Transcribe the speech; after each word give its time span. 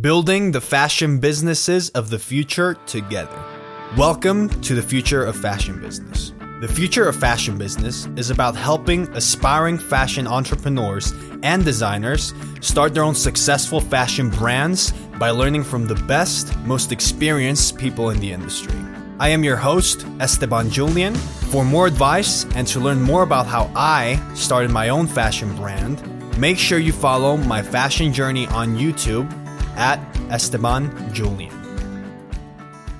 Building 0.00 0.52
the 0.52 0.60
fashion 0.60 1.18
businesses 1.18 1.88
of 1.90 2.08
the 2.08 2.20
future 2.20 2.74
together. 2.86 3.42
Welcome 3.96 4.48
to 4.60 4.76
the 4.76 4.82
future 4.82 5.24
of 5.24 5.34
fashion 5.34 5.80
business. 5.80 6.32
The 6.60 6.68
future 6.68 7.08
of 7.08 7.16
fashion 7.16 7.58
business 7.58 8.06
is 8.14 8.30
about 8.30 8.54
helping 8.54 9.08
aspiring 9.16 9.76
fashion 9.76 10.28
entrepreneurs 10.28 11.12
and 11.42 11.64
designers 11.64 12.32
start 12.60 12.94
their 12.94 13.02
own 13.02 13.16
successful 13.16 13.80
fashion 13.80 14.30
brands 14.30 14.92
by 15.18 15.30
learning 15.30 15.64
from 15.64 15.88
the 15.88 15.96
best, 16.06 16.56
most 16.58 16.92
experienced 16.92 17.76
people 17.76 18.10
in 18.10 18.20
the 18.20 18.30
industry. 18.30 18.78
I 19.18 19.30
am 19.30 19.42
your 19.42 19.56
host, 19.56 20.06
Esteban 20.20 20.70
Julian. 20.70 21.16
For 21.50 21.64
more 21.64 21.88
advice 21.88 22.44
and 22.54 22.68
to 22.68 22.78
learn 22.78 23.02
more 23.02 23.24
about 23.24 23.46
how 23.46 23.68
I 23.74 24.22
started 24.34 24.70
my 24.70 24.90
own 24.90 25.08
fashion 25.08 25.56
brand, 25.56 26.38
make 26.38 26.56
sure 26.56 26.78
you 26.78 26.92
follow 26.92 27.36
my 27.36 27.62
fashion 27.62 28.12
journey 28.12 28.46
on 28.46 28.76
YouTube 28.76 29.28
at 29.78 30.00
Esteban 30.28 30.92
Julian. 31.14 31.54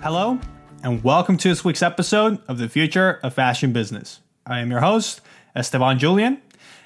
Hello, 0.01 0.39
and 0.85 1.03
welcome 1.03 1.37
to 1.37 1.49
this 1.49 1.65
week's 1.65 1.83
episode 1.83 2.41
of 2.47 2.59
the 2.59 2.69
Future 2.69 3.19
of 3.25 3.35
Fashion 3.35 3.73
Business. 3.73 4.21
I 4.47 4.61
am 4.61 4.71
your 4.71 4.79
host, 4.79 5.21
Esteban 5.57 5.99
Julian, 5.99 6.41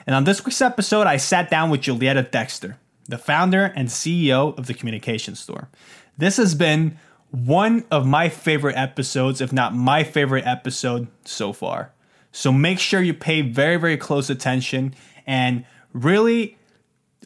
and 0.06 0.16
on 0.16 0.24
this 0.24 0.46
week's 0.46 0.62
episode, 0.62 1.06
I 1.06 1.18
sat 1.18 1.50
down 1.50 1.68
with 1.68 1.82
Julietta 1.82 2.22
Dexter, 2.22 2.78
the 3.06 3.18
founder 3.18 3.64
and 3.76 3.88
CEO 3.88 4.56
of 4.56 4.66
the 4.66 4.72
Communication 4.72 5.34
Store. 5.34 5.68
This 6.16 6.38
has 6.38 6.54
been 6.54 6.96
one 7.30 7.84
of 7.90 8.06
my 8.06 8.30
favorite 8.30 8.78
episodes, 8.78 9.42
if 9.42 9.52
not 9.52 9.74
my 9.74 10.04
favorite 10.04 10.46
episode 10.46 11.08
so 11.26 11.52
far. 11.52 11.92
So 12.32 12.50
make 12.50 12.78
sure 12.78 13.02
you 13.02 13.12
pay 13.12 13.42
very, 13.42 13.76
very 13.76 13.98
close 13.98 14.30
attention 14.30 14.94
and 15.26 15.66
really 15.92 16.56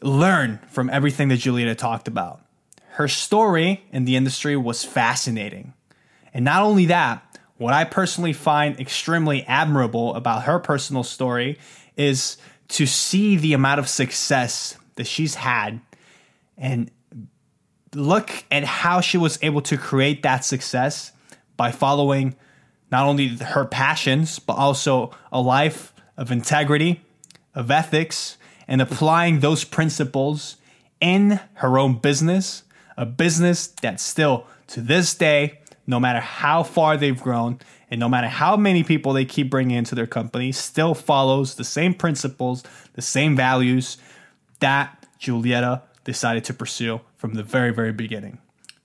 learn 0.03 0.59
from 0.67 0.89
everything 0.89 1.29
that 1.29 1.37
Julietta 1.37 1.73
talked 1.73 2.09
about. 2.09 2.41
Her 2.97 3.07
story 3.07 3.83
in 3.91 4.05
the 4.05 4.15
industry 4.15 4.57
was 4.57 4.83
fascinating. 4.83 5.73
And 6.33 6.43
not 6.43 6.63
only 6.63 6.87
that, 6.87 7.37
what 7.57 7.71
I 7.71 7.83
personally 7.83 8.33
find 8.33 8.79
extremely 8.79 9.43
admirable 9.43 10.15
about 10.15 10.45
her 10.45 10.57
personal 10.57 11.03
story 11.03 11.59
is 11.95 12.37
to 12.69 12.87
see 12.87 13.35
the 13.35 13.53
amount 13.53 13.77
of 13.79 13.87
success 13.87 14.79
that 14.95 15.05
she's 15.05 15.35
had 15.35 15.79
and 16.57 16.89
look 17.93 18.31
at 18.49 18.63
how 18.63 18.99
she 18.99 19.19
was 19.19 19.37
able 19.43 19.61
to 19.61 19.77
create 19.77 20.23
that 20.23 20.43
success 20.43 21.11
by 21.55 21.69
following 21.69 22.35
not 22.91 23.05
only 23.05 23.27
her 23.27 23.65
passions, 23.65 24.39
but 24.39 24.57
also 24.57 25.11
a 25.31 25.39
life 25.39 25.93
of 26.17 26.31
integrity, 26.31 27.01
of 27.53 27.69
ethics, 27.69 28.39
and 28.67 28.81
applying 28.81 29.41
those 29.41 29.63
principles 29.63 30.57
in 30.99 31.39
her 31.53 31.77
own 31.77 31.99
business, 31.99 32.63
a 32.97 33.05
business 33.05 33.67
that 33.67 33.99
still 33.99 34.47
to 34.67 34.81
this 34.81 35.13
day, 35.13 35.59
no 35.85 35.99
matter 35.99 36.19
how 36.19 36.63
far 36.63 36.97
they've 36.97 37.21
grown 37.21 37.59
and 37.89 37.99
no 37.99 38.09
matter 38.09 38.27
how 38.27 38.57
many 38.57 38.83
people 38.83 39.13
they 39.13 39.23
keep 39.23 39.49
bringing 39.49 39.77
into 39.77 39.95
their 39.95 40.07
company, 40.07 40.51
still 40.51 40.93
follows 40.93 41.55
the 41.55 41.63
same 41.63 41.93
principles, 41.93 42.63
the 42.93 43.01
same 43.01 43.35
values 43.35 43.97
that 44.59 45.05
Julietta 45.19 45.83
decided 46.03 46.43
to 46.45 46.53
pursue 46.53 47.01
from 47.15 47.35
the 47.35 47.43
very, 47.43 47.73
very 47.73 47.93
beginning. 47.93 48.39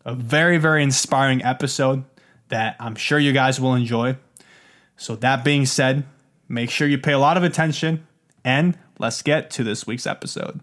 A 0.05 0.15
very, 0.15 0.59
very 0.59 0.83
inspiring 0.83 1.43
episode 1.45 2.05
that 2.49 2.77
I'm 2.79 2.95
sure 2.95 3.19
you 3.19 3.33
guys 3.33 3.61
will 3.61 3.75
enjoy. 3.75 4.17
So, 4.97 5.17
that 5.17 5.45
being 5.45 5.65
said, 5.65 6.05
make 6.49 6.71
sure 6.71 6.87
you 6.87 6.99
pay 6.99 7.13
a 7.13 7.19
lot 7.19 7.37
of 7.37 7.43
attention 7.43 8.07
and 8.45 8.77
let's 8.99 9.23
get 9.23 9.51
to 9.53 9.65
this 9.65 9.87
week's 9.87 10.07
episode. 10.07 10.61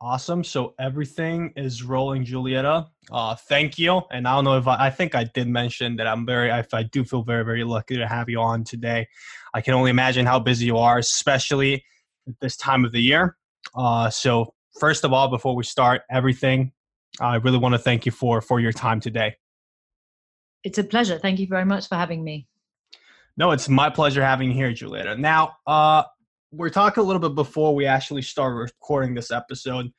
Awesome. 0.00 0.44
So 0.44 0.74
everything 0.78 1.52
is 1.56 1.82
rolling, 1.82 2.24
Julietta. 2.24 2.86
Uh, 3.10 3.34
thank 3.34 3.78
you. 3.78 4.02
And 4.10 4.28
I 4.28 4.34
don't 4.34 4.44
know 4.44 4.58
if 4.58 4.68
I, 4.68 4.86
I 4.86 4.90
think 4.90 5.14
I 5.14 5.24
did 5.24 5.48
mention 5.48 5.96
that 5.96 6.06
I'm 6.06 6.26
very, 6.26 6.50
if 6.50 6.74
I 6.74 6.82
do 6.82 7.02
feel 7.02 7.22
very, 7.22 7.44
very 7.44 7.64
lucky 7.64 7.96
to 7.96 8.06
have 8.06 8.28
you 8.28 8.38
on 8.40 8.62
today. 8.62 9.08
I 9.54 9.62
can 9.62 9.72
only 9.72 9.90
imagine 9.90 10.26
how 10.26 10.38
busy 10.38 10.66
you 10.66 10.76
are, 10.76 10.98
especially 10.98 11.82
at 12.28 12.34
this 12.40 12.56
time 12.58 12.84
of 12.84 12.92
the 12.92 13.00
year. 13.00 13.36
Uh, 13.74 14.10
so 14.10 14.54
first 14.78 15.04
of 15.04 15.14
all, 15.14 15.28
before 15.28 15.56
we 15.56 15.64
start 15.64 16.02
everything, 16.10 16.72
I 17.18 17.36
really 17.36 17.58
want 17.58 17.74
to 17.74 17.78
thank 17.78 18.04
you 18.04 18.12
for 18.12 18.42
for 18.42 18.60
your 18.60 18.72
time 18.72 19.00
today. 19.00 19.36
It's 20.62 20.78
a 20.78 20.84
pleasure. 20.84 21.18
Thank 21.18 21.38
you 21.38 21.46
very 21.46 21.64
much 21.64 21.88
for 21.88 21.94
having 21.94 22.22
me. 22.22 22.46
No, 23.38 23.52
it's 23.52 23.68
my 23.68 23.88
pleasure 23.88 24.22
having 24.22 24.48
you 24.48 24.54
here, 24.54 24.72
Julietta. 24.72 25.16
Now, 25.16 25.56
uh, 25.66 26.04
we're 26.52 26.70
talking 26.70 27.02
a 27.02 27.06
little 27.06 27.20
bit 27.20 27.34
before 27.34 27.74
we 27.74 27.86
actually 27.86 28.22
start 28.22 28.54
recording 28.54 29.14
this 29.14 29.30
episode 29.30 29.90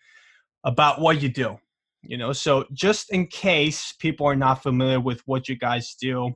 about 0.63 1.01
what 1.01 1.21
you 1.21 1.29
do. 1.29 1.57
You 2.03 2.17
know, 2.17 2.31
so 2.31 2.65
just 2.73 3.11
in 3.11 3.27
case 3.27 3.93
people 3.99 4.25
are 4.27 4.35
not 4.35 4.63
familiar 4.63 4.99
with 4.99 5.21
what 5.25 5.49
you 5.49 5.57
guys 5.57 5.95
do 5.99 6.33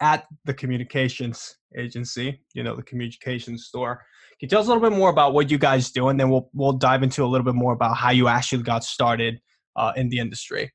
at 0.00 0.26
the 0.44 0.52
communications 0.52 1.56
agency, 1.76 2.40
you 2.54 2.62
know, 2.62 2.76
the 2.76 2.82
communications 2.82 3.66
store, 3.66 4.04
can 4.38 4.46
you 4.46 4.48
tell 4.48 4.60
us 4.60 4.66
a 4.66 4.72
little 4.72 4.88
bit 4.88 4.96
more 4.96 5.10
about 5.10 5.32
what 5.32 5.50
you 5.50 5.58
guys 5.58 5.90
do, 5.90 6.08
and 6.08 6.20
then 6.20 6.30
we'll 6.30 6.48
we'll 6.52 6.72
dive 6.72 7.02
into 7.02 7.24
a 7.24 7.26
little 7.26 7.44
bit 7.44 7.54
more 7.54 7.72
about 7.72 7.96
how 7.96 8.10
you 8.10 8.28
actually 8.28 8.62
got 8.62 8.84
started 8.84 9.40
uh, 9.74 9.92
in 9.96 10.08
the 10.08 10.18
industry. 10.18 10.72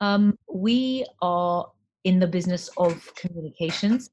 Um, 0.00 0.36
we 0.52 1.06
are 1.22 1.70
in 2.04 2.18
the 2.18 2.26
business 2.26 2.68
of 2.76 3.14
communications. 3.14 4.10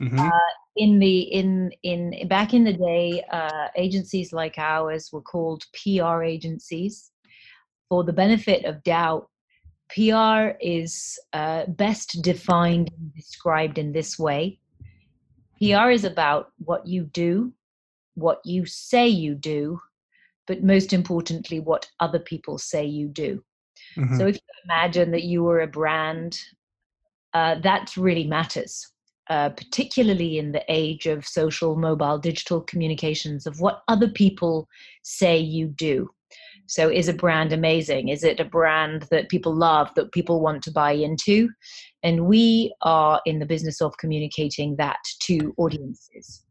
Mm-hmm. 0.00 0.18
Uh, 0.18 0.30
in 0.76 0.98
the 0.98 1.20
in 1.20 1.70
in 1.82 2.26
back 2.28 2.52
in 2.52 2.64
the 2.64 2.72
day, 2.72 3.24
uh, 3.30 3.68
agencies 3.76 4.32
like 4.32 4.58
ours 4.58 5.10
were 5.12 5.22
called 5.22 5.64
PR 5.72 6.22
agencies. 6.22 7.10
For 7.88 8.02
the 8.02 8.12
benefit 8.12 8.64
of 8.64 8.82
doubt, 8.82 9.28
PR 9.90 10.56
is 10.60 11.18
uh, 11.32 11.66
best 11.68 12.22
defined 12.22 12.90
and 12.96 13.14
described 13.14 13.78
in 13.78 13.92
this 13.92 14.18
way: 14.18 14.58
PR 15.58 15.90
is 15.90 16.04
about 16.04 16.52
what 16.58 16.86
you 16.86 17.04
do, 17.04 17.52
what 18.14 18.40
you 18.44 18.66
say 18.66 19.06
you 19.06 19.34
do, 19.34 19.80
but 20.46 20.64
most 20.64 20.92
importantly, 20.92 21.60
what 21.60 21.88
other 22.00 22.18
people 22.18 22.58
say 22.58 22.84
you 22.84 23.06
do. 23.08 23.44
Mm-hmm. 23.96 24.18
So 24.18 24.26
if 24.26 24.34
you 24.34 24.40
imagine 24.64 25.12
that 25.12 25.22
you 25.22 25.44
were 25.44 25.60
a 25.60 25.68
brand, 25.68 26.40
uh, 27.32 27.60
that 27.60 27.96
really 27.96 28.26
matters 28.26 28.90
uh, 29.30 29.50
particularly 29.50 30.38
in 30.38 30.52
the 30.52 30.64
age 30.68 31.06
of 31.06 31.26
social, 31.26 31.76
mobile, 31.76 32.18
digital 32.18 32.60
communications, 32.60 33.46
of 33.46 33.60
what 33.60 33.82
other 33.88 34.08
people 34.08 34.68
say 35.02 35.38
you 35.38 35.68
do. 35.68 36.08
So, 36.66 36.90
is 36.90 37.08
a 37.08 37.14
brand 37.14 37.52
amazing? 37.52 38.08
Is 38.08 38.24
it 38.24 38.40
a 38.40 38.44
brand 38.44 39.02
that 39.10 39.28
people 39.28 39.54
love, 39.54 39.90
that 39.96 40.12
people 40.12 40.40
want 40.40 40.62
to 40.64 40.70
buy 40.70 40.92
into? 40.92 41.50
And 42.02 42.26
we 42.26 42.74
are 42.82 43.20
in 43.26 43.38
the 43.38 43.46
business 43.46 43.80
of 43.80 43.96
communicating 43.98 44.76
that 44.76 44.98
to 45.22 45.54
audiences. 45.56 46.43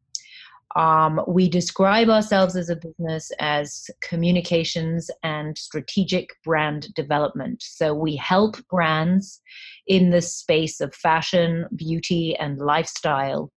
Um, 0.76 1.22
we 1.28 1.50
describe 1.50 2.10
ourselves 2.10 2.56
as 2.56 2.70
a 2.70 2.76
business 2.76 3.32
as 3.40 3.90
communications 4.02 5.12
and 5.22 5.58
strategic 5.58 6.30
brand 6.44 6.94
development. 6.96 7.62
So 7.62 7.94
we 7.94 8.16
help 8.16 8.58
brands 8.70 9.40
in 9.86 10.10
the 10.10 10.22
space 10.22 10.82
of 10.82 10.96
fashion, 10.96 11.68
beauty, 11.76 12.36
and 12.38 12.58
lifestyle 12.58 13.52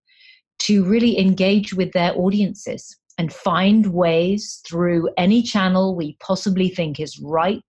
to 0.58 0.84
really 0.84 1.18
engage 1.18 1.72
with 1.72 1.92
their 1.92 2.14
audiences 2.16 2.96
and 3.18 3.32
find 3.32 3.86
ways 3.94 4.60
through 4.68 5.08
any 5.16 5.42
channel 5.42 5.96
we 5.96 6.16
possibly 6.20 6.68
think 6.68 7.00
is 7.00 7.18
right 7.18 7.62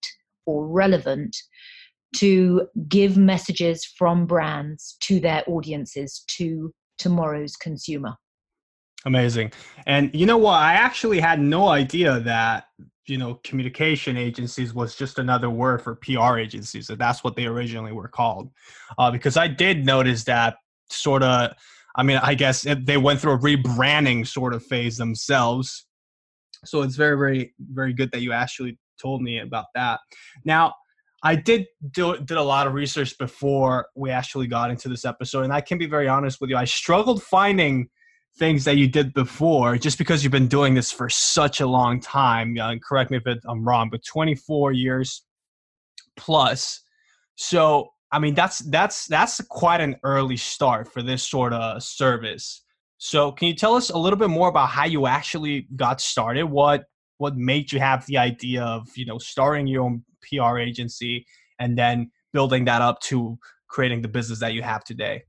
or 0.45 0.67
relevant 0.67 1.35
to 2.15 2.67
give 2.87 3.17
messages 3.17 3.85
from 3.97 4.25
brands 4.25 4.97
to 5.01 5.19
their 5.19 5.43
audiences, 5.47 6.23
to 6.27 6.73
tomorrow's 6.97 7.55
consumer. 7.55 8.15
Amazing. 9.07 9.53
And 9.85 10.13
you 10.13 10.25
know 10.25 10.37
what? 10.37 10.55
I 10.55 10.73
actually 10.73 11.21
had 11.21 11.39
no 11.39 11.69
idea 11.69 12.19
that, 12.19 12.65
you 13.05 13.17
know, 13.17 13.35
communication 13.45 14.17
agencies 14.17 14.73
was 14.73 14.97
just 14.97 15.17
another 15.17 15.49
word 15.49 15.81
for 15.81 15.95
PR 15.95 16.37
agencies. 16.37 16.87
That 16.87 16.99
that's 16.99 17.23
what 17.23 17.37
they 17.37 17.45
originally 17.45 17.93
were 17.93 18.09
called. 18.09 18.51
Uh, 18.99 19.09
because 19.09 19.37
I 19.37 19.47
did 19.47 19.85
notice 19.85 20.25
that 20.25 20.57
sort 20.89 21.23
of, 21.23 21.53
I 21.95 22.03
mean, 22.03 22.17
I 22.21 22.35
guess 22.35 22.67
they 22.83 22.97
went 22.97 23.21
through 23.21 23.35
a 23.35 23.39
rebranding 23.39 24.27
sort 24.27 24.53
of 24.53 24.61
phase 24.65 24.97
themselves. 24.97 25.87
So 26.65 26.81
it's 26.81 26.97
very, 26.97 27.17
very, 27.17 27.53
very 27.59 27.93
good 27.93 28.11
that 28.11 28.21
you 28.21 28.33
actually 28.33 28.77
told 29.01 29.21
me 29.21 29.39
about 29.39 29.67
that. 29.73 30.01
Now, 30.43 30.73
I 31.23 31.35
did 31.35 31.65
do 31.91 32.17
did 32.17 32.37
a 32.37 32.43
lot 32.43 32.67
of 32.67 32.73
research 32.73 33.17
before 33.17 33.87
we 33.95 34.11
actually 34.11 34.47
got 34.47 34.69
into 34.69 34.89
this 34.89 35.05
episode, 35.05 35.45
and 35.45 35.53
I 35.53 35.61
can 35.61 35.77
be 35.77 35.87
very 35.87 36.09
honest 36.09 36.41
with 36.41 36.49
you. 36.49 36.57
I 36.57 36.65
struggled 36.65 37.23
finding 37.23 37.89
things 38.37 38.63
that 38.65 38.77
you 38.77 38.87
did 38.87 39.13
before 39.13 39.77
just 39.77 39.97
because 39.97 40.23
you've 40.23 40.31
been 40.31 40.47
doing 40.47 40.73
this 40.73 40.91
for 40.91 41.09
such 41.09 41.59
a 41.59 41.67
long 41.67 41.99
time. 41.99 42.57
Uh, 42.59 42.75
correct 42.87 43.11
me 43.11 43.19
if 43.23 43.39
i'm 43.47 43.67
wrong 43.67 43.89
but 43.89 44.03
24 44.05 44.71
years 44.73 45.23
plus. 46.15 46.81
So 47.35 47.91
i 48.11 48.19
mean 48.19 48.35
that's 48.35 48.59
that's 48.59 49.05
that's 49.07 49.41
quite 49.49 49.81
an 49.81 49.97
early 50.03 50.37
start 50.37 50.91
for 50.91 51.01
this 51.01 51.23
sort 51.23 51.53
of 51.53 51.83
service. 51.83 52.63
So 52.97 53.31
can 53.31 53.47
you 53.47 53.53
tell 53.53 53.75
us 53.75 53.89
a 53.89 53.97
little 53.97 54.17
bit 54.17 54.29
more 54.29 54.49
about 54.49 54.69
how 54.69 54.85
you 54.85 55.05
actually 55.05 55.67
got 55.75 56.01
started? 56.01 56.45
What 56.45 56.85
what 57.17 57.35
made 57.35 57.71
you 57.71 57.79
have 57.79 58.05
the 58.05 58.17
idea 58.17 58.63
of 58.63 58.87
you 58.95 59.05
know 59.05 59.17
starting 59.17 59.67
your 59.67 59.83
own 59.83 60.03
PR 60.21 60.57
agency 60.57 61.25
and 61.59 61.77
then 61.77 62.11
building 62.33 62.65
that 62.65 62.81
up 62.81 62.99
to 63.01 63.37
creating 63.67 64.01
the 64.01 64.07
business 64.07 64.39
that 64.39 64.53
you 64.53 64.61
have 64.61 64.83
today? 64.83 65.23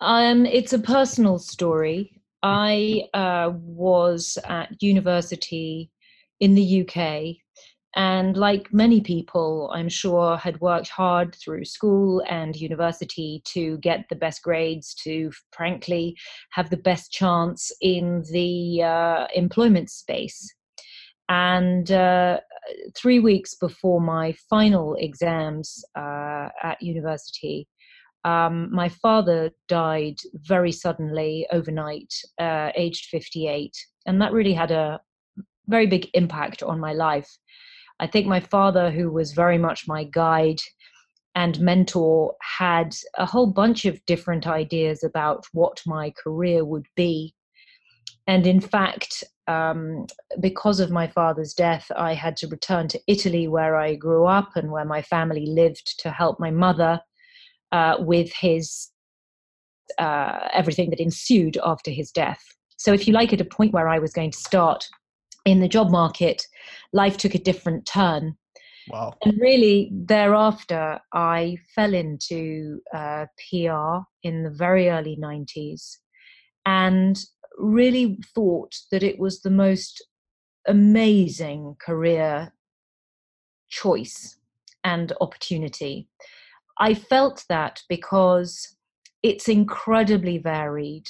Um, 0.00 0.46
it's 0.46 0.72
a 0.72 0.78
personal 0.78 1.38
story. 1.38 2.20
I 2.42 3.04
uh, 3.14 3.52
was 3.54 4.38
at 4.44 4.80
university 4.80 5.90
in 6.40 6.54
the 6.54 6.86
UK 6.86 7.36
and 7.96 8.36
like 8.36 8.72
many 8.72 9.00
people 9.00 9.70
i'm 9.74 9.88
sure 9.88 10.36
had 10.36 10.60
worked 10.60 10.88
hard 10.88 11.34
through 11.34 11.64
school 11.64 12.22
and 12.28 12.54
university 12.54 13.42
to 13.44 13.78
get 13.78 14.04
the 14.08 14.16
best 14.16 14.42
grades 14.42 14.94
to 14.94 15.30
frankly 15.52 16.14
have 16.50 16.68
the 16.70 16.76
best 16.76 17.10
chance 17.10 17.72
in 17.80 18.22
the 18.30 18.82
uh, 18.82 19.26
employment 19.34 19.90
space 19.90 20.54
and 21.30 21.90
uh, 21.90 22.38
three 22.94 23.18
weeks 23.18 23.54
before 23.54 24.00
my 24.00 24.34
final 24.50 24.94
exams 24.96 25.84
uh, 25.96 26.48
at 26.62 26.80
university 26.80 27.66
um, 28.28 28.54
my 28.72 28.88
father 28.88 29.50
died 29.68 30.18
very 30.34 30.72
suddenly 30.72 31.46
overnight 31.52 32.12
uh, 32.40 32.70
aged 32.74 33.06
58 33.06 33.72
and 34.06 34.20
that 34.20 34.32
really 34.32 34.54
had 34.54 34.70
a 34.70 35.00
very 35.66 35.86
big 35.86 36.08
impact 36.14 36.62
on 36.62 36.78
my 36.80 36.92
life 36.92 37.30
I 38.00 38.06
think 38.06 38.26
my 38.26 38.40
father, 38.40 38.90
who 38.90 39.10
was 39.10 39.32
very 39.32 39.58
much 39.58 39.88
my 39.88 40.04
guide 40.04 40.60
and 41.34 41.60
mentor, 41.60 42.34
had 42.42 42.94
a 43.16 43.26
whole 43.26 43.46
bunch 43.46 43.84
of 43.84 44.04
different 44.06 44.46
ideas 44.46 45.02
about 45.02 45.46
what 45.52 45.82
my 45.86 46.10
career 46.10 46.64
would 46.64 46.86
be. 46.94 47.34
And 48.26 48.46
in 48.46 48.60
fact, 48.60 49.24
um, 49.46 50.06
because 50.38 50.78
of 50.78 50.90
my 50.90 51.06
father's 51.08 51.54
death, 51.54 51.90
I 51.96 52.14
had 52.14 52.36
to 52.38 52.48
return 52.48 52.86
to 52.88 53.00
Italy, 53.06 53.48
where 53.48 53.76
I 53.76 53.94
grew 53.94 54.26
up 54.26 54.50
and 54.54 54.70
where 54.70 54.84
my 54.84 55.02
family 55.02 55.46
lived, 55.46 55.98
to 56.00 56.10
help 56.10 56.38
my 56.38 56.50
mother 56.50 57.00
uh, 57.72 57.96
with 57.98 58.32
his 58.32 58.90
uh, 59.98 60.48
everything 60.52 60.90
that 60.90 61.00
ensued 61.00 61.58
after 61.64 61.90
his 61.90 62.10
death. 62.10 62.42
So, 62.76 62.92
if 62.92 63.06
you 63.06 63.12
like, 63.12 63.32
at 63.32 63.40
a 63.40 63.44
point 63.44 63.72
where 63.72 63.88
I 63.88 63.98
was 63.98 64.12
going 64.12 64.30
to 64.30 64.38
start 64.38 64.84
in 65.44 65.60
the 65.60 65.68
job 65.68 65.90
market, 65.90 66.42
life 66.92 67.16
took 67.16 67.34
a 67.34 67.38
different 67.38 67.86
turn. 67.86 68.36
Wow. 68.90 69.14
And 69.24 69.38
really, 69.40 69.90
thereafter, 69.92 70.98
I 71.12 71.58
fell 71.74 71.92
into 71.94 72.80
uh, 72.94 73.26
PR 73.50 73.98
in 74.22 74.44
the 74.44 74.50
very 74.50 74.88
early 74.88 75.18
90s 75.20 75.96
and 76.64 77.18
really 77.58 78.18
thought 78.34 78.74
that 78.92 79.02
it 79.02 79.18
was 79.18 79.40
the 79.40 79.50
most 79.50 80.06
amazing 80.66 81.76
career 81.80 82.52
choice 83.68 84.38
and 84.84 85.12
opportunity. 85.20 86.08
I 86.78 86.94
felt 86.94 87.44
that 87.48 87.82
because 87.88 88.76
it's 89.22 89.48
incredibly 89.48 90.38
varied. 90.38 91.06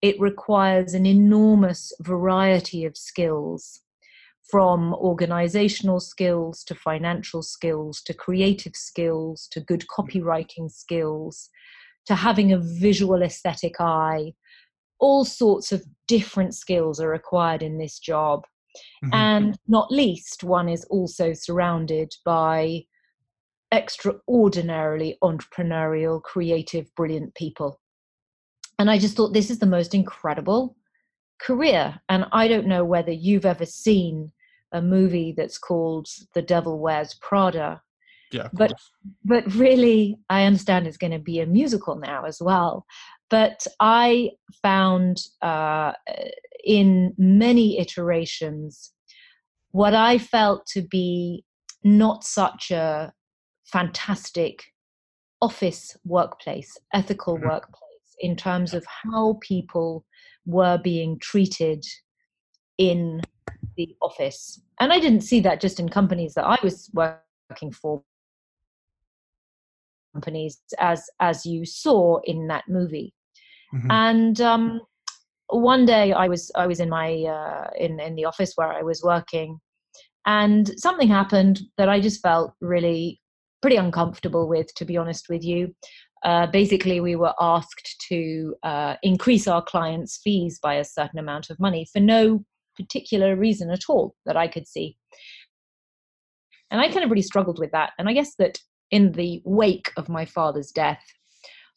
It 0.00 0.20
requires 0.20 0.94
an 0.94 1.06
enormous 1.06 1.92
variety 2.00 2.84
of 2.84 2.96
skills 2.96 3.80
from 4.48 4.94
organizational 4.94 6.00
skills 6.00 6.64
to 6.64 6.74
financial 6.74 7.42
skills 7.42 8.00
to 8.02 8.14
creative 8.14 8.74
skills 8.74 9.48
to 9.50 9.60
good 9.60 9.84
copywriting 9.94 10.70
skills 10.70 11.50
to 12.06 12.14
having 12.14 12.52
a 12.52 12.58
visual 12.58 13.22
aesthetic 13.22 13.74
eye. 13.80 14.32
All 15.00 15.24
sorts 15.24 15.72
of 15.72 15.84
different 16.06 16.54
skills 16.54 17.00
are 17.00 17.08
required 17.10 17.62
in 17.62 17.78
this 17.78 17.98
job. 17.98 18.44
Mm-hmm. 19.02 19.14
and 19.14 19.58
not 19.66 19.90
least 19.90 20.44
one 20.44 20.68
is 20.68 20.84
also 20.84 21.32
surrounded 21.32 22.12
by 22.24 22.84
extraordinarily 23.72 25.16
entrepreneurial 25.22 26.22
creative 26.22 26.92
brilliant 26.94 27.34
people 27.34 27.80
and 28.78 28.90
I 28.90 28.98
just 28.98 29.16
thought, 29.16 29.32
this 29.32 29.50
is 29.50 29.58
the 29.58 29.66
most 29.66 29.94
incredible 29.94 30.76
career. 31.40 32.00
And 32.08 32.26
I 32.32 32.48
don't 32.48 32.66
know 32.66 32.84
whether 32.84 33.10
you've 33.10 33.46
ever 33.46 33.66
seen 33.66 34.30
a 34.72 34.80
movie 34.80 35.34
that's 35.36 35.58
called 35.58 36.06
The 36.34 36.42
Devil 36.42 36.78
Wears 36.78 37.14
Prada. 37.20 37.82
Yeah, 38.30 38.48
but 38.52 38.70
course. 38.70 38.90
but 39.24 39.54
really, 39.54 40.18
I 40.28 40.44
understand 40.44 40.86
it's 40.86 40.98
going 40.98 41.12
to 41.12 41.18
be 41.18 41.40
a 41.40 41.46
musical 41.46 41.96
now 41.96 42.24
as 42.24 42.38
well. 42.42 42.84
But 43.30 43.66
I 43.80 44.32
found 44.62 45.16
uh, 45.40 45.92
in 46.62 47.14
many 47.16 47.78
iterations 47.78 48.92
what 49.70 49.94
I 49.94 50.18
felt 50.18 50.66
to 50.74 50.82
be 50.82 51.44
not 51.82 52.22
such 52.22 52.70
a 52.70 53.14
fantastic 53.70 54.64
office 55.40 55.96
workplace, 56.04 56.76
ethical 56.92 57.36
mm-hmm. 57.36 57.48
workplace 57.48 57.88
in 58.20 58.36
terms 58.36 58.74
of 58.74 58.84
how 58.86 59.38
people 59.40 60.04
were 60.46 60.78
being 60.78 61.18
treated 61.20 61.84
in 62.78 63.20
the 63.76 63.94
office. 64.02 64.60
And 64.80 64.92
I 64.92 64.98
didn't 64.98 65.20
see 65.22 65.40
that 65.40 65.60
just 65.60 65.78
in 65.78 65.88
companies 65.88 66.34
that 66.34 66.44
I 66.44 66.58
was 66.62 66.90
working 66.94 67.72
for 67.72 68.02
companies 70.14 70.60
as 70.78 71.04
as 71.20 71.44
you 71.44 71.64
saw 71.64 72.18
in 72.24 72.48
that 72.48 72.64
movie. 72.68 73.14
Mm-hmm. 73.74 73.90
And 73.90 74.40
um, 74.40 74.80
one 75.48 75.84
day 75.84 76.12
I 76.12 76.28
was 76.28 76.50
I 76.54 76.66
was 76.66 76.80
in 76.80 76.88
my 76.88 77.22
uh, 77.22 77.70
in 77.78 78.00
in 78.00 78.14
the 78.14 78.24
office 78.24 78.52
where 78.56 78.72
I 78.72 78.82
was 78.82 79.02
working, 79.02 79.58
and 80.26 80.70
something 80.78 81.08
happened 81.08 81.60
that 81.76 81.88
I 81.88 82.00
just 82.00 82.22
felt 82.22 82.54
really 82.60 83.20
pretty 83.60 83.76
uncomfortable 83.76 84.48
with, 84.48 84.72
to 84.74 84.84
be 84.84 84.96
honest 84.96 85.28
with 85.28 85.42
you 85.44 85.74
uh, 86.24 86.46
basically 86.46 87.00
we 87.00 87.16
were 87.16 87.34
asked 87.40 88.04
to 88.08 88.54
uh, 88.62 88.96
increase 89.02 89.46
our 89.46 89.62
clients' 89.62 90.20
fees 90.22 90.58
by 90.60 90.74
a 90.74 90.84
certain 90.84 91.18
amount 91.18 91.50
of 91.50 91.60
money 91.60 91.86
for 91.92 92.00
no 92.00 92.44
particular 92.76 93.36
reason 93.36 93.70
at 93.70 93.82
all 93.88 94.14
that 94.26 94.36
I 94.36 94.48
could 94.48 94.66
see. 94.66 94.96
And 96.70 96.80
I 96.80 96.88
kind 96.88 97.04
of 97.04 97.10
really 97.10 97.22
struggled 97.22 97.58
with 97.58 97.70
that. 97.72 97.92
And 97.98 98.08
I 98.08 98.12
guess 98.12 98.34
that 98.38 98.58
in 98.90 99.12
the 99.12 99.40
wake 99.44 99.92
of 99.96 100.08
my 100.08 100.24
father's 100.24 100.70
death, 100.70 101.02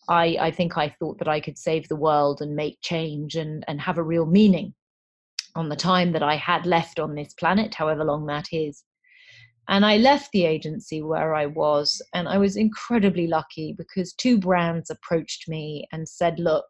I, 0.10 0.38
I 0.40 0.52
think 0.52 0.78
I 0.78 0.90
thought 0.90 1.20
that 1.20 1.28
I 1.28 1.40
could 1.40 1.58
save 1.58 1.88
the 1.88 1.96
world 1.96 2.42
and 2.42 2.56
make 2.56 2.80
change 2.82 3.36
and, 3.36 3.64
and 3.68 3.80
have 3.80 3.98
a 3.98 4.04
real 4.04 4.26
meaning 4.26 4.74
on 5.56 5.70
the 5.70 5.76
time 5.76 6.14
that 6.14 6.24
I 6.24 6.36
had 6.36 6.66
left 6.66 7.00
on 7.00 7.16
this 7.16 7.34
planet, 7.34 7.76
however 7.76 8.04
long 8.04 8.26
that 8.26 8.48
is. 8.52 8.84
And 9.70 9.86
I 9.86 9.98
left 9.98 10.32
the 10.32 10.46
agency 10.46 11.02
where 11.02 11.34
I 11.34 11.46
was, 11.46 12.02
and 12.14 12.28
I 12.28 12.38
was 12.38 12.58
incredibly 12.58 13.28
lucky 13.28 13.74
because 13.78 14.14
two 14.14 14.38
brands 14.38 14.90
approached 14.90 15.48
me 15.48 15.88
and 15.92 16.08
said, 16.08 16.40
Look, 16.40 16.66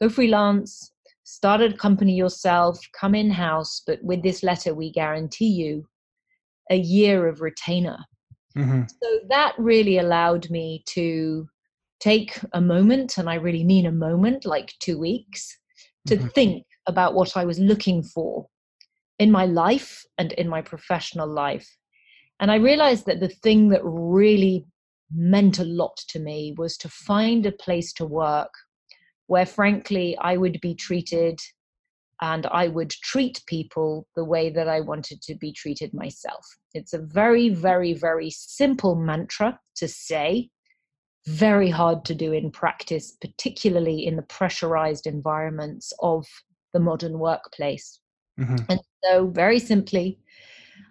go 0.00 0.08
freelance, 0.08 0.92
start 1.24 1.60
a 1.60 1.72
company 1.72 2.14
yourself, 2.14 2.78
come 2.98 3.14
in 3.14 3.30
house, 3.30 3.82
but 3.86 4.02
with 4.02 4.22
this 4.22 4.42
letter, 4.42 4.74
we 4.74 4.90
guarantee 4.90 5.48
you 5.48 5.86
a 6.70 6.76
year 6.76 7.28
of 7.28 7.40
retainer. 7.40 7.98
Mm-hmm. 8.56 8.82
So 8.88 9.20
that 9.28 9.54
really 9.58 9.98
allowed 9.98 10.50
me 10.50 10.82
to 10.88 11.48
take 12.00 12.38
a 12.52 12.60
moment, 12.60 13.18
and 13.18 13.28
I 13.28 13.34
really 13.34 13.64
mean 13.64 13.86
a 13.86 13.92
moment, 13.92 14.44
like 14.44 14.74
two 14.80 14.98
weeks, 14.98 15.56
to 16.06 16.16
mm-hmm. 16.16 16.28
think 16.28 16.66
about 16.86 17.14
what 17.14 17.36
I 17.36 17.44
was 17.44 17.58
looking 17.58 18.02
for 18.02 18.48
in 19.18 19.30
my 19.30 19.46
life 19.46 20.04
and 20.16 20.32
in 20.32 20.48
my 20.48 20.62
professional 20.62 21.28
life. 21.28 21.68
And 22.40 22.50
I 22.50 22.56
realized 22.56 23.06
that 23.06 23.20
the 23.20 23.28
thing 23.28 23.68
that 23.70 23.80
really 23.84 24.66
meant 25.12 25.58
a 25.58 25.64
lot 25.64 25.96
to 26.08 26.18
me 26.18 26.54
was 26.56 26.76
to 26.78 26.88
find 26.88 27.46
a 27.46 27.52
place 27.52 27.92
to 27.94 28.06
work 28.06 28.52
where, 29.26 29.46
frankly, 29.46 30.16
I 30.18 30.36
would 30.36 30.60
be 30.60 30.74
treated 30.74 31.38
and 32.20 32.46
I 32.46 32.68
would 32.68 32.90
treat 32.90 33.42
people 33.46 34.06
the 34.16 34.24
way 34.24 34.50
that 34.50 34.68
I 34.68 34.80
wanted 34.80 35.22
to 35.22 35.34
be 35.34 35.52
treated 35.52 35.94
myself. 35.94 36.44
It's 36.74 36.92
a 36.92 36.98
very, 36.98 37.48
very, 37.48 37.94
very 37.94 38.30
simple 38.30 38.96
mantra 38.96 39.58
to 39.76 39.86
say, 39.86 40.50
very 41.26 41.70
hard 41.70 42.04
to 42.06 42.14
do 42.14 42.32
in 42.32 42.50
practice, 42.50 43.16
particularly 43.20 44.06
in 44.06 44.16
the 44.16 44.22
pressurized 44.22 45.06
environments 45.06 45.92
of 46.00 46.26
the 46.72 46.80
modern 46.80 47.18
workplace. 47.18 48.00
Mm-hmm. 48.40 48.56
And 48.68 48.80
so, 49.04 49.28
very 49.28 49.58
simply, 49.58 50.18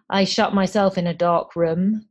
I 0.09 0.23
shut 0.23 0.53
myself 0.53 0.97
in 0.97 1.07
a 1.07 1.13
dark 1.13 1.55
room 1.55 2.05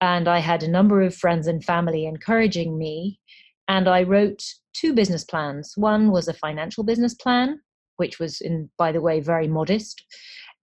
and 0.00 0.28
I 0.28 0.38
had 0.38 0.62
a 0.62 0.68
number 0.68 1.02
of 1.02 1.14
friends 1.14 1.46
and 1.46 1.64
family 1.64 2.06
encouraging 2.06 2.78
me. 2.78 3.18
And 3.66 3.88
I 3.88 4.02
wrote 4.02 4.42
two 4.74 4.94
business 4.94 5.24
plans. 5.24 5.72
One 5.76 6.10
was 6.10 6.28
a 6.28 6.34
financial 6.34 6.84
business 6.84 7.14
plan, 7.14 7.60
which 7.96 8.18
was, 8.18 8.40
in, 8.40 8.70
by 8.78 8.92
the 8.92 9.00
way, 9.00 9.20
very 9.20 9.48
modest. 9.48 10.02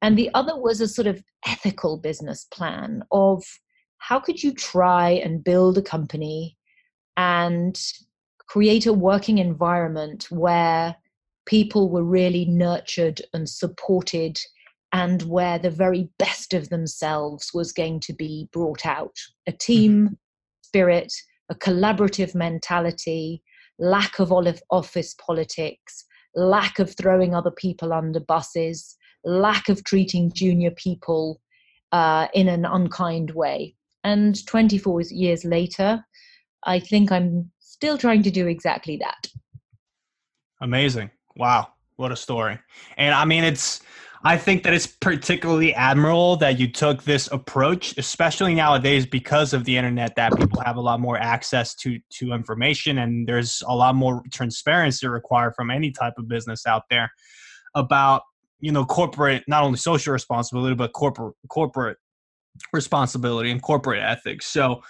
And 0.02 0.18
the 0.18 0.30
other 0.34 0.60
was 0.60 0.82
a 0.82 0.88
sort 0.88 1.08
of 1.08 1.24
ethical 1.48 1.98
business 1.98 2.46
plan 2.52 3.04
of 3.12 3.44
how 3.98 4.20
could 4.20 4.42
you 4.42 4.54
try 4.54 5.12
and 5.12 5.44
build 5.44 5.78
a 5.78 5.82
company 5.82 6.58
and 7.18 7.80
create 8.48 8.86
a 8.86 8.94
working 8.94 9.40
environment 9.40 10.28
where 10.30 10.96
people 11.46 11.90
were 11.90 12.04
really 12.04 12.46
nurtured 12.46 13.22
and 13.34 13.50
supported 13.50 14.40
and 14.96 15.24
where 15.24 15.60
the 15.60 15.70
very 15.70 16.08
best 16.18 16.54
of 16.54 16.70
themselves 16.70 17.52
was 17.54 17.74
going 17.74 18.00
to 18.00 18.14
be 18.14 18.48
brought 18.54 18.86
out. 18.86 19.18
A 19.46 19.52
team 19.52 20.06
mm-hmm. 20.06 20.14
spirit, 20.62 21.12
a 21.52 21.56
collaborative 21.56 22.34
mentality, 22.34 23.44
lack 23.78 24.20
of 24.20 24.32
office 24.32 25.14
politics, 25.16 26.06
lack 26.34 26.80
of 26.80 26.96
throwing 26.96 27.36
other 27.36 27.52
people 27.52 27.92
under 27.92 28.22
buses, 28.22 28.96
lack 29.26 29.68
of 29.68 29.84
treating 29.84 30.32
junior 30.32 30.72
people 30.72 31.42
uh, 31.92 32.28
in 32.34 32.48
an 32.48 32.64
unkind 32.64 33.32
way. 33.32 33.76
And 34.06 34.46
24 34.46 35.02
years 35.12 35.44
later, 35.44 36.06
I 36.64 36.80
think 36.80 37.12
I'm 37.12 37.52
still 37.60 37.98
trying 37.98 38.24
to 38.24 38.32
do 38.32 38.48
exactly 38.48 38.96
that. 39.02 39.28
Amazing. 40.62 41.12
Wow. 41.36 41.74
What 41.98 42.14
a 42.14 42.16
story. 42.16 42.58
And 42.96 43.14
I 43.14 43.26
mean, 43.26 43.44
it's, 43.44 43.82
I 44.28 44.40
think 44.40 44.64
that 44.64 44.74
it's 44.74 44.88
particularly 44.88 45.76
admirable 45.76 46.36
that 46.38 46.60
you 46.60 46.68
took 46.68 47.04
this 47.04 47.32
approach, 47.32 47.96
especially 48.00 48.56
nowadays 48.56 49.06
because 49.06 49.54
of 49.54 49.66
the 49.66 49.78
internet, 49.78 50.16
that 50.16 50.36
people 50.36 50.60
have 50.66 50.78
a 50.78 50.82
lot 50.82 51.00
more 51.00 51.16
access 51.16 51.76
to 51.76 52.00
to 52.14 52.34
information, 52.34 52.98
and 52.98 53.28
there's 53.28 53.62
a 53.68 53.76
lot 53.76 53.94
more 53.94 54.24
transparency 54.34 55.08
required 55.08 55.54
from 55.56 55.70
any 55.70 55.92
type 55.92 56.14
of 56.18 56.28
business 56.28 56.66
out 56.66 56.84
there 56.90 57.12
about 57.76 58.24
you 58.60 58.72
know 58.72 58.84
corporate 58.84 59.44
not 59.48 59.64
only 59.64 59.78
social 59.78 60.12
responsibility 60.12 60.74
but 60.74 60.92
corporate 60.94 61.36
corporate 61.50 61.98
responsibility 62.74 63.52
and 63.52 63.62
corporate 63.62 64.02
ethics. 64.02 64.48
So 64.48 64.82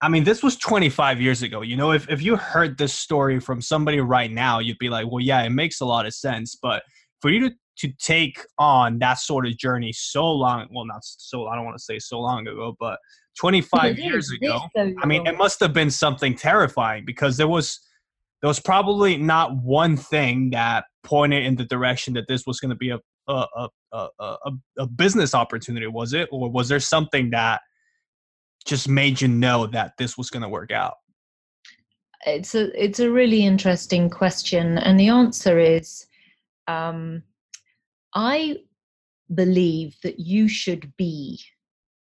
I 0.00 0.08
mean, 0.08 0.24
this 0.24 0.42
was 0.42 0.56
25 0.56 1.20
years 1.20 1.42
ago. 1.42 1.62
You 1.62 1.76
know, 1.76 1.92
if, 1.92 2.08
if 2.08 2.22
you 2.22 2.36
heard 2.36 2.78
this 2.78 2.94
story 2.94 3.40
from 3.40 3.60
somebody 3.60 4.00
right 4.00 4.30
now, 4.30 4.58
you'd 4.60 4.78
be 4.78 4.88
like, 4.88 5.10
well, 5.10 5.20
yeah, 5.20 5.42
it 5.42 5.50
makes 5.50 5.80
a 5.80 5.84
lot 5.84 6.06
of 6.06 6.14
sense. 6.14 6.56
But 6.60 6.84
for 7.20 7.30
you 7.30 7.48
to, 7.48 7.54
to 7.78 7.88
take 8.00 8.44
on 8.58 8.98
that 8.98 9.18
sort 9.18 9.46
of 9.46 9.56
journey 9.56 9.92
so 9.92 10.30
long, 10.30 10.66
well, 10.72 10.84
not 10.84 11.00
so, 11.02 11.46
I 11.46 11.56
don't 11.56 11.64
want 11.64 11.76
to 11.76 11.82
say 11.82 11.98
so 11.98 12.20
long 12.20 12.46
ago, 12.46 12.76
but 12.78 12.98
25 13.38 13.98
years 13.98 14.30
ago, 14.32 14.60
I 14.76 15.06
mean, 15.06 15.26
it 15.26 15.38
must 15.38 15.60
have 15.60 15.72
been 15.72 15.90
something 15.90 16.34
terrifying 16.34 17.04
because 17.04 17.36
there 17.36 17.48
was, 17.48 17.80
there 18.42 18.48
was 18.48 18.60
probably 18.60 19.16
not 19.16 19.56
one 19.56 19.96
thing 19.96 20.50
that 20.50 20.84
pointed 21.04 21.44
in 21.44 21.56
the 21.56 21.64
direction 21.64 22.14
that 22.14 22.26
this 22.28 22.46
was 22.46 22.58
going 22.60 22.70
to 22.70 22.76
be 22.76 22.90
a, 22.90 22.98
a, 23.28 23.46
a, 23.56 23.68
a, 23.92 24.08
a, 24.20 24.52
a 24.78 24.86
business 24.86 25.34
opportunity, 25.34 25.86
was 25.86 26.12
it? 26.12 26.28
Or 26.32 26.50
was 26.50 26.68
there 26.68 26.80
something 26.80 27.30
that 27.30 27.60
just 28.66 28.88
made 28.88 29.20
you 29.20 29.28
know 29.28 29.66
that 29.68 29.92
this 29.98 30.18
was 30.18 30.30
going 30.30 30.42
to 30.42 30.48
work 30.48 30.70
out? 30.70 30.94
It's 32.26 32.54
a 32.54 32.84
it's 32.84 32.98
a 32.98 33.10
really 33.10 33.44
interesting 33.44 34.10
question, 34.10 34.76
and 34.78 34.98
the 34.98 35.08
answer 35.08 35.58
is, 35.58 36.06
um, 36.66 37.22
I 38.18 38.56
believe 39.32 39.94
that 40.02 40.18
you 40.18 40.48
should 40.48 40.92
be 40.96 41.40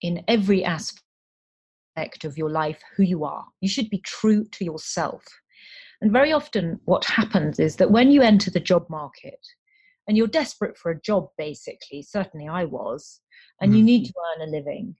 in 0.01 0.25
every 0.27 0.61
aspect 0.61 2.25
of 2.25 2.37
your 2.37 2.49
life 2.49 2.81
who 2.97 3.03
you 3.03 3.23
are. 3.23 3.45
You 3.61 3.69
should 3.69 3.89
be 3.89 3.99
true 3.99 4.43
to 4.43 4.65
yourself. 4.65 5.23
And 6.01 6.11
very 6.11 6.33
often, 6.33 6.81
what 6.83 7.05
happens 7.05 7.59
is 7.59 7.77
that 7.77 7.91
when 7.91 8.11
you 8.11 8.21
enter 8.21 8.51
the 8.51 8.59
job 8.59 8.89
market 8.89 9.39
and 10.05 10.17
you're 10.17 10.27
desperate 10.27 10.77
for 10.77 10.91
a 10.91 10.99
job, 10.99 11.29
basically, 11.37 12.01
certainly 12.01 12.45
I 12.45 12.65
was, 12.65 13.21
and 13.61 13.71
mm. 13.71 13.77
you 13.77 13.83
need 13.83 14.05
to 14.07 14.13
earn 14.35 14.49
a 14.49 14.51
living, 14.51 14.97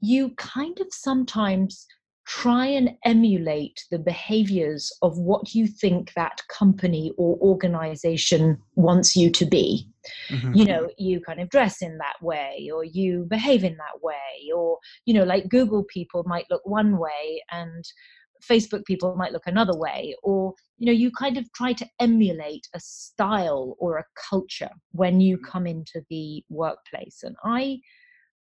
you 0.00 0.30
kind 0.36 0.78
of 0.78 0.86
sometimes 0.90 1.86
try 2.26 2.66
and 2.66 2.90
emulate 3.04 3.84
the 3.90 3.98
behaviors 3.98 4.92
of 5.02 5.18
what 5.18 5.54
you 5.54 5.66
think 5.66 6.12
that 6.14 6.40
company 6.48 7.12
or 7.18 7.36
organization 7.38 8.58
wants 8.76 9.16
you 9.16 9.30
to 9.30 9.44
be. 9.44 9.88
Mm-hmm. 10.30 10.54
You 10.54 10.64
know, 10.64 10.88
you 10.98 11.20
kind 11.20 11.40
of 11.40 11.48
dress 11.48 11.82
in 11.82 11.98
that 11.98 12.22
way, 12.22 12.70
or 12.72 12.84
you 12.84 13.26
behave 13.28 13.64
in 13.64 13.76
that 13.76 14.02
way, 14.02 14.50
or, 14.54 14.78
you 15.04 15.14
know, 15.14 15.24
like 15.24 15.48
Google 15.48 15.84
people 15.84 16.22
might 16.26 16.46
look 16.50 16.62
one 16.64 16.98
way 16.98 17.42
and 17.50 17.84
Facebook 18.42 18.84
people 18.84 19.14
might 19.16 19.32
look 19.32 19.46
another 19.46 19.76
way, 19.76 20.14
or, 20.22 20.54
you 20.78 20.86
know, 20.86 20.92
you 20.92 21.10
kind 21.10 21.36
of 21.36 21.52
try 21.52 21.72
to 21.72 21.86
emulate 22.00 22.66
a 22.74 22.80
style 22.80 23.76
or 23.78 23.98
a 23.98 24.04
culture 24.30 24.70
when 24.92 25.20
you 25.20 25.36
mm-hmm. 25.36 25.50
come 25.50 25.66
into 25.66 26.02
the 26.10 26.44
workplace. 26.48 27.20
And 27.22 27.36
I, 27.44 27.80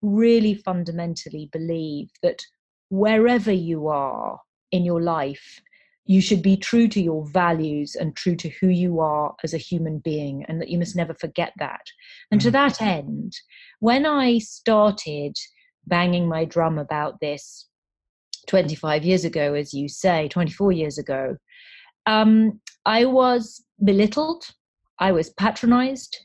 really 0.02 0.54
fundamentally 0.54 1.49
believe 1.52 2.08
that 2.23 2.42
wherever 2.90 3.52
you 3.52 3.88
are 3.88 4.40
in 4.73 4.85
your 4.85 5.00
life, 5.00 5.61
you 6.04 6.21
should 6.23 6.42
be 6.42 6.57
true 6.57 6.88
to 6.88 7.02
your 7.02 7.26
values 7.28 7.95
and 7.95 8.16
true 8.16 8.35
to 8.37 8.49
who 8.61 8.68
you 8.68 8.99
are 9.00 9.35
as 9.45 9.52
a 9.52 9.59
human 9.59 9.99
being, 9.99 10.45
and 10.49 10.61
that 10.61 10.71
you 10.71 10.78
must 10.78 10.97
never 10.97 11.14
forget 11.14 11.52
that. 11.59 11.83
And 12.30 12.40
mm-hmm. 12.40 12.49
to 12.49 12.50
that 12.52 12.83
end, 12.83 13.35
when 13.80 14.07
I 14.07 14.38
started 14.38 15.37
banging 15.87 16.26
my 16.26 16.45
drum 16.45 16.78
about 16.78 17.21
this 17.21 17.66
25 18.47 19.04
years 19.04 19.25
ago, 19.25 19.52
as 19.54 19.75
you 19.75 19.88
say, 19.88 20.28
24 20.28 20.73
years 20.73 20.97
ago, 20.97 21.37
um, 22.07 22.59
I 22.87 23.04
was 23.04 23.62
belittled, 23.85 24.45
I 24.99 25.12
was 25.12 25.28
patronized, 25.30 26.16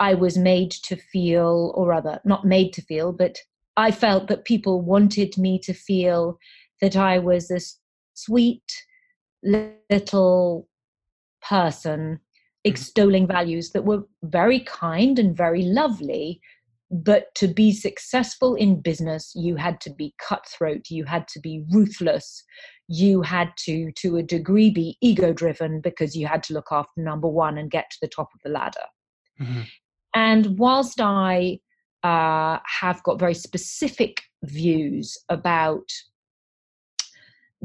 I 0.00 0.14
was 0.14 0.38
made 0.38 0.70
to 0.84 0.96
feel, 0.96 1.72
or 1.74 1.88
rather, 1.88 2.20
not 2.24 2.46
made 2.46 2.72
to 2.72 2.82
feel, 2.82 3.12
but 3.12 3.36
I 3.76 3.90
felt 3.90 4.28
that 4.28 4.44
people 4.44 4.80
wanted 4.80 5.36
me 5.36 5.58
to 5.60 5.74
feel 5.74 6.38
that 6.80 6.96
I 6.96 7.18
was 7.18 7.50
a 7.50 7.60
sweet 8.14 8.62
little 9.42 10.68
person 11.48 12.00
mm-hmm. 12.00 12.14
extolling 12.64 13.26
values 13.26 13.70
that 13.70 13.84
were 13.84 14.02
very 14.22 14.60
kind 14.60 15.18
and 15.18 15.36
very 15.36 15.62
lovely. 15.62 16.40
But 16.90 17.34
to 17.34 17.48
be 17.48 17.72
successful 17.72 18.54
in 18.54 18.80
business, 18.80 19.32
you 19.34 19.56
had 19.56 19.80
to 19.82 19.90
be 19.92 20.14
cutthroat, 20.20 20.88
you 20.88 21.04
had 21.04 21.26
to 21.28 21.40
be 21.40 21.64
ruthless, 21.72 22.44
you 22.86 23.22
had 23.22 23.50
to, 23.64 23.90
to 23.96 24.16
a 24.16 24.22
degree, 24.22 24.70
be 24.70 24.96
ego 25.02 25.32
driven 25.32 25.80
because 25.80 26.14
you 26.14 26.28
had 26.28 26.44
to 26.44 26.54
look 26.54 26.68
after 26.70 27.00
number 27.00 27.28
one 27.28 27.58
and 27.58 27.72
get 27.72 27.90
to 27.90 27.98
the 28.00 28.08
top 28.08 28.28
of 28.32 28.40
the 28.44 28.50
ladder. 28.50 28.86
Mm-hmm. 29.40 29.62
And 30.14 30.58
whilst 30.58 31.00
I 31.00 31.58
uh, 32.02 32.58
have 32.64 33.02
got 33.02 33.18
very 33.18 33.34
specific 33.34 34.22
views 34.44 35.18
about 35.28 35.88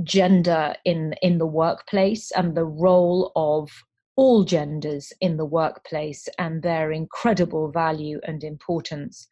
gender 0.04 0.74
in 0.86 1.14
in 1.22 1.38
the 1.38 1.46
workplace 1.46 2.32
and 2.32 2.56
the 2.56 2.66
role 2.66 3.32
of 3.36 3.70
all 4.16 4.44
genders 4.44 5.14
in 5.22 5.38
the 5.38 5.46
workplace 5.46 6.28
and 6.38 6.62
their 6.62 6.92
incredible 6.92 7.72
value 7.72 8.20
and 8.24 8.44
importance. 8.44 9.28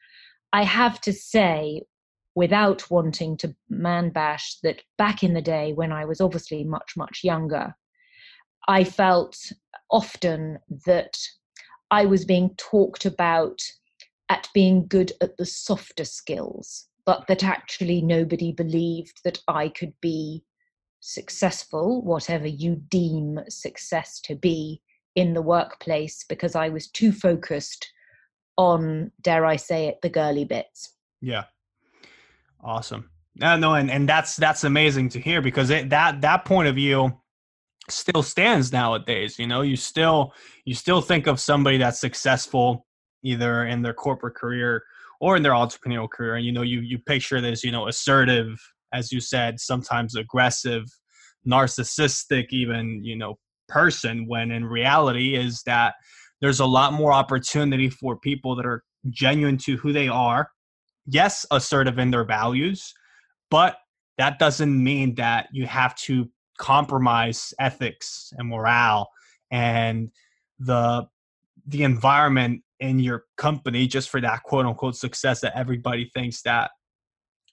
I 0.54 0.64
have 0.64 1.00
to 1.02 1.14
say 1.14 1.84
without 2.36 2.90
wanting 2.90 3.38
to 3.38 3.56
man 3.70 4.10
bash 4.10 4.58
that 4.64 4.82
back 4.98 5.24
in 5.24 5.34
the 5.34 5.42
day 5.42 5.74
when 5.74 5.92
i 5.92 6.06
was 6.06 6.22
obviously 6.22 6.64
much 6.64 6.94
much 6.96 7.22
younger 7.24 7.76
i 8.68 8.84
felt 8.84 9.36
often 9.92 10.60
that 10.86 11.18
I 11.92 12.06
was 12.06 12.26
being 12.26 12.52
talked 12.58 13.06
about 13.06 13.62
at 14.30 14.48
being 14.54 14.88
good 14.88 15.12
at 15.22 15.38
the 15.38 15.46
softer 15.46 16.06
skills, 16.06 16.88
but 17.06 17.28
that 17.28 17.44
actually 17.44 18.02
nobody 18.02 18.52
believed 18.52 19.20
that 19.24 19.40
I 19.48 19.70
could 19.70 19.94
be 20.02 20.44
successful, 21.00 22.04
whatever 22.04 22.48
you 22.48 22.82
deem 22.90 23.40
success 23.50 24.20
to 24.22 24.36
be, 24.36 24.82
in 25.16 25.34
the 25.34 25.42
workplace 25.42 26.24
because 26.30 26.56
I 26.56 26.70
was 26.70 26.88
too 26.88 27.12
focused 27.12 27.92
on, 28.58 29.12
dare 29.22 29.46
I 29.46 29.56
say 29.56 29.88
it, 29.88 30.02
the 30.02 30.10
girly 30.10 30.46
bits. 30.46 30.96
Yeah. 31.22 31.46
Awesome. 32.64 33.10
No, 33.36 33.58
no, 33.58 33.74
and, 33.74 33.90
and 33.90 34.08
that's 34.08 34.36
that's 34.36 34.64
amazing 34.64 35.10
to 35.10 35.20
hear 35.20 35.42
because 35.42 35.70
it, 35.70 35.90
that 35.90 36.22
that 36.22 36.46
point 36.46 36.68
of 36.68 36.76
view 36.76 37.18
still 37.90 38.22
stands 38.22 38.72
nowadays 38.72 39.40
you 39.40 39.48
know 39.48 39.62
you 39.62 39.76
still 39.76 40.32
you 40.64 40.76
still 40.76 41.02
think 41.02 41.26
of 41.26 41.40
somebody 41.40 41.78
that's 41.78 42.00
successful 42.00 42.86
either 43.24 43.66
in 43.66 43.82
their 43.82 43.94
corporate 43.94 44.36
career 44.36 44.84
or 45.20 45.36
in 45.36 45.44
their 45.44 45.54
entrepreneurial 45.54 46.10
career. 46.10 46.36
And 46.36 46.46
you 46.46 46.52
know 46.52 46.62
you 46.62 46.80
you 46.82 47.00
picture 47.00 47.42
this 47.42 47.64
you 47.64 47.72
know 47.72 47.88
assertive 47.88 48.60
as 48.94 49.12
you 49.12 49.20
said 49.20 49.60
sometimes 49.60 50.16
aggressive 50.16 50.86
narcissistic 51.48 52.48
even 52.52 53.04
you 53.04 53.16
know 53.16 53.38
person 53.68 54.26
when 54.28 54.52
in 54.52 54.66
reality 54.66 55.36
is 55.36 55.62
that 55.64 55.94
there's 56.42 56.60
a 56.60 56.66
lot 56.66 56.94
more 56.94 57.14
opportunity 57.14 57.90
for 57.90 58.18
people 58.18 58.56
that 58.56 58.66
are 58.66 58.84
genuine 59.10 59.58
to 59.58 59.78
who 59.78 59.94
they 59.94 60.08
are. 60.08 60.50
Yes 61.06 61.46
assertive 61.52 61.98
in 61.98 62.12
their 62.12 62.26
values 62.26 62.94
but 63.50 63.78
that 64.18 64.38
doesn't 64.38 64.84
mean 64.84 65.16
that 65.16 65.48
you 65.52 65.66
have 65.66 65.96
to 65.96 66.30
compromise 66.58 67.54
ethics 67.60 68.34
and 68.38 68.50
morale 68.50 69.10
and 69.52 70.12
the 70.60 71.08
the 71.68 71.84
environment 71.84 72.62
in 72.80 73.00
your 73.00 73.26
company 73.38 73.88
just 73.88 74.10
for 74.10 74.22
that 74.22 74.44
quote 74.44 74.66
unquote 74.66 74.96
success 74.96 75.42
that 75.42 75.58
everybody 75.58 76.10
thinks 76.14 76.42
that 76.44 76.72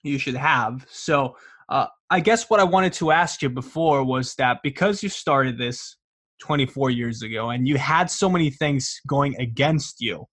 you 0.03 0.17
should 0.17 0.35
have. 0.35 0.85
So, 0.89 1.35
uh, 1.69 1.87
I 2.09 2.21
guess 2.21 2.49
what 2.49 2.61
I 2.61 2.63
wanted 2.63 2.93
to 2.93 3.11
ask 3.11 3.41
you 3.41 3.49
before 3.49 4.03
was 4.03 4.35
that 4.35 4.59
because 4.63 5.03
you 5.03 5.09
started 5.09 5.57
this 5.57 5.97
24 6.39 6.91
years 6.91 7.21
ago 7.21 7.49
and 7.49 7.67
you 7.67 7.77
had 7.77 8.09
so 8.09 8.29
many 8.29 8.49
things 8.49 9.01
going 9.05 9.35
against 9.41 9.99
you, 9.99 10.25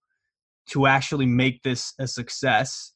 to 0.68 0.86
actually 0.86 1.26
make 1.26 1.62
this 1.62 1.92
a 1.98 2.06
success, 2.06 2.92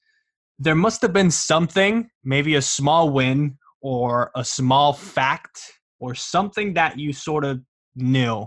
there 0.58 0.74
must 0.74 1.02
have 1.02 1.12
been 1.12 1.30
something, 1.30 2.10
maybe 2.24 2.54
a 2.54 2.62
small 2.62 3.10
win 3.10 3.58
or 3.80 4.30
a 4.34 4.44
small 4.44 4.92
fact 4.92 5.60
or 6.00 6.14
something 6.14 6.74
that 6.74 6.98
you 6.98 7.12
sort 7.12 7.44
of 7.44 7.60
knew 7.94 8.46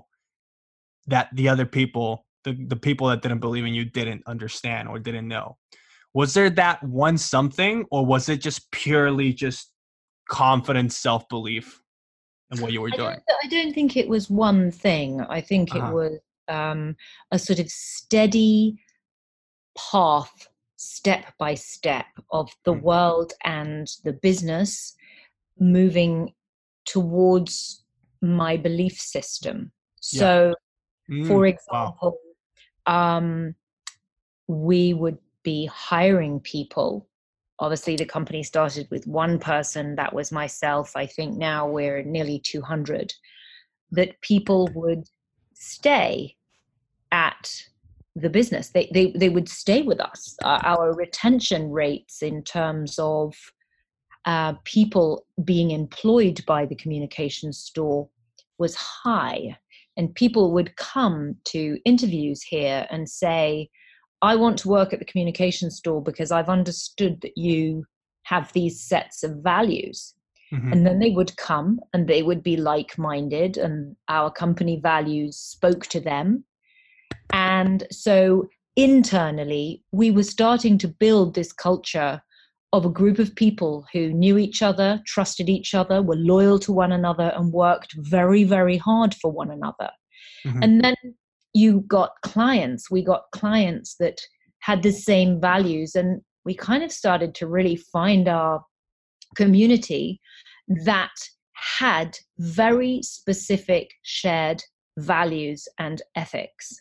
that 1.08 1.30
the 1.34 1.48
other 1.48 1.66
people, 1.66 2.26
the, 2.44 2.54
the 2.68 2.76
people 2.76 3.08
that 3.08 3.22
didn't 3.22 3.40
believe 3.40 3.66
in 3.66 3.74
you, 3.74 3.86
didn't 3.86 4.24
understand 4.28 4.88
or 4.88 5.00
didn't 5.00 5.28
know. 5.28 5.58
Was 6.14 6.34
there 6.34 6.50
that 6.52 6.84
one 6.84 7.18
something, 7.18 7.86
or 7.92 8.06
was 8.06 8.28
it 8.30 8.42
just 8.42 8.70
purely 8.72 9.34
just 9.34 9.72
confidence, 10.30 10.98
self 10.98 11.28
belief 11.30 11.82
in 12.52 12.62
what 12.62 12.72
you 12.74 12.82
were 12.82 12.90
I 12.94 12.98
doing? 12.98 13.20
Don't, 13.28 13.38
I 13.44 13.48
don't 13.48 13.74
think 13.74 13.96
it 13.96 14.08
was 14.08 14.30
one 14.30 14.72
thing. 14.72 15.22
I 15.22 15.42
think 15.42 15.74
uh-huh. 15.74 15.88
it 15.88 15.94
was 15.94 16.20
um, 16.48 16.96
a 17.32 17.40
sort 17.40 17.60
of 17.60 17.70
steady 17.70 18.78
path, 19.78 20.48
step 20.76 21.34
by 21.40 21.56
step, 21.56 22.08
of 22.32 22.50
the 22.66 22.74
mm. 22.74 22.82
world 22.82 23.34
and 23.44 23.88
the 24.04 24.14
business 24.14 24.96
moving 25.60 26.34
towards 26.86 27.84
my 28.22 28.58
belief 28.58 29.00
system. 29.00 29.72
So, 30.02 30.54
yeah. 31.08 31.16
mm, 31.16 31.28
for 31.28 31.46
example, 31.46 31.98
wow. 32.02 32.31
Um, 32.86 33.56
we 34.48 34.94
would 34.94 35.18
be 35.44 35.66
hiring 35.68 36.40
people. 36.40 37.08
Obviously, 37.60 37.96
the 37.96 38.06
company 38.06 38.44
started 38.44 38.88
with 38.90 39.06
one 39.08 39.40
person, 39.40 39.96
that 39.96 40.14
was 40.14 40.32
myself. 40.32 40.96
I 40.96 41.06
think 41.06 41.38
now 41.38 41.68
we're 41.68 42.04
nearly 42.04 42.40
200. 42.40 43.14
That 43.92 44.20
people 44.22 44.70
would 44.74 45.06
stay 45.54 46.36
at 47.12 47.64
the 48.16 48.30
business. 48.30 48.70
They, 48.70 48.90
they, 48.94 49.12
they 49.12 49.30
would 49.30 49.48
stay 49.48 49.82
with 49.84 50.00
us. 50.00 50.36
Uh, 50.44 50.60
our 50.64 50.94
retention 50.94 51.72
rates 51.72 52.22
in 52.22 52.44
terms 52.44 52.98
of 53.00 53.36
uh, 54.26 54.54
people 54.64 55.26
being 55.44 55.72
employed 55.72 56.44
by 56.46 56.66
the 56.66 56.76
communications 56.76 57.58
store 57.58 58.10
was 58.58 58.76
high. 58.76 59.58
And 60.02 60.16
people 60.16 60.52
would 60.52 60.76
come 60.78 61.36
to 61.50 61.78
interviews 61.86 62.42
here 62.42 62.88
and 62.90 63.08
say, 63.08 63.70
I 64.24 64.36
want 64.36 64.58
to 64.58 64.68
work 64.68 64.94
at 64.94 64.98
the 64.98 65.06
communication 65.06 65.70
store 65.70 66.02
because 66.02 66.32
I've 66.32 66.50
understood 66.50 67.22
that 67.22 67.38
you 67.38 67.86
have 68.24 68.52
these 68.54 68.82
sets 68.82 69.22
of 69.22 69.44
values. 69.44 70.16
Mm-hmm. 70.52 70.72
And 70.72 70.88
then 70.88 70.98
they 70.98 71.12
would 71.12 71.38
come 71.38 71.80
and 71.94 72.08
they 72.08 72.24
would 72.24 72.42
be 72.42 72.58
like 72.58 72.98
minded, 72.98 73.58
and 73.58 73.96
our 74.10 74.32
company 74.32 74.80
values 74.82 75.38
spoke 75.38 75.86
to 75.88 76.00
them. 76.00 76.46
And 77.32 77.86
so 77.92 78.50
internally, 78.76 79.84
we 79.92 80.10
were 80.10 80.24
starting 80.24 80.80
to 80.80 80.88
build 80.88 81.36
this 81.36 81.54
culture 81.54 82.24
of 82.74 82.86
a 82.86 82.90
group 82.90 83.20
of 83.20 83.36
people 83.36 83.86
who 83.92 84.14
knew 84.14 84.38
each 84.38 84.62
other, 84.62 85.02
trusted 85.06 85.50
each 85.50 85.74
other, 85.74 86.02
were 86.02 86.16
loyal 86.16 86.58
to 86.60 86.72
one 86.72 86.92
another, 86.92 87.34
and 87.36 87.52
worked 87.52 87.94
very, 87.98 88.44
very 88.44 88.78
hard 88.78 89.14
for 89.16 89.32
one 89.32 89.52
another. 89.52 89.90
Mm-hmm. 90.46 90.64
And 90.64 90.84
then 90.84 90.96
you 91.54 91.82
got 91.82 92.12
clients, 92.24 92.90
we 92.90 93.04
got 93.04 93.24
clients 93.34 93.96
that 94.00 94.22
had 94.60 94.84
the 94.84 94.92
same 94.92 95.42
values, 95.42 95.96
and 95.96 96.22
we 96.46 96.56
kind 96.56 96.84
of 96.84 96.92
started 96.92 97.36
to 97.36 97.48
really 97.48 97.76
find 97.76 98.28
our 98.28 98.64
community 99.36 100.22
that 100.86 101.12
had 101.54 102.18
very 102.40 103.02
specific 103.02 103.92
shared 104.04 104.64
values 104.98 105.68
and 105.78 106.02
ethics. 106.16 106.76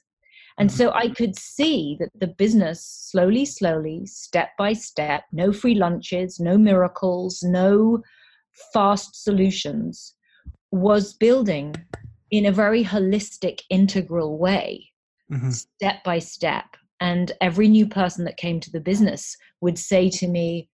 And 0.60 0.68
mm-hmm. 0.68 0.76
so 0.76 0.92
I 0.92 1.08
could 1.08 1.38
see 1.38 1.96
that 2.00 2.10
the 2.20 2.26
business 2.26 2.84
slowly, 2.84 3.46
slowly, 3.46 4.04
step 4.04 4.50
by 4.58 4.74
step, 4.74 5.24
no 5.32 5.52
free 5.52 5.74
lunches, 5.74 6.38
no 6.38 6.58
miracles, 6.58 7.42
no 7.42 8.02
fast 8.74 9.24
solutions, 9.24 10.14
was 10.70 11.14
building 11.14 11.74
in 12.30 12.44
a 12.44 12.52
very 12.52 12.84
holistic, 12.84 13.62
integral 13.70 14.38
way, 14.38 14.86
mm-hmm. 15.32 15.48
step 15.48 16.04
by 16.04 16.18
step. 16.18 16.66
And 17.00 17.32
every 17.40 17.66
new 17.66 17.86
person 17.86 18.26
that 18.26 18.36
came 18.36 18.60
to 18.60 18.70
the 18.70 18.80
business 18.80 19.34
would 19.62 19.78
say 19.78 20.10
to 20.10 20.28
me, 20.28 20.68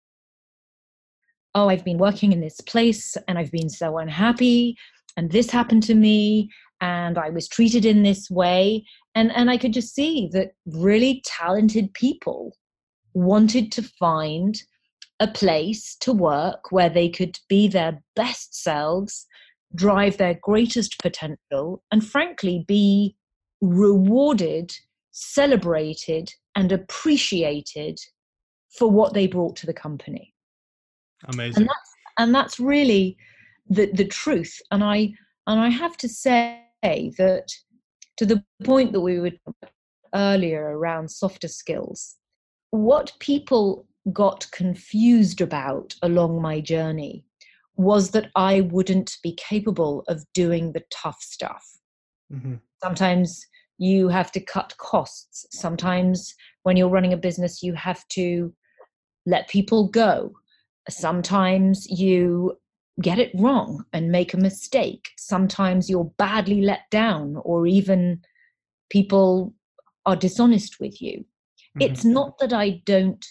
Oh, 1.53 1.69
I've 1.69 1.85
been 1.85 1.99
working 1.99 2.31
in 2.31 2.41
this 2.41 2.59
place 2.59 3.15
and 3.27 3.37
I've 3.37 3.51
been 3.51 3.69
so 3.69 3.99
unhappy, 3.99 4.77
and 5.15 5.31
this 5.31 5.51
happened 5.51 5.83
to 5.83 5.93
me, 5.93 6.49
and 6.81 7.19
I 7.19 7.29
was 7.29 7.47
treated 7.47 7.85
in 7.85 8.01
this 8.01 8.29
way 8.31 8.83
and 9.15 9.31
and 9.35 9.49
i 9.49 9.57
could 9.57 9.73
just 9.73 9.93
see 9.93 10.29
that 10.31 10.51
really 10.65 11.21
talented 11.25 11.93
people 11.93 12.55
wanted 13.13 13.71
to 13.71 13.81
find 13.81 14.61
a 15.19 15.27
place 15.27 15.95
to 15.99 16.11
work 16.11 16.71
where 16.71 16.89
they 16.89 17.09
could 17.09 17.39
be 17.47 17.67
their 17.67 18.01
best 18.15 18.61
selves 18.61 19.25
drive 19.73 20.17
their 20.17 20.37
greatest 20.41 20.99
potential 20.99 21.81
and 21.91 22.05
frankly 22.05 22.63
be 22.67 23.15
rewarded 23.61 24.71
celebrated 25.17 26.29
and 26.55 26.73
appreciated 26.73 27.97
for 28.77 28.91
what 28.91 29.13
they 29.13 29.27
brought 29.27 29.55
to 29.55 29.65
the 29.65 29.73
company. 29.73 30.33
Amazing. 31.29 31.61
and 31.61 31.69
that's, 31.69 31.91
and 32.19 32.35
that's 32.35 32.59
really 32.59 33.17
the 33.69 33.89
the 33.93 34.05
truth. 34.05 34.61
And 34.71 34.83
i 34.83 35.13
and 35.47 35.59
i 35.59 35.69
have 35.69 35.95
to 35.97 36.09
say 36.09 36.61
that 36.83 37.47
to 38.17 38.25
the 38.25 38.43
point 38.63 38.93
that 38.93 39.01
we 39.01 39.19
were 39.19 39.31
earlier 40.13 40.77
around 40.77 41.09
softer 41.09 41.47
skills. 41.47 42.15
What 42.71 43.13
people 43.19 43.85
got 44.13 44.47
confused 44.51 45.41
about 45.41 45.95
along 46.01 46.41
my 46.41 46.61
journey 46.61 47.25
was 47.75 48.11
that 48.11 48.29
I 48.35 48.61
wouldn't 48.61 49.17
be 49.21 49.33
capable 49.33 50.03
of 50.07 50.23
doing 50.33 50.71
the 50.71 50.83
tough 50.91 51.21
stuff. 51.21 51.65
Mm-hmm. 52.31 52.55
Sometimes 52.81 53.45
you 53.77 54.07
have 54.07 54.31
to 54.31 54.39
cut 54.39 54.73
costs. 54.77 55.45
Sometimes 55.51 56.33
when 56.63 56.77
you're 56.77 56.89
running 56.89 57.13
a 57.13 57.17
business, 57.17 57.61
you 57.61 57.73
have 57.73 58.07
to 58.09 58.53
let 59.25 59.49
people 59.49 59.89
go. 59.89 60.31
Sometimes 60.89 61.87
you 61.89 62.57
get 63.01 63.19
it 63.19 63.31
wrong 63.35 63.85
and 63.93 64.11
make 64.11 64.33
a 64.33 64.37
mistake. 64.37 65.09
Sometimes 65.17 65.89
you're 65.89 66.11
badly 66.17 66.61
let 66.61 66.89
down, 66.91 67.37
or 67.43 67.67
even 67.67 68.21
people 68.89 69.53
are 70.05 70.15
dishonest 70.15 70.79
with 70.79 71.01
you. 71.01 71.19
Mm-hmm. 71.19 71.81
It's 71.81 72.05
not 72.05 72.37
that 72.39 72.53
I 72.53 72.81
don't 72.85 73.25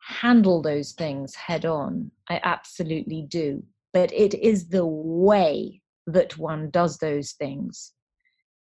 handle 0.00 0.62
those 0.62 0.92
things 0.92 1.34
head 1.34 1.64
on, 1.64 2.10
I 2.28 2.40
absolutely 2.42 3.26
do. 3.28 3.62
But 3.92 4.12
it 4.12 4.34
is 4.34 4.68
the 4.68 4.86
way 4.86 5.80
that 6.06 6.36
one 6.36 6.70
does 6.70 6.98
those 6.98 7.32
things 7.32 7.92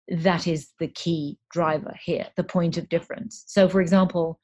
that 0.09 0.47
is 0.47 0.69
the 0.79 0.89
key 0.89 1.37
driver 1.49 1.95
here, 2.03 2.27
the 2.35 2.43
point 2.43 2.77
of 2.77 2.89
difference. 2.89 3.43
So, 3.47 3.69
for 3.69 3.81
example, 3.81 4.39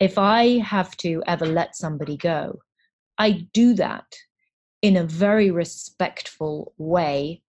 if 0.00 0.18
I 0.18 0.58
have 0.58 0.96
to 0.98 1.22
ever 1.26 1.46
let 1.46 1.76
somebody 1.76 2.16
go, 2.16 2.58
I 3.16 3.46
do 3.52 3.74
that 3.74 4.04
in 4.84 4.96
a 4.98 5.04
very 5.04 5.50
respectful 5.50 6.74
way, 6.76 7.40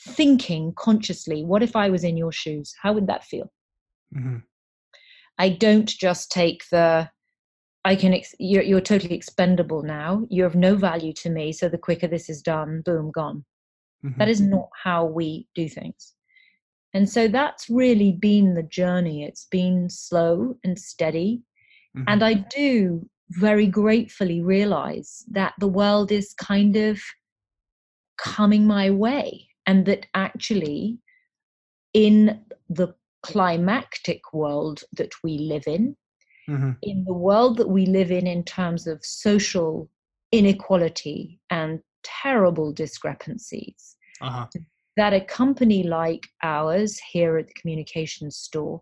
thinking 0.00 0.72
consciously, 0.74 1.44
what 1.44 1.62
if 1.62 1.76
I 1.76 1.90
was 1.90 2.02
in 2.02 2.16
your 2.16 2.32
shoes? 2.32 2.74
How 2.80 2.94
would 2.94 3.08
that 3.08 3.24
feel? 3.24 3.52
Mm-hmm. 4.16 4.38
I 5.38 5.50
don't 5.50 5.86
just 5.86 6.32
take 6.32 6.64
the, 6.70 7.10
I 7.84 7.94
can, 7.94 8.14
ex- 8.14 8.34
you're, 8.38 8.62
you're 8.62 8.80
totally 8.80 9.14
expendable 9.14 9.82
now. 9.82 10.26
You're 10.30 10.46
of 10.46 10.54
no 10.54 10.76
value 10.76 11.12
to 11.24 11.28
me. 11.28 11.52
So 11.52 11.68
the 11.68 11.76
quicker 11.76 12.06
this 12.06 12.30
is 12.30 12.40
done, 12.40 12.80
boom, 12.86 13.10
gone. 13.10 13.44
Mm-hmm. 14.02 14.18
That 14.18 14.30
is 14.30 14.40
not 14.40 14.70
how 14.82 15.04
we 15.04 15.46
do 15.54 15.68
things. 15.68 16.14
And 16.94 17.06
so 17.06 17.28
that's 17.28 17.68
really 17.68 18.12
been 18.12 18.54
the 18.54 18.62
journey. 18.62 19.24
It's 19.24 19.46
been 19.50 19.90
slow 19.90 20.56
and 20.64 20.78
steady. 20.78 21.42
Mm-hmm. 21.94 22.04
And 22.08 22.22
I 22.24 22.32
do 22.32 23.10
very 23.30 23.66
gratefully 23.66 24.40
realize 24.40 25.24
that 25.30 25.54
the 25.58 25.68
world 25.68 26.10
is 26.10 26.32
kind 26.34 26.76
of 26.76 27.00
coming 28.16 28.66
my 28.66 28.90
way 28.90 29.48
and 29.66 29.86
that 29.86 30.06
actually 30.14 30.98
in 31.94 32.40
the 32.68 32.94
climactic 33.22 34.32
world 34.32 34.82
that 34.92 35.12
we 35.22 35.38
live 35.38 35.64
in 35.66 35.96
mm-hmm. 36.48 36.72
in 36.82 37.04
the 37.04 37.12
world 37.12 37.56
that 37.56 37.68
we 37.68 37.86
live 37.86 38.10
in 38.10 38.26
in 38.26 38.42
terms 38.44 38.86
of 38.86 39.04
social 39.04 39.88
inequality 40.32 41.40
and 41.50 41.80
terrible 42.02 42.72
discrepancies 42.72 43.96
uh-huh. 44.20 44.46
that 44.96 45.12
a 45.12 45.20
company 45.20 45.82
like 45.82 46.26
ours 46.42 46.98
here 47.12 47.38
at 47.38 47.46
the 47.46 47.54
communications 47.54 48.36
store 48.36 48.80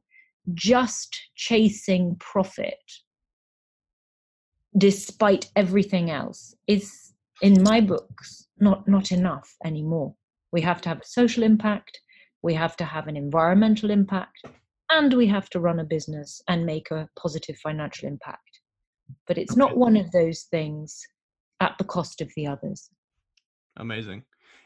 just 0.55 1.17
chasing 1.35 2.15
profit 2.21 2.79
despite 4.77 5.51
everything 5.57 6.11
else 6.11 6.55
is 6.67 7.13
in 7.43 7.63
my 7.63 7.81
books 7.81 8.47
not 8.59 8.87
not 8.89 9.13
enough 9.13 9.55
anymore 9.65 10.15
we 10.53 10.61
have 10.61 10.81
to 10.81 10.89
have 10.89 10.99
a 10.99 11.07
social 11.07 11.43
impact 11.43 12.01
we 12.43 12.55
have 12.55 12.77
to 12.77 12.85
have 12.85 13.09
an 13.09 13.17
environmental 13.17 13.91
impact 13.91 14.47
and 14.91 15.13
we 15.13 15.27
have 15.27 15.51
to 15.51 15.61
run 15.61 15.81
a 15.81 15.85
business 15.85 16.41
and 16.49 16.65
make 16.65 16.91
a 16.91 17.09
positive 17.19 17.57
financial 17.57 18.09
impact. 18.09 18.61
But 19.27 19.39
it's 19.39 19.57
not 19.57 19.77
one 19.77 19.97
of 19.97 20.11
those 20.13 20.43
things 20.51 21.01
at 21.61 21.77
the 21.79 21.85
cost 21.85 22.21
of 22.21 22.31
the 22.37 22.47
others. 22.47 22.91
Amazing. 23.77 24.25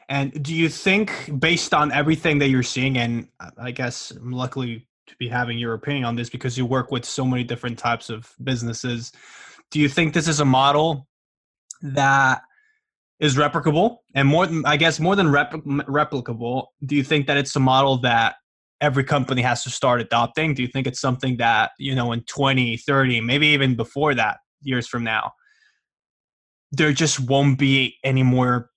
And 0.09 0.43
do 0.43 0.55
you 0.55 0.69
think, 0.69 1.31
based 1.39 1.73
on 1.73 1.93
everything 1.93 2.39
that 2.41 2.49
you're 2.49 2.63
seeing, 2.63 2.99
and 2.99 3.29
I 3.59 3.71
guess 3.71 4.11
I'm 4.11 4.33
luckily 4.33 4.89
to 5.07 5.15
be 5.19 5.29
having 5.29 5.59
your 5.59 5.75
opinion 5.75 6.05
on 6.05 6.17
this 6.17 6.31
because 6.31 6.59
you 6.59 6.67
work 6.67 6.91
with 6.91 7.05
so 7.05 7.25
many 7.25 7.45
different 7.45 7.79
types 7.79 8.11
of 8.11 8.33
businesses, 8.43 9.13
do 9.71 9.81
you 9.81 9.89
think 9.89 10.15
this 10.15 10.29
is 10.29 10.41
a 10.41 10.45
model 10.45 11.07
that 11.83 12.43
is 13.21 13.37
replicable? 13.37 13.99
And 14.15 14.27
more 14.27 14.47
than 14.47 14.65
i 14.67 14.77
guess 14.77 15.01
more 15.01 15.17
than 15.17 15.29
replicable 15.29 16.67
do 16.85 16.97
you 16.97 17.05
think 17.05 17.27
that 17.27 17.37
it's 17.37 17.55
a 17.57 17.61
model 17.61 17.99
that 17.99 18.37
every 18.81 19.05
company 19.05 19.43
has 19.43 19.63
to 19.63 19.71
start 19.71 20.01
adopting? 20.01 20.55
Do 20.55 20.63
you 20.63 20.69
think 20.69 20.87
it's 20.87 21.01
something 21.01 21.37
that 21.37 21.73
you 21.79 21.95
know 21.95 22.13
in 22.13 22.23
20 22.23 22.77
30 22.79 23.21
maybe 23.21 23.49
even 23.49 23.77
before 23.77 24.15
that 24.15 24.39
years 24.63 24.87
from 24.87 25.05
now 25.05 25.33
there 26.73 26.93
just 26.93 27.21
won't 27.21 27.59
be 27.59 27.97
any 28.05 28.23
more 28.23 28.71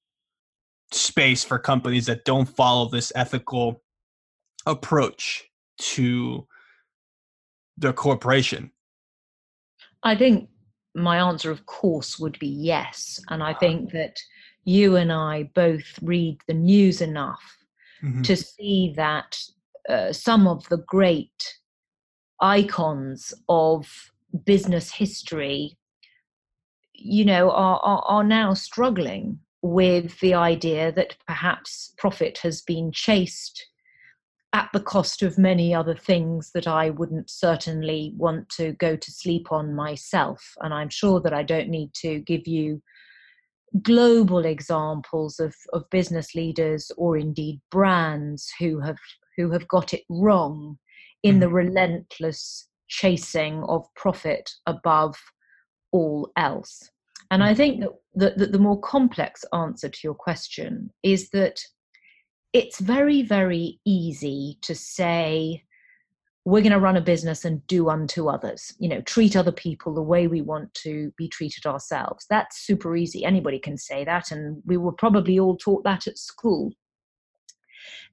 space 0.91 1.43
for 1.43 1.59
companies 1.59 2.05
that 2.05 2.25
don't 2.25 2.45
follow 2.45 2.89
this 2.89 3.11
ethical 3.15 3.81
approach 4.65 5.43
to 5.79 6.47
their 7.77 7.93
corporation? 7.93 8.71
I 10.03 10.15
think 10.15 10.49
my 10.95 11.17
answer 11.17 11.49
of 11.49 11.65
course 11.65 12.19
would 12.19 12.37
be 12.39 12.47
yes 12.47 13.19
and 13.29 13.41
i 13.41 13.53
think 13.53 13.91
that 13.91 14.17
you 14.65 14.95
and 14.95 15.11
I 15.11 15.43
both 15.53 15.99
read 16.01 16.39
the 16.47 16.53
news 16.53 17.01
enough 17.01 17.57
mm-hmm. 18.03 18.21
to 18.21 18.35
see 18.35 18.93
that 18.95 19.37
uh, 19.89 20.13
some 20.13 20.47
of 20.47 20.67
the 20.69 20.77
great 20.77 21.57
icons 22.39 23.33
of 23.49 24.11
business 24.45 24.91
history, 24.91 25.77
you 26.93 27.25
know, 27.25 27.51
are, 27.51 27.79
are, 27.83 28.03
are 28.07 28.23
now 28.23 28.53
struggling 28.53 29.39
with 29.61 30.19
the 30.19 30.33
idea 30.33 30.91
that 30.91 31.15
perhaps 31.27 31.93
profit 31.97 32.37
has 32.39 32.61
been 32.61 32.91
chased 32.91 33.65
at 34.53 34.69
the 34.71 34.79
cost 34.79 35.23
of 35.23 35.37
many 35.37 35.73
other 35.73 35.95
things 35.95 36.51
that 36.53 36.67
I 36.67 36.91
wouldn't 36.91 37.29
certainly 37.29 38.13
want 38.15 38.49
to 38.49 38.73
go 38.73 38.95
to 38.95 39.11
sleep 39.11 39.51
on 39.51 39.73
myself. 39.73 40.53
And 40.61 40.73
I'm 40.73 40.89
sure 40.89 41.19
that 41.21 41.33
I 41.33 41.41
don't 41.41 41.69
need 41.69 41.91
to 41.95 42.19
give 42.19 42.47
you 42.47 42.81
global 43.81 44.45
examples 44.45 45.39
of, 45.39 45.55
of 45.73 45.89
business 45.89 46.35
leaders 46.35 46.91
or 46.95 47.17
indeed 47.17 47.59
brands 47.71 48.51
who 48.59 48.79
have 48.79 48.99
who 49.35 49.49
have 49.49 49.67
got 49.67 49.95
it 49.95 50.03
wrong 50.09 50.77
in 51.23 51.39
the 51.39 51.47
mm. 51.47 51.53
relentless 51.53 52.67
chasing 52.87 53.63
of 53.63 53.83
profit 53.95 54.47
above 54.67 55.15
all 55.91 56.31
else. 56.37 56.91
And 57.31 57.43
I 57.43 57.55
think 57.55 57.79
that 57.79 57.89
the, 58.13 58.45
the, 58.45 58.51
the 58.51 58.59
more 58.59 58.79
complex 58.79 59.43
answer 59.53 59.89
to 59.89 59.99
your 60.03 60.13
question 60.13 60.91
is 61.01 61.31
that 61.31 61.59
it's 62.53 62.79
very, 62.79 63.23
very 63.23 63.79
easy 63.85 64.57
to 64.61 64.75
say, 64.75 65.63
we're 66.45 66.61
going 66.61 66.73
to 66.73 66.79
run 66.79 66.97
a 66.97 67.01
business 67.01 67.45
and 67.45 67.65
do 67.67 67.89
unto 67.89 68.27
others 68.27 68.73
you 68.79 68.89
know 68.89 69.01
treat 69.01 69.35
other 69.35 69.51
people 69.51 69.93
the 69.93 70.01
way 70.01 70.27
we 70.27 70.41
want 70.41 70.73
to 70.73 71.11
be 71.17 71.27
treated 71.27 71.65
ourselves 71.65 72.25
that's 72.29 72.59
super 72.59 72.95
easy 72.95 73.23
anybody 73.23 73.59
can 73.59 73.77
say 73.77 74.03
that 74.03 74.31
and 74.31 74.61
we 74.65 74.77
were 74.77 74.91
probably 74.91 75.39
all 75.39 75.55
taught 75.55 75.83
that 75.83 76.05
at 76.07 76.17
school 76.17 76.71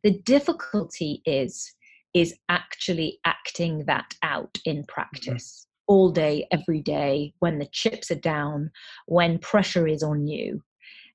the 0.03 0.19
difficulty 0.21 1.23
is 1.27 1.75
is 2.15 2.35
actually 2.49 3.19
acting 3.25 3.85
that 3.87 4.15
out 4.23 4.59
in 4.65 4.79
mm-hmm. 4.79 4.85
practice 4.87 5.67
mm-hmm. 5.67 5.93
all 5.93 6.11
day 6.11 6.47
every 6.53 6.81
day 6.81 7.33
when 7.41 7.59
the 7.59 7.69
chips 7.73 8.11
are 8.11 8.17
down 8.17 8.71
when 9.07 9.39
pressure 9.39 9.87
is 9.87 10.03
on 10.03 10.27
you 10.27 10.63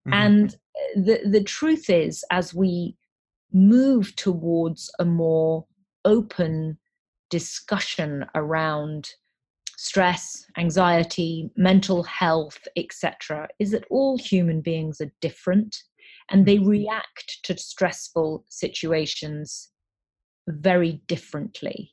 mm-hmm. 0.08 0.14
and 0.14 0.58
the 0.96 1.22
the 1.30 1.44
truth 1.44 1.90
is 1.90 2.24
as 2.32 2.54
we 2.54 2.96
move 3.56 4.16
towards 4.18 4.92
a 5.00 5.06
more 5.06 5.66
open 6.04 6.78
discussion 7.30 8.26
around 8.36 9.10
stress, 9.78 10.46
anxiety, 10.58 11.50
mental 11.56 12.04
health, 12.04 12.68
etc., 12.76 13.48
is 13.60 13.72
that 13.72 13.86
all 13.90 14.18
human 14.18 14.62
beings 14.62 15.00
are 15.00 15.12
different 15.22 15.84
and 16.30 16.46
they 16.46 16.58
mm-hmm. 16.58 16.70
react 16.70 17.40
to 17.44 17.58
stressful 17.58 18.44
situations 18.50 19.70
very 20.48 21.02
differently. 21.08 21.92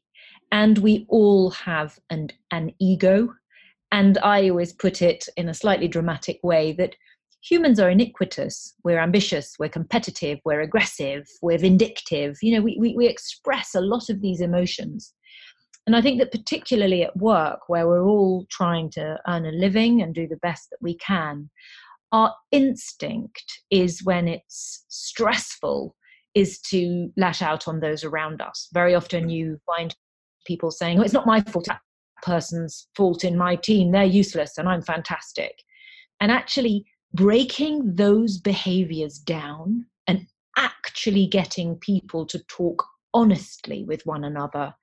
And 0.50 0.78
we 0.78 1.06
all 1.08 1.50
have 1.50 1.98
an, 2.10 2.28
an 2.50 2.72
ego. 2.78 3.32
And 3.90 4.18
I 4.18 4.48
always 4.48 4.72
put 4.72 5.00
it 5.00 5.28
in 5.36 5.48
a 5.48 5.54
slightly 5.54 5.88
dramatic 5.88 6.40
way 6.42 6.72
that 6.72 6.96
humans 7.42 7.80
are 7.80 7.90
iniquitous. 7.90 8.74
We're 8.84 9.00
ambitious, 9.00 9.56
we're 9.58 9.68
competitive, 9.68 10.38
we're 10.44 10.60
aggressive, 10.60 11.26
we're 11.42 11.58
vindictive. 11.58 12.38
You 12.40 12.56
know, 12.56 12.62
we, 12.62 12.76
we, 12.78 12.94
we 12.96 13.06
express 13.06 13.74
a 13.74 13.80
lot 13.80 14.08
of 14.08 14.20
these 14.20 14.40
emotions. 14.40 15.12
And 15.86 15.96
I 15.96 16.00
think 16.00 16.20
that 16.20 16.30
particularly 16.30 17.02
at 17.02 17.16
work, 17.16 17.68
where 17.68 17.88
we're 17.88 18.04
all 18.04 18.46
trying 18.50 18.90
to 18.90 19.18
earn 19.26 19.46
a 19.46 19.50
living 19.50 20.00
and 20.00 20.14
do 20.14 20.28
the 20.28 20.36
best 20.36 20.70
that 20.70 20.80
we 20.80 20.96
can, 20.98 21.50
our 22.12 22.32
instinct 22.52 23.62
is 23.70 24.04
when 24.04 24.28
it's 24.28 24.84
stressful 24.88 25.96
is 26.34 26.60
to 26.60 27.10
lash 27.16 27.42
out 27.42 27.66
on 27.66 27.80
those 27.80 28.04
around 28.04 28.40
us. 28.40 28.68
Very 28.72 28.94
often 28.94 29.28
you 29.28 29.58
find 29.66 29.94
people 30.46 30.70
saying, 30.70 30.98
oh, 30.98 31.02
it's 31.02 31.12
not 31.12 31.26
my 31.26 31.40
fault, 31.40 31.66
that 31.66 31.80
person's 32.22 32.88
fault 32.94 33.24
in 33.24 33.36
my 33.36 33.56
team, 33.56 33.90
they're 33.90 34.04
useless 34.04 34.58
and 34.58 34.68
I'm 34.68 34.82
fantastic. 34.82 35.52
And 36.20 36.30
actually 36.30 36.86
breaking 37.14 37.96
those 37.96 38.38
behaviors 38.38 39.18
down 39.18 39.86
and 40.06 40.26
actually 40.56 41.26
getting 41.26 41.76
people 41.76 42.26
to 42.26 42.38
talk 42.48 42.84
honestly 43.14 43.84
with 43.84 44.04
one 44.06 44.24
another 44.24 44.74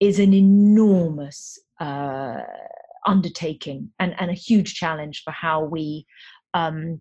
is 0.00 0.18
an 0.18 0.34
enormous 0.34 1.58
uh, 1.80 2.42
undertaking 3.06 3.90
and, 3.98 4.14
and 4.18 4.30
a 4.30 4.34
huge 4.34 4.74
challenge 4.74 5.22
for 5.24 5.30
how 5.30 5.64
we 5.64 6.06
um, 6.52 7.00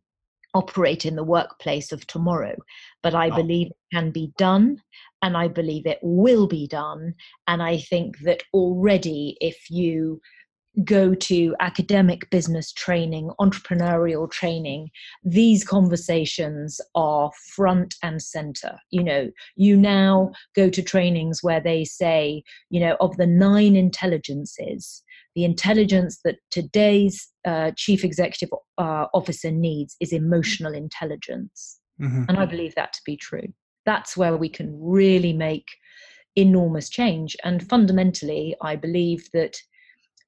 operate 0.53 1.05
in 1.05 1.15
the 1.15 1.23
workplace 1.23 1.91
of 1.91 2.05
tomorrow. 2.07 2.55
But 3.01 3.15
I 3.15 3.29
oh. 3.29 3.35
believe 3.35 3.67
it 3.67 3.95
can 3.95 4.11
be 4.11 4.31
done 4.37 4.81
and 5.21 5.35
I 5.35 5.47
believe 5.47 5.85
it 5.85 5.99
will 6.01 6.47
be 6.47 6.67
done. 6.67 7.15
And 7.47 7.61
I 7.61 7.77
think 7.77 8.19
that 8.19 8.43
already, 8.53 9.37
if 9.41 9.69
you 9.69 10.21
go 10.83 11.13
to 11.13 11.55
academic 11.59 12.29
business 12.31 12.71
training, 12.71 13.29
entrepreneurial 13.39 14.29
training, 14.29 14.89
these 15.23 15.63
conversations 15.63 16.81
are 16.95 17.31
front 17.55 17.95
and 18.01 18.21
center. 18.21 18.79
You 18.89 19.03
know, 19.03 19.31
you 19.55 19.77
now 19.77 20.31
go 20.55 20.69
to 20.69 20.81
trainings 20.81 21.43
where 21.43 21.61
they 21.61 21.83
say, 21.83 22.43
you 22.69 22.79
know, 22.79 22.97
of 22.99 23.15
the 23.17 23.27
nine 23.27 23.75
intelligences, 23.75 25.03
the 25.35 25.45
intelligence 25.45 26.19
that 26.23 26.37
today's 26.49 27.27
uh, 27.45 27.71
chief 27.75 28.03
executive 28.03 28.49
uh, 28.77 29.05
officer 29.13 29.51
needs 29.51 29.95
is 29.99 30.11
emotional 30.11 30.73
intelligence. 30.73 31.79
Mm-hmm. 32.01 32.23
And 32.29 32.37
I 32.37 32.45
believe 32.45 32.73
that 32.75 32.93
to 32.93 33.01
be 33.05 33.15
true. 33.15 33.53
That's 33.85 34.17
where 34.17 34.37
we 34.37 34.49
can 34.49 34.75
really 34.81 35.33
make 35.33 35.67
enormous 36.35 36.89
change. 36.89 37.35
And 37.43 37.67
fundamentally, 37.69 38.55
I 38.61 38.75
believe 38.75 39.29
that 39.33 39.55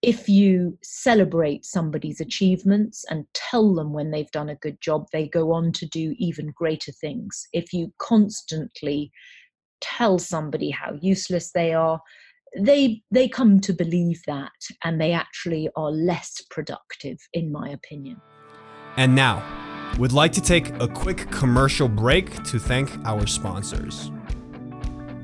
if 0.05 0.29
you 0.29 0.77
celebrate 0.83 1.65
somebody's 1.65 2.21
achievements 2.21 3.03
and 3.09 3.25
tell 3.33 3.73
them 3.73 3.91
when 3.91 4.11
they've 4.11 4.29
done 4.29 4.49
a 4.49 4.55
good 4.55 4.79
job, 4.79 5.07
they 5.11 5.27
go 5.27 5.51
on 5.51 5.71
to 5.71 5.87
do 5.87 6.13
even 6.19 6.53
greater 6.55 6.91
things. 6.91 7.47
If 7.53 7.73
you 7.73 7.91
constantly 7.97 9.11
tell 9.81 10.19
somebody 10.19 10.69
how 10.69 10.93
useless 11.01 11.51
they 11.53 11.73
are, 11.73 11.99
they 12.55 13.01
they 13.09 13.27
come 13.27 13.59
to 13.61 13.73
believe 13.73 14.21
that 14.27 14.51
and 14.83 15.01
they 15.01 15.11
actually 15.11 15.69
are 15.75 15.89
less 15.89 16.39
productive 16.51 17.17
in 17.33 17.51
my 17.51 17.69
opinion. 17.69 18.21
And 18.97 19.15
now, 19.15 19.43
we'd 19.97 20.11
like 20.11 20.33
to 20.33 20.41
take 20.41 20.69
a 20.79 20.87
quick 20.87 21.31
commercial 21.31 21.87
break 21.87 22.43
to 22.43 22.59
thank 22.59 22.91
our 23.05 23.25
sponsors. 23.25 24.11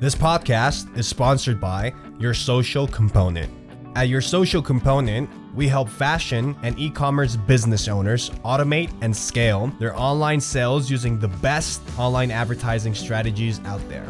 This 0.00 0.16
podcast 0.16 0.98
is 0.98 1.06
sponsored 1.06 1.60
by 1.60 1.94
Your 2.18 2.34
Social 2.34 2.88
Component 2.88 3.61
at 3.94 4.08
your 4.08 4.20
social 4.20 4.62
component, 4.62 5.28
we 5.54 5.68
help 5.68 5.88
fashion 5.88 6.56
and 6.62 6.78
e 6.78 6.90
commerce 6.90 7.36
business 7.36 7.88
owners 7.88 8.30
automate 8.44 8.90
and 9.02 9.14
scale 9.14 9.66
their 9.78 9.94
online 9.98 10.40
sales 10.40 10.90
using 10.90 11.18
the 11.18 11.28
best 11.28 11.82
online 11.98 12.30
advertising 12.30 12.94
strategies 12.94 13.60
out 13.66 13.86
there. 13.88 14.06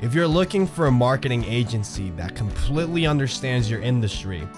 If 0.00 0.14
you're 0.14 0.28
looking 0.28 0.66
for 0.66 0.86
a 0.86 0.90
marketing 0.90 1.44
agency 1.44 2.10
that 2.12 2.34
completely 2.34 3.06
understands 3.06 3.70
your 3.70 3.80
industry 3.80 4.48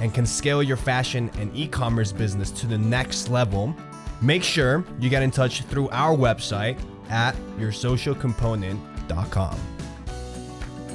and 0.00 0.14
can 0.14 0.26
scale 0.26 0.62
your 0.62 0.76
fashion 0.76 1.30
and 1.38 1.54
e 1.56 1.66
commerce 1.66 2.12
business 2.12 2.50
to 2.52 2.66
the 2.66 2.78
next 2.78 3.28
level, 3.28 3.74
make 4.20 4.44
sure 4.44 4.84
you 5.00 5.10
get 5.10 5.22
in 5.22 5.30
touch 5.30 5.62
through 5.62 5.88
our 5.90 6.16
website 6.16 6.78
at 7.10 7.34
yoursocialcomponent.com. 7.58 9.58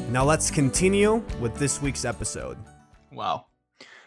Now 0.10 0.23
let's 0.23 0.51
continue 0.51 1.23
with 1.39 1.56
this 1.56 1.82
week's 1.82 2.06
episode. 2.06 2.58
Wow. 3.13 3.45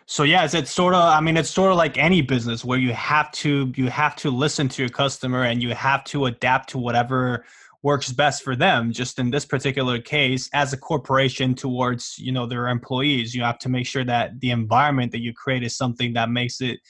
So 0.07 0.23
yes, 0.23 0.55
it's 0.55 0.71
sort 0.71 0.95
of 0.95 1.03
I 1.03 1.21
mean 1.21 1.37
it's 1.37 1.51
sort 1.51 1.73
of 1.73 1.77
like 1.77 1.99
any 1.99 2.23
business 2.23 2.65
where 2.65 2.79
you 2.79 2.93
have 2.93 3.31
to 3.33 3.73
you 3.77 3.89
have 3.91 4.15
to 4.17 4.31
listen 4.31 4.69
to 4.69 4.83
your 4.83 4.89
customer 4.89 5.43
and 5.43 5.63
you 5.63 5.75
have 5.75 6.05
to 6.05 6.27
adapt 6.27 6.69
to 6.71 6.79
whatever 6.79 7.45
works 7.83 8.13
best 8.13 8.43
for 8.43 8.57
them 8.57 8.93
just 8.93 9.19
in 9.19 9.31
this 9.31 9.45
particular 9.45 10.01
case 10.01 10.49
as 10.53 10.73
a 10.73 10.77
corporation 10.77 11.55
towards 11.55 12.17
you 12.19 12.33
know 12.33 12.47
their 12.47 12.69
employees 12.69 13.35
you 13.35 13.43
have 13.43 13.59
to 13.59 13.69
make 13.69 13.87
sure 13.87 14.05
that 14.05 14.41
the 14.41 14.51
environment 14.51 15.13
that 15.13 15.21
you 15.21 15.33
create 15.33 15.63
is 15.63 15.77
something 15.77 16.13
that 16.13 16.31
makes 16.31 16.61
it 16.61 16.81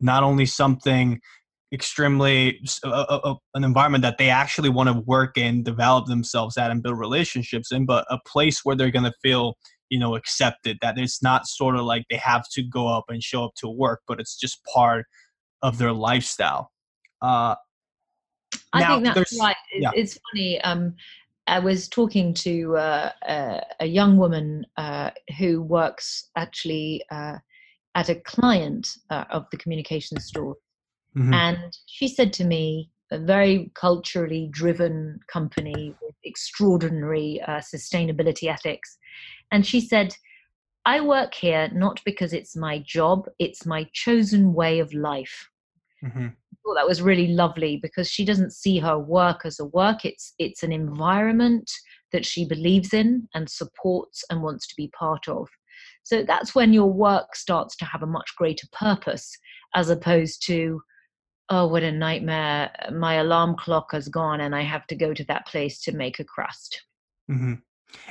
not 0.00 0.22
only 0.22 0.46
something 0.46 1.20
extremely 1.72 2.60
an 2.84 3.64
environment 3.64 4.02
that 4.02 4.18
they 4.18 4.28
actually 4.28 4.68
want 4.68 4.88
to 4.88 5.00
work 5.00 5.38
in 5.38 5.62
develop 5.62 6.06
themselves 6.06 6.56
at 6.56 6.70
and 6.70 6.82
build 6.82 6.98
relationships 6.98 7.72
in 7.72 7.86
but 7.86 8.04
a 8.10 8.18
place 8.26 8.64
where 8.64 8.76
they're 8.76 8.90
going 8.90 9.04
to 9.04 9.14
feel 9.22 9.54
you 9.90 9.98
know 9.98 10.16
accepted 10.16 10.78
that 10.80 10.98
it's 10.98 11.22
not 11.22 11.46
sort 11.46 11.76
of 11.76 11.84
like 11.84 12.04
they 12.08 12.16
have 12.16 12.44
to 12.52 12.62
go 12.62 12.88
up 12.88 13.04
and 13.08 13.22
show 13.22 13.44
up 13.44 13.52
to 13.56 13.68
work 13.68 14.00
but 14.08 14.18
it's 14.18 14.36
just 14.36 14.64
part 14.64 15.04
of 15.62 15.78
their 15.78 15.92
lifestyle 15.92 16.70
uh 17.22 17.54
I 18.72 18.86
think 18.86 19.14
that's 19.14 19.38
right. 19.38 19.56
It, 19.72 19.82
yeah. 19.82 19.90
It's 19.94 20.18
funny. 20.30 20.60
Um, 20.62 20.94
I 21.46 21.58
was 21.58 21.88
talking 21.88 22.32
to 22.34 22.76
uh, 22.76 23.10
a, 23.26 23.62
a, 23.80 23.86
young 23.86 24.16
woman 24.16 24.64
uh, 24.76 25.10
who 25.38 25.62
works 25.62 26.30
actually 26.36 27.02
uh, 27.10 27.38
at 27.94 28.08
a 28.08 28.14
client 28.14 28.88
uh, 29.10 29.24
of 29.30 29.46
the 29.50 29.56
communication 29.56 30.20
store, 30.20 30.56
mm-hmm. 31.16 31.34
and 31.34 31.76
she 31.86 32.06
said 32.06 32.32
to 32.34 32.44
me, 32.44 32.90
"A 33.10 33.18
very 33.18 33.70
culturally 33.74 34.48
driven 34.50 35.20
company 35.32 35.94
with 36.02 36.14
extraordinary 36.24 37.40
uh, 37.46 37.60
sustainability 37.60 38.48
ethics," 38.48 38.98
and 39.50 39.66
she 39.66 39.80
said. 39.80 40.14
I 40.86 41.02
work 41.02 41.34
here 41.34 41.68
not 41.74 42.00
because 42.06 42.32
it's 42.32 42.56
my 42.56 42.78
job, 42.78 43.28
it's 43.38 43.66
my 43.66 43.86
chosen 43.92 44.54
way 44.54 44.78
of 44.78 44.94
life. 44.94 45.50
Mm-hmm 46.02 46.28
thought 46.70 46.74
that 46.74 46.88
was 46.88 47.02
really 47.02 47.28
lovely 47.28 47.78
because 47.82 48.08
she 48.08 48.24
doesn't 48.24 48.52
see 48.52 48.78
her 48.78 48.98
work 48.98 49.42
as 49.44 49.58
a 49.58 49.66
work. 49.66 50.04
It's 50.04 50.34
it's 50.38 50.62
an 50.62 50.72
environment 50.72 51.70
that 52.12 52.26
she 52.26 52.44
believes 52.44 52.92
in 52.92 53.28
and 53.34 53.48
supports 53.48 54.24
and 54.30 54.42
wants 54.42 54.66
to 54.68 54.74
be 54.76 54.88
part 54.88 55.28
of. 55.28 55.48
So 56.02 56.22
that's 56.22 56.54
when 56.54 56.72
your 56.72 56.92
work 56.92 57.36
starts 57.36 57.76
to 57.76 57.84
have 57.84 58.02
a 58.02 58.06
much 58.06 58.34
greater 58.36 58.66
purpose 58.72 59.36
as 59.74 59.90
opposed 59.90 60.44
to, 60.46 60.82
oh, 61.50 61.66
what 61.66 61.82
a 61.82 61.92
nightmare. 61.92 62.70
My 62.92 63.14
alarm 63.14 63.56
clock 63.56 63.92
has 63.92 64.08
gone 64.08 64.40
and 64.40 64.54
I 64.54 64.62
have 64.62 64.86
to 64.86 64.94
go 64.94 65.12
to 65.12 65.24
that 65.24 65.46
place 65.46 65.80
to 65.82 65.92
make 65.92 66.20
a 66.20 66.24
crust. 66.24 66.80
Mm-hmm. 67.30 67.54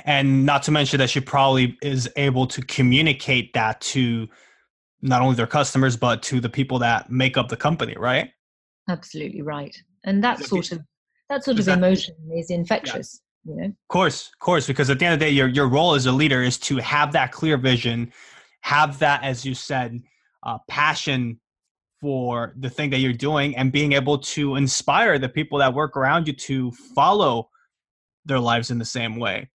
And 0.04 0.44
not 0.44 0.62
to 0.64 0.70
mention 0.70 0.98
that 0.98 1.08
she 1.08 1.20
probably 1.20 1.76
is 1.82 2.08
able 2.16 2.46
to 2.48 2.60
communicate 2.62 3.54
that 3.54 3.80
to 3.80 4.28
not 5.00 5.22
only 5.22 5.34
their 5.34 5.46
customers, 5.46 5.96
but 5.96 6.22
to 6.24 6.40
the 6.40 6.50
people 6.50 6.78
that 6.80 7.10
make 7.10 7.38
up 7.38 7.48
the 7.48 7.56
company, 7.56 7.94
right? 7.98 8.30
Absolutely 8.88 9.40
right. 9.40 9.74
And 10.04 10.22
that 10.22 10.38
sort 10.40 10.72
of 10.72 10.80
that 11.30 11.44
sort 11.44 11.58
of 11.58 11.68
emotion 11.68 12.14
is 12.36 12.50
infectious. 12.50 13.22
Yeah. 13.44 13.54
You 13.54 13.60
know? 13.60 13.66
Of 13.68 13.88
course, 13.88 14.30
of 14.34 14.38
course, 14.38 14.66
because 14.66 14.90
at 14.90 14.98
the 14.98 15.06
end 15.06 15.14
of 15.14 15.20
the 15.20 15.26
day, 15.26 15.30
your 15.30 15.48
your 15.48 15.68
role 15.68 15.94
as 15.94 16.04
a 16.04 16.12
leader 16.12 16.42
is 16.42 16.58
to 16.58 16.76
have 16.78 17.12
that 17.12 17.32
clear 17.32 17.56
vision, 17.56 18.12
have 18.60 18.98
that, 18.98 19.22
as 19.22 19.46
you 19.46 19.54
said, 19.54 20.02
uh, 20.42 20.58
passion 20.68 21.40
for 22.00 22.54
the 22.58 22.70
thing 22.70 22.90
that 22.90 22.98
you're 22.98 23.12
doing, 23.12 23.56
and 23.56 23.72
being 23.72 23.92
able 23.92 24.18
to 24.18 24.56
inspire 24.56 25.18
the 25.18 25.28
people 25.28 25.58
that 25.58 25.74
work 25.74 25.96
around 25.96 26.26
you 26.26 26.32
to 26.32 26.70
follow 26.94 27.50
their 28.24 28.40
lives 28.40 28.70
in 28.70 28.78
the 28.78 28.84
same 28.84 29.16
way. 29.16 29.48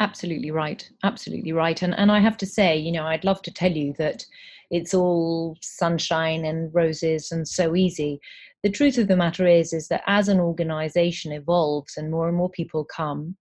Absolutely 0.00 0.50
right. 0.50 0.88
Absolutely 1.04 1.52
right. 1.52 1.80
And 1.82 1.94
and 1.96 2.10
I 2.10 2.18
have 2.18 2.36
to 2.38 2.46
say, 2.46 2.76
you 2.76 2.92
know, 2.92 3.06
I'd 3.06 3.24
love 3.24 3.42
to 3.42 3.52
tell 3.52 3.72
you 3.72 3.94
that 3.98 4.24
it's 4.70 4.92
all 4.92 5.56
sunshine 5.60 6.44
and 6.44 6.74
roses 6.74 7.30
and 7.30 7.46
so 7.46 7.76
easy. 7.76 8.20
The 8.64 8.70
truth 8.70 8.98
of 8.98 9.08
the 9.08 9.16
matter 9.16 9.46
is 9.46 9.72
is 9.72 9.88
that 9.88 10.02
as 10.06 10.28
an 10.28 10.40
organization 10.40 11.32
evolves 11.32 11.96
and 11.96 12.10
more 12.10 12.28
and 12.28 12.36
more 12.36 12.50
people 12.50 12.84
come, 12.84 13.36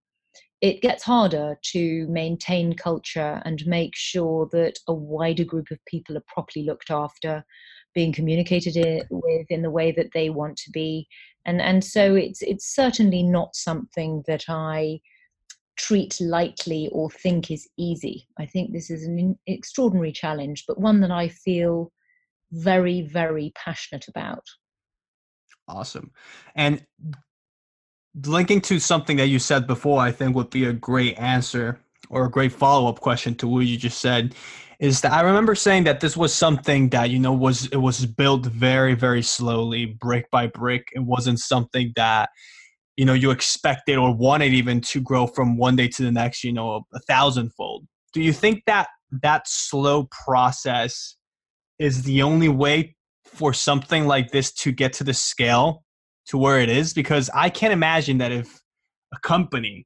it 0.64 0.82
gets 0.82 1.04
harder 1.04 1.60
to 1.62 2.08
maintain 2.08 2.74
culture 2.74 3.42
and 3.44 3.68
make 3.68 3.94
sure 3.98 4.48
that 4.54 4.80
a 4.88 4.94
wider 4.94 5.44
group 5.44 5.70
of 5.72 5.86
people 5.86 6.16
are 6.16 6.24
properly 6.26 6.66
looked 6.66 6.90
after, 6.90 7.44
being 7.94 8.14
communicated 8.14 9.06
with 9.10 9.46
in 9.50 9.62
the 9.62 9.70
way 9.70 9.92
that 9.92 10.14
they 10.14 10.30
want 10.30 10.56
to 10.56 10.72
be. 10.72 11.06
And 11.46 11.62
and 11.62 11.84
so 11.84 12.16
it's 12.16 12.42
it's 12.42 12.74
certainly 12.74 13.24
not 13.24 13.58
something 13.58 14.24
that 14.26 14.46
I 14.48 15.02
treat 15.76 16.16
lightly 16.22 16.90
or 16.94 17.10
think 17.10 17.52
is 17.52 17.68
easy. 17.78 18.26
I 18.40 18.46
think 18.46 18.72
this 18.72 18.90
is 18.90 19.04
an 19.04 19.38
extraordinary 19.46 20.14
challenge, 20.14 20.64
but 20.66 20.80
one 20.80 21.02
that 21.02 21.12
I 21.12 21.28
feel 21.28 21.92
very, 22.54 23.02
very 23.02 23.52
passionate 23.56 24.08
about. 24.08 24.46
Awesome. 25.68 26.12
And 26.56 26.86
linking 28.26 28.62
to 28.62 28.80
something 28.80 29.18
that 29.18 29.28
you 29.28 29.40
said 29.40 29.68
before, 29.68 30.02
I 30.02 30.12
think 30.12 30.36
would 30.36 30.50
be 30.50 30.66
a 30.66 30.74
great 30.74 31.18
answer 31.18 31.80
or 32.10 32.26
a 32.26 32.30
great 32.30 32.52
follow 32.52 32.90
up 32.90 33.00
question 33.00 33.36
to 33.36 33.48
what 33.48 33.66
you 33.66 33.78
just 33.78 34.00
said 34.00 34.36
is 34.80 35.02
that 35.02 35.14
I 35.14 35.22
remember 35.22 35.56
saying 35.56 35.86
that 35.86 36.02
this 36.02 36.18
was 36.18 36.34
something 36.34 36.90
that 36.90 37.10
you 37.10 37.18
know 37.18 37.32
was 37.32 37.68
it 37.68 37.78
was 37.78 38.06
built 38.06 38.46
very 38.46 38.96
very 38.96 39.22
slowly 39.22 39.86
brick 39.86 40.30
by 40.30 40.48
brick. 40.48 40.90
It 40.94 41.04
wasn't 41.04 41.40
something 41.40 41.94
that 41.96 42.30
you 42.98 43.06
know 43.06 43.14
you 43.14 43.32
expected 43.32 43.98
or 43.98 44.14
wanted 44.14 44.54
even 44.54 44.82
to 44.82 45.00
grow 45.00 45.26
from 45.26 45.58
one 45.58 45.76
day 45.76 45.88
to 45.88 46.04
the 46.04 46.12
next 46.12 46.44
you 46.44 46.52
know 46.54 46.84
a, 46.94 47.00
thousandfold. 47.08 47.88
Do 48.14 48.22
you 48.22 48.34
think 48.34 48.64
that 48.68 48.90
that 49.22 49.48
slow 49.48 50.10
process 50.26 51.16
is 51.80 52.04
the 52.04 52.22
only 52.22 52.50
way 52.50 52.96
for 53.26 53.54
something 53.54 54.06
like 54.06 54.32
this 54.32 54.52
to 54.52 54.72
get 54.72 54.94
to 54.94 55.04
the 55.04 55.14
scale 55.14 55.84
to 56.28 56.38
where 56.38 56.60
it 56.60 56.70
is 56.70 56.94
because 56.94 57.30
i 57.34 57.50
can't 57.50 57.74
imagine 57.74 58.18
that 58.18 58.32
if 58.32 58.62
a 59.14 59.20
company 59.20 59.86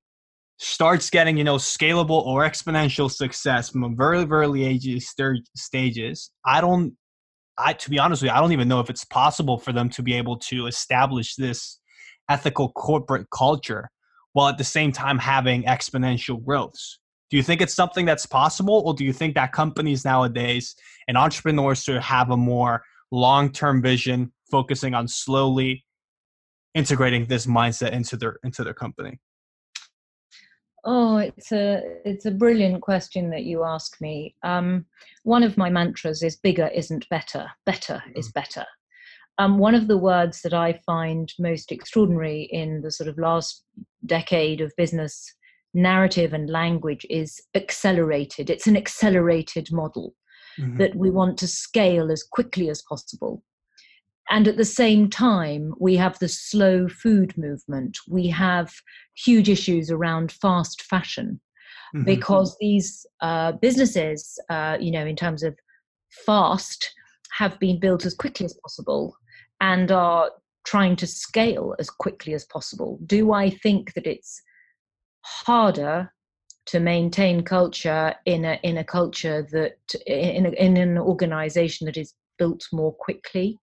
starts 0.58 1.10
getting 1.10 1.38
you 1.38 1.44
know 1.44 1.56
scalable 1.56 2.26
or 2.26 2.44
exponential 2.44 3.12
success 3.12 3.70
from 3.70 3.84
a 3.84 3.90
very 3.90 4.24
very 4.26 4.46
early 4.46 4.66
ages 4.66 5.14
stages 5.56 6.32
i 6.46 6.60
don't 6.60 6.94
i 7.58 7.74
to 7.74 7.90
be 7.90 8.00
honest 8.00 8.22
with 8.22 8.30
you 8.30 8.36
i 8.36 8.40
don't 8.40 8.52
even 8.52 8.68
know 8.68 8.80
if 8.80 8.90
it's 8.90 9.06
possible 9.06 9.58
for 9.58 9.72
them 9.72 9.90
to 9.90 10.02
be 10.02 10.14
able 10.14 10.38
to 10.38 10.66
establish 10.66 11.36
this 11.36 11.80
ethical 12.30 12.72
corporate 12.72 13.28
culture 13.30 13.90
while 14.34 14.50
at 14.50 14.58
the 14.60 14.64
same 14.64 14.92
time 14.92 15.18
having 15.18 15.64
exponential 15.64 16.44
growths. 16.44 17.00
Do 17.32 17.38
you 17.38 17.44
think 17.44 17.60
it's 17.60 17.74
something 17.74 18.06
that's 18.06 18.28
possible, 18.28 18.84
or 18.86 18.94
do 18.94 19.04
you 19.04 19.12
think 19.12 19.36
that 19.36 19.52
companies 19.52 20.06
nowadays 20.06 20.76
and 21.08 21.18
entrepreneurs 21.18 21.84
should 21.84 22.02
have 22.02 22.30
a 22.30 22.38
more 22.38 22.84
long 23.12 23.52
term 23.52 23.82
vision, 23.82 24.32
focusing 24.50 24.94
on 24.94 25.08
slowly 25.08 25.84
integrating 26.78 27.26
this 27.26 27.46
mindset 27.46 27.92
into 27.92 28.16
their 28.16 28.38
into 28.44 28.64
their 28.64 28.74
company? 28.74 29.20
Oh, 30.86 31.18
it's 31.18 31.52
a 31.52 31.82
it's 32.06 32.26
a 32.26 32.32
brilliant 32.32 32.82
question 32.82 33.30
that 33.32 33.44
you 33.44 33.64
ask 33.64 34.00
me. 34.00 34.36
Um, 34.44 34.86
one 35.24 35.44
of 35.44 35.58
my 35.58 35.70
mantras 35.70 36.24
is 36.24 36.38
"bigger 36.38 36.68
isn't 36.68 37.10
better. 37.10 37.48
Better 37.66 38.02
is 38.16 38.30
mm. 38.30 38.34
better." 38.34 38.66
Um, 39.40 39.60
one 39.60 39.76
of 39.76 39.88
the 39.88 39.98
words 39.98 40.42
that 40.42 40.54
I 40.54 40.80
find 40.86 41.32
most 41.40 41.72
extraordinary 41.72 42.50
in 42.52 42.82
the 42.82 42.92
sort 42.92 43.08
of 43.08 43.20
last 43.20 43.64
decade 44.06 44.62
of 44.62 44.74
business 44.78 45.32
narrative 45.74 46.34
and 46.34 46.50
language 46.50 47.06
is 47.10 47.40
accelerated. 47.54 48.50
It's 48.50 48.66
an 48.66 48.78
accelerated 48.78 49.72
model 49.72 50.16
mm-hmm. 50.60 50.78
that 50.78 50.96
we 50.96 51.12
want 51.12 51.38
to 51.40 51.48
scale 51.48 52.12
as 52.12 52.24
quickly 52.24 52.70
as 52.70 52.82
possible. 52.90 53.44
And 54.30 54.48
at 54.48 54.58
the 54.58 54.66
same 54.66 55.10
time, 55.10 55.74
we 55.80 55.96
have 55.96 56.20
the 56.20 56.28
slow 56.28 56.88
food 56.88 57.38
movement. 57.38 57.98
We 58.08 58.28
have 58.28 58.74
huge 59.16 59.50
issues 59.50 59.90
around 59.90 60.32
fast 60.32 60.82
fashion 60.82 61.40
mm-hmm. 61.96 62.04
because 62.04 62.58
these 62.60 63.06
uh, 63.22 63.54
businesses, 63.54 64.40
uh, 64.50 64.78
you 64.80 64.92
know, 64.92 65.06
in 65.06 65.16
terms 65.16 65.44
of 65.44 65.58
fast, 66.26 66.94
have 67.32 67.60
been 67.60 67.80
built 67.80 68.06
as 68.06 68.16
quickly 68.16 68.46
as 68.46 68.58
possible 68.64 69.16
and 69.62 69.92
are 69.92 70.32
trying 70.66 70.96
to 70.98 71.08
scale 71.08 71.76
as 71.80 71.90
quickly 71.90 72.34
as 72.34 72.46
possible. 72.46 73.00
Do 73.06 73.32
I 73.32 73.50
think 73.50 73.94
that 73.94 74.08
it's 74.08 74.42
harder 75.22 76.12
to 76.68 76.80
maintain 76.80 77.44
culture 77.44 78.14
in 78.26 78.44
a 78.44 78.60
in 78.64 78.78
a 78.78 78.84
culture 78.84 79.48
that 79.52 79.78
in 80.06 80.46
a, 80.46 80.50
in 80.50 80.76
an 80.78 80.98
organization 80.98 81.86
that 81.86 81.98
is 81.98 82.14
built 82.38 82.66
more 82.74 82.94
quickly? 82.94 83.60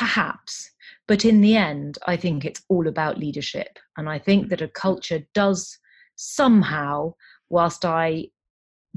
Perhaps, 0.00 0.70
but 1.06 1.26
in 1.26 1.42
the 1.42 1.56
end, 1.56 1.98
I 2.06 2.16
think 2.16 2.46
it's 2.46 2.62
all 2.70 2.88
about 2.88 3.18
leadership, 3.18 3.78
and 3.98 4.08
I 4.08 4.18
think 4.18 4.48
that 4.48 4.62
a 4.62 4.68
culture 4.68 5.20
does 5.34 5.78
somehow, 6.16 7.12
whilst 7.50 7.84
I 7.84 8.28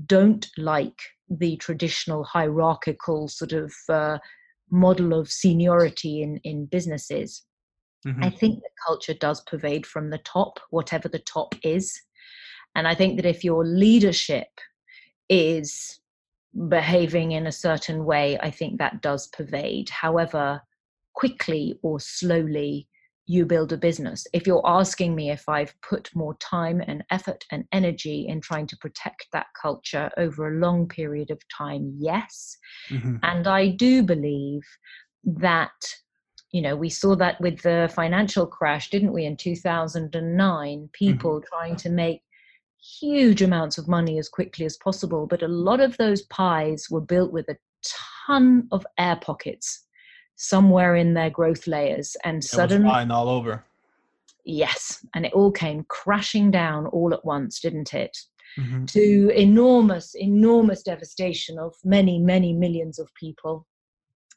don't 0.05 0.47
like 0.57 1.01
the 1.29 1.57
traditional 1.57 2.23
hierarchical 2.23 3.27
sort 3.27 3.51
of 3.51 3.73
uh, 3.89 4.17
model 4.71 5.13
of 5.13 5.29
seniority 5.29 6.21
in, 6.21 6.37
in 6.45 6.67
businesses. 6.67 7.43
Mm-hmm. 8.07 8.23
I 8.23 8.29
think 8.29 8.55
that 8.61 8.85
culture 8.87 9.13
does 9.13 9.41
pervade 9.41 9.85
from 9.85 10.09
the 10.09 10.19
top, 10.19 10.61
whatever 10.69 11.09
the 11.09 11.19
top 11.19 11.53
is. 11.63 12.01
And 12.75 12.87
I 12.87 12.95
think 12.95 13.17
that 13.17 13.25
if 13.25 13.43
your 13.43 13.65
leadership 13.65 14.47
is 15.27 15.99
behaving 16.69 17.33
in 17.33 17.45
a 17.47 17.51
certain 17.51 18.05
way, 18.05 18.37
I 18.39 18.51
think 18.51 18.79
that 18.79 19.01
does 19.01 19.27
pervade. 19.27 19.89
However, 19.89 20.61
quickly 21.13 21.78
or 21.82 21.99
slowly, 21.99 22.88
you 23.26 23.45
build 23.45 23.71
a 23.71 23.78
business. 23.78 24.28
If 24.34 24.45
you're 24.45 24.65
asking 24.65 25.15
me 25.15 25.32
if 25.32 25.47
I've 25.47 25.73
put 25.82 26.10
more 26.13 26.36
time 26.36 26.82
and 26.86 27.04
effort 27.10 27.45
and 27.52 27.63
energy 27.71 28.28
in 28.28 28.41
trying 28.41 28.67
to 28.67 28.78
protect 28.78 29.28
that 29.32 29.47
culture 29.60 30.12
over 30.17 30.47
a 30.47 30.60
long 30.60 30.88
period 30.88 31.32
of 31.32 31.39
time, 31.47 31.95
yes. 31.97 32.58
Mm-hmm. 32.89 33.17
And 33.23 33.47
I 33.47 33.69
do 33.69 34.04
believe 34.04 34.63
that, 35.23 35.71
you 36.52 36.62
know, 36.62 36.76
we 36.76 36.89
saw 36.89 37.15
that 37.15 37.39
with 37.39 37.62
the 37.62 37.89
financial 37.95 38.45
crash, 38.45 38.89
didn't 38.89 39.13
we, 39.13 39.26
in 39.26 39.38
2009? 39.38 40.89
People 40.91 41.39
mm-hmm. 41.39 41.47
trying 41.47 41.76
to 41.78 41.89
make 41.89 42.21
huge 42.99 43.41
amounts 43.41 43.78
of 43.78 43.88
money 43.88 44.19
as 44.19 44.28
quickly 44.28 44.65
as 44.65 44.76
possible. 44.78 45.28
But 45.28 45.43
a 45.43 45.47
lot 45.47 45.80
of 45.80 45.95
those 45.95 46.23
pies 46.23 46.88
were 46.89 46.99
built 46.99 47.32
with 47.32 47.47
a 47.47 47.58
ton 48.26 48.67
of 48.73 48.86
air 48.97 49.15
pockets 49.15 49.86
somewhere 50.43 50.95
in 50.95 51.13
their 51.13 51.29
growth 51.29 51.67
layers 51.67 52.17
and 52.25 52.43
suddenly 52.43 52.89
all 52.89 53.29
over. 53.29 53.63
Yes 54.45 55.06
and 55.13 55.25
it 55.25 55.32
all 55.32 55.51
came 55.51 55.86
crashing 55.88 56.51
down 56.51 56.86
all 56.88 57.13
at 57.13 57.23
once 57.23 57.60
didn't 57.62 57.93
it? 57.93 58.17
Mm-hmm. 58.60 58.86
to 58.86 59.32
enormous 59.36 60.13
enormous 60.13 60.84
devastation 60.84 61.58
of 61.58 61.73
many 61.84 62.19
many 62.19 62.53
millions 62.53 62.99
of 62.99 63.08
people. 63.15 63.65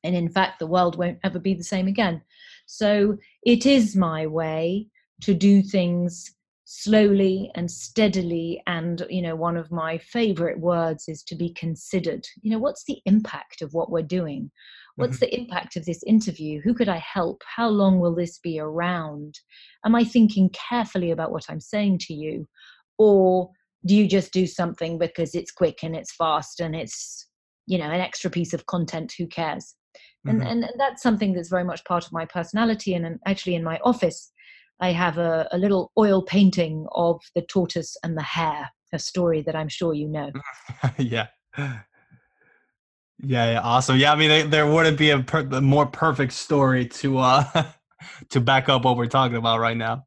And 0.04 0.14
in 0.14 0.30
fact 0.30 0.60
the 0.60 0.66
world 0.66 0.96
won't 0.96 1.18
ever 1.24 1.38
be 1.38 1.54
the 1.54 1.64
same 1.64 1.88
again. 1.88 2.22
So 2.66 3.18
it 3.42 3.66
is 3.66 3.96
my 3.96 4.26
way 4.26 4.86
to 5.22 5.34
do 5.34 5.60
things 5.60 6.35
slowly 6.68 7.50
and 7.54 7.70
steadily 7.70 8.60
and 8.66 9.06
you 9.08 9.22
know 9.22 9.36
one 9.36 9.56
of 9.56 9.70
my 9.70 9.96
favorite 9.98 10.58
words 10.58 11.04
is 11.06 11.22
to 11.22 11.36
be 11.36 11.52
considered 11.52 12.26
you 12.42 12.50
know 12.50 12.58
what's 12.58 12.82
the 12.88 13.00
impact 13.06 13.62
of 13.62 13.72
what 13.72 13.88
we're 13.88 14.02
doing 14.02 14.50
What's 14.96 15.16
mm-hmm. 15.18 15.26
the 15.26 15.40
impact 15.40 15.76
of 15.76 15.84
this 15.84 16.02
interview? 16.04 16.60
Who 16.62 16.74
could 16.74 16.88
I 16.88 16.96
help? 16.96 17.42
How 17.44 17.68
long 17.68 18.00
will 18.00 18.14
this 18.14 18.38
be 18.38 18.58
around? 18.58 19.38
Am 19.84 19.94
I 19.94 20.04
thinking 20.04 20.50
carefully 20.50 21.10
about 21.10 21.30
what 21.30 21.44
I'm 21.48 21.60
saying 21.60 21.98
to 22.02 22.14
you? 22.14 22.48
Or 22.98 23.50
do 23.84 23.94
you 23.94 24.08
just 24.08 24.32
do 24.32 24.46
something 24.46 24.98
because 24.98 25.34
it's 25.34 25.52
quick 25.52 25.80
and 25.82 25.94
it's 25.94 26.14
fast 26.14 26.60
and 26.60 26.74
it's, 26.74 27.28
you 27.66 27.76
know, 27.76 27.84
an 27.84 28.00
extra 28.00 28.30
piece 28.30 28.54
of 28.54 28.64
content? 28.66 29.12
Who 29.18 29.26
cares? 29.26 29.74
Mm-hmm. 30.26 30.40
And, 30.40 30.64
and 30.64 30.72
that's 30.78 31.02
something 31.02 31.34
that's 31.34 31.50
very 31.50 31.64
much 31.64 31.84
part 31.84 32.06
of 32.06 32.12
my 32.12 32.24
personality. 32.24 32.94
And 32.94 33.18
actually, 33.26 33.54
in 33.54 33.62
my 33.62 33.78
office, 33.84 34.32
I 34.80 34.92
have 34.92 35.18
a, 35.18 35.48
a 35.52 35.58
little 35.58 35.92
oil 35.98 36.22
painting 36.22 36.86
of 36.92 37.20
the 37.34 37.42
tortoise 37.42 37.96
and 38.02 38.16
the 38.16 38.22
hare, 38.22 38.70
a 38.92 38.98
story 38.98 39.42
that 39.42 39.56
I'm 39.56 39.68
sure 39.68 39.94
you 39.94 40.08
know. 40.08 40.30
yeah. 40.98 41.28
Yeah, 43.18 43.52
yeah, 43.52 43.60
awesome. 43.62 43.96
Yeah, 43.96 44.12
I 44.12 44.16
mean, 44.16 44.28
there, 44.28 44.46
there 44.46 44.66
wouldn't 44.66 44.98
be 44.98 45.10
a, 45.10 45.20
per- 45.20 45.48
a, 45.50 45.60
more 45.60 45.86
perfect 45.86 46.32
story 46.32 46.86
to 46.86 47.18
uh 47.18 47.64
to 48.28 48.40
back 48.40 48.68
up 48.68 48.84
what 48.84 48.96
we're 48.96 49.06
talking 49.06 49.36
about 49.36 49.58
right 49.58 49.76
now. 49.76 50.04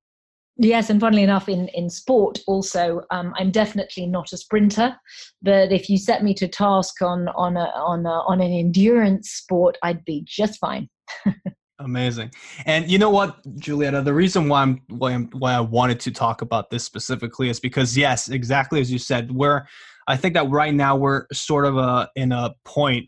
Yes, 0.58 0.90
and 0.90 1.00
funnily 1.00 1.24
enough, 1.24 1.50
in 1.50 1.70
in 1.70 1.90
sport 1.90 2.40
also, 2.46 3.02
um, 3.12 3.34
I'm 3.38 3.50
definitely 3.50 4.06
not 4.06 4.34
a 4.34 4.38
sprinter. 4.38 4.96
But 5.42 5.72
if 5.72 5.90
you 5.90 5.98
set 5.98 6.24
me 6.24 6.34
to 6.36 6.48
task 6.48 7.02
on 7.02 7.30
on 7.30 7.58
a, 7.58 7.72
on 7.76 8.06
a, 8.06 8.10
on 8.10 8.42
an 8.42 8.52
endurance 8.52 9.32
sport, 9.32 9.78
I'd 9.82 10.06
be 10.06 10.24
just 10.28 10.60
fine. 10.60 10.90
Amazing. 11.80 12.32
And 12.66 12.92
you 12.92 12.98
know 12.98 13.10
what, 13.10 13.38
Julietta, 13.58 14.02
the 14.02 14.14
reason 14.14 14.50
why 14.50 14.64
I'm, 14.64 14.82
why 14.90 15.14
I'm 15.14 15.30
why 15.32 15.54
I 15.54 15.62
wanted 15.62 16.00
to 16.02 16.12
talk 16.12 16.42
about 16.42 16.70
this 16.70 16.84
specifically 16.84 17.50
is 17.50 17.60
because 17.60 17.98
yes, 17.98 18.28
exactly 18.28 18.82
as 18.82 18.92
you 18.92 19.00
said, 19.00 19.32
we're 19.32 19.66
I 20.08 20.18
think 20.18 20.34
that 20.34 20.50
right 20.50 20.74
now 20.74 20.96
we're 20.98 21.26
sort 21.32 21.66
of 21.66 21.78
a, 21.78 22.10
in 22.16 22.32
a 22.32 22.56
point 22.66 23.08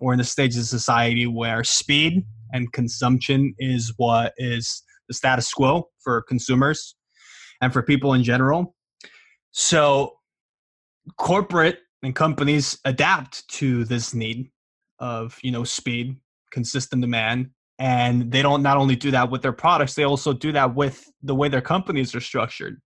or 0.00 0.12
in 0.12 0.18
the 0.18 0.24
stage 0.24 0.56
of 0.56 0.64
society 0.64 1.26
where 1.26 1.64
speed 1.64 2.24
and 2.52 2.72
consumption 2.72 3.54
is 3.58 3.92
what 3.96 4.34
is 4.36 4.82
the 5.08 5.14
status 5.14 5.52
quo 5.52 5.88
for 6.04 6.22
consumers 6.22 6.94
and 7.62 7.72
for 7.72 7.82
people 7.82 8.12
in 8.12 8.22
general. 8.22 8.74
So 9.52 10.12
corporate 11.16 11.78
and 12.02 12.14
companies 12.14 12.78
adapt 12.84 13.48
to 13.48 13.84
this 13.84 14.12
need 14.12 14.50
of, 14.98 15.38
you 15.42 15.50
know, 15.50 15.64
speed, 15.64 16.16
consistent 16.50 17.00
demand, 17.00 17.50
and 17.82 18.30
they 18.30 18.42
don't 18.42 18.62
not 18.62 18.76
only 18.76 18.94
do 18.94 19.10
that 19.10 19.28
with 19.28 19.42
their 19.42 19.52
products, 19.52 19.94
they 19.94 20.04
also 20.04 20.32
do 20.32 20.52
that 20.52 20.72
with 20.72 21.10
the 21.24 21.34
way 21.34 21.48
their 21.48 21.60
companies 21.60 22.14
are 22.14 22.20
structured. 22.20 22.80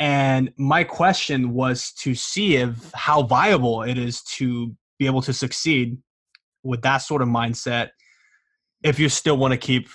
And 0.00 0.52
my 0.58 0.82
question 0.82 1.52
was 1.54 1.92
to 2.00 2.16
see 2.16 2.56
if 2.56 2.90
how 2.94 3.22
viable 3.22 3.84
it 3.84 3.96
is 3.96 4.20
to 4.38 4.74
be 4.98 5.06
able 5.06 5.22
to 5.22 5.32
succeed 5.32 5.98
with 6.64 6.82
that 6.82 6.98
sort 6.98 7.22
of 7.22 7.28
mindset 7.28 7.90
if 8.82 8.98
you 8.98 9.08
still 9.08 9.36
want 9.36 9.52
to 9.52 9.56
keep 9.56 9.88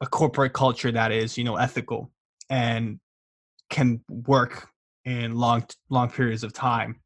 a 0.00 0.06
corporate 0.06 0.54
culture 0.54 0.90
that 0.90 1.12
is, 1.12 1.36
you 1.36 1.44
know, 1.44 1.56
ethical 1.56 2.10
and 2.48 2.98
can 3.68 4.00
work 4.08 4.68
in 5.04 5.34
long 5.34 5.66
long 5.90 6.10
periods 6.10 6.44
of 6.44 6.54
time. 6.54 6.98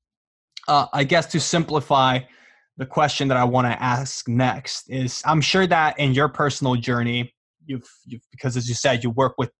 Uh, 0.68 0.86
I 0.92 1.02
guess 1.02 1.26
to 1.32 1.40
simplify 1.40 2.20
the 2.78 2.86
question 2.86 3.28
that 3.28 3.36
I 3.36 3.44
want 3.44 3.66
to 3.66 3.82
ask 3.82 4.26
next 4.26 4.88
is 4.88 5.22
I'm 5.26 5.40
sure 5.40 5.66
that 5.66 5.98
in 5.98 6.14
your 6.14 6.28
personal 6.28 6.76
journey, 6.76 7.34
you've, 7.66 7.88
you've 8.06 8.22
because 8.30 8.56
as 8.56 8.68
you 8.68 8.74
said, 8.74 9.04
you 9.04 9.10
work 9.10 9.34
with 9.36 9.50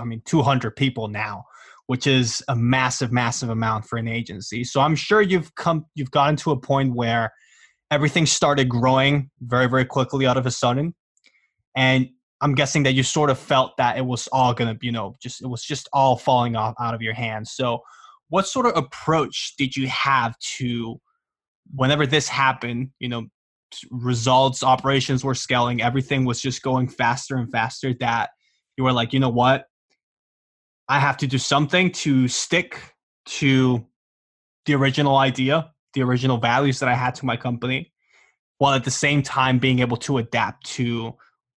I 0.00 0.04
mean 0.04 0.22
200 0.24 0.74
people 0.74 1.08
now 1.08 1.44
which 1.86 2.06
is 2.06 2.42
a 2.48 2.56
massive, 2.56 3.12
massive 3.12 3.50
amount 3.50 3.84
for 3.86 3.98
an 3.98 4.08
agency. 4.08 4.64
So 4.64 4.80
I'm 4.80 4.94
sure 4.94 5.20
you've 5.20 5.54
come, 5.56 5.84
you've 5.94 6.10
gotten 6.10 6.36
to 6.36 6.52
a 6.52 6.56
point 6.56 6.94
where 6.94 7.32
everything 7.90 8.24
started 8.24 8.68
growing 8.68 9.30
very, 9.40 9.68
very 9.68 9.84
quickly 9.84 10.26
out 10.26 10.36
of 10.36 10.46
a 10.46 10.50
sudden, 10.50 10.94
and 11.76 12.08
I'm 12.40 12.54
guessing 12.54 12.82
that 12.84 12.94
you 12.94 13.02
sort 13.02 13.30
of 13.30 13.38
felt 13.38 13.76
that 13.76 13.98
it 13.98 14.06
was 14.06 14.28
all 14.32 14.54
gonna, 14.54 14.76
you 14.80 14.90
know, 14.90 15.14
just 15.22 15.42
it 15.42 15.46
was 15.46 15.62
just 15.62 15.88
all 15.92 16.16
falling 16.16 16.56
off 16.56 16.74
out 16.80 16.94
of 16.94 17.02
your 17.02 17.14
hands. 17.14 17.52
So, 17.52 17.80
what 18.30 18.46
sort 18.46 18.66
of 18.66 18.76
approach 18.76 19.54
did 19.58 19.76
you 19.76 19.86
have 19.88 20.36
to, 20.56 21.00
whenever 21.74 22.06
this 22.06 22.28
happened, 22.28 22.90
you 22.98 23.08
know, 23.08 23.26
results, 23.90 24.62
operations 24.62 25.24
were 25.24 25.34
scaling, 25.34 25.82
everything 25.82 26.24
was 26.24 26.40
just 26.40 26.62
going 26.62 26.88
faster 26.88 27.36
and 27.36 27.50
faster. 27.50 27.94
That 28.00 28.30
you 28.76 28.84
were 28.84 28.92
like, 28.92 29.12
you 29.12 29.20
know 29.20 29.30
what, 29.30 29.66
I 30.88 30.98
have 30.98 31.16
to 31.18 31.26
do 31.26 31.38
something 31.38 31.90
to 31.92 32.28
stick 32.28 32.78
to 33.26 33.86
the 34.66 34.74
original 34.74 35.16
idea, 35.16 35.70
the 35.94 36.02
original 36.02 36.38
values 36.38 36.78
that 36.80 36.88
I 36.88 36.94
had 36.94 37.14
to 37.16 37.26
my 37.26 37.36
company, 37.36 37.92
while 38.58 38.74
at 38.74 38.84
the 38.84 38.90
same 38.90 39.22
time 39.22 39.58
being 39.58 39.78
able 39.80 39.96
to 39.98 40.18
adapt 40.18 40.66
to 40.66 41.14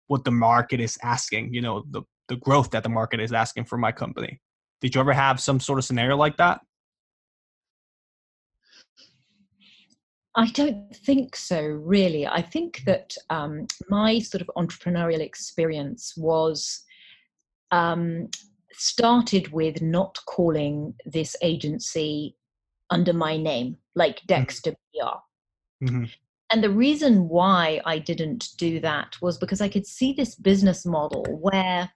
what 0.08 0.24
the 0.24 0.30
market 0.30 0.80
is 0.80 0.98
asking, 1.02 1.54
you 1.54 1.62
know, 1.62 1.84
the, 1.90 2.02
the 2.28 2.36
growth 2.36 2.70
that 2.70 2.82
the 2.82 2.88
market 2.88 3.20
is 3.20 3.32
asking 3.32 3.64
for 3.64 3.78
my 3.78 3.92
company. 3.92 4.40
Did 4.80 4.94
you 4.94 5.00
ever 5.00 5.12
have 5.12 5.40
some 5.40 5.60
sort 5.60 5.78
of 5.78 5.84
scenario 5.84 6.16
like 6.16 6.36
that? 6.36 6.60
I 10.34 10.46
don't 10.48 10.96
think 10.96 11.36
so, 11.36 11.60
really. 11.60 12.26
I 12.26 12.40
think 12.40 12.82
that 12.86 13.14
um, 13.28 13.66
my 13.88 14.18
sort 14.18 14.40
of 14.40 14.50
entrepreneurial 14.56 15.20
experience 15.20 16.14
was 16.16 16.84
um, 17.70 18.28
started 18.72 19.52
with 19.52 19.82
not 19.82 20.18
calling 20.26 20.94
this 21.04 21.36
agency 21.42 22.36
under 22.90 23.12
my 23.12 23.36
name, 23.36 23.76
like 23.94 24.16
mm-hmm. 24.16 24.26
Dexter 24.28 24.72
PR. 24.72 25.84
Mm-hmm. 25.84 26.04
And 26.50 26.64
the 26.64 26.70
reason 26.70 27.28
why 27.28 27.80
I 27.84 27.98
didn't 27.98 28.48
do 28.58 28.80
that 28.80 29.16
was 29.20 29.38
because 29.38 29.60
I 29.60 29.68
could 29.68 29.86
see 29.86 30.12
this 30.12 30.34
business 30.34 30.84
model 30.84 31.24
where 31.40 31.90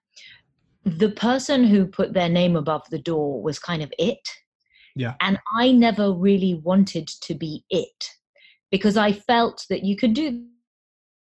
the 0.84 1.10
person 1.10 1.64
who 1.64 1.86
put 1.86 2.12
their 2.12 2.28
name 2.28 2.56
above 2.56 2.88
the 2.90 2.98
door 2.98 3.42
was 3.42 3.58
kind 3.58 3.82
of 3.82 3.92
it. 3.98 4.26
Yeah. 4.94 5.14
And 5.20 5.38
I 5.58 5.72
never 5.72 6.12
really 6.12 6.54
wanted 6.54 7.06
to 7.08 7.34
be 7.34 7.64
it 7.68 8.15
because 8.70 8.96
I 8.96 9.12
felt 9.12 9.64
that 9.70 9.84
you 9.84 9.96
could 9.96 10.14
do 10.14 10.44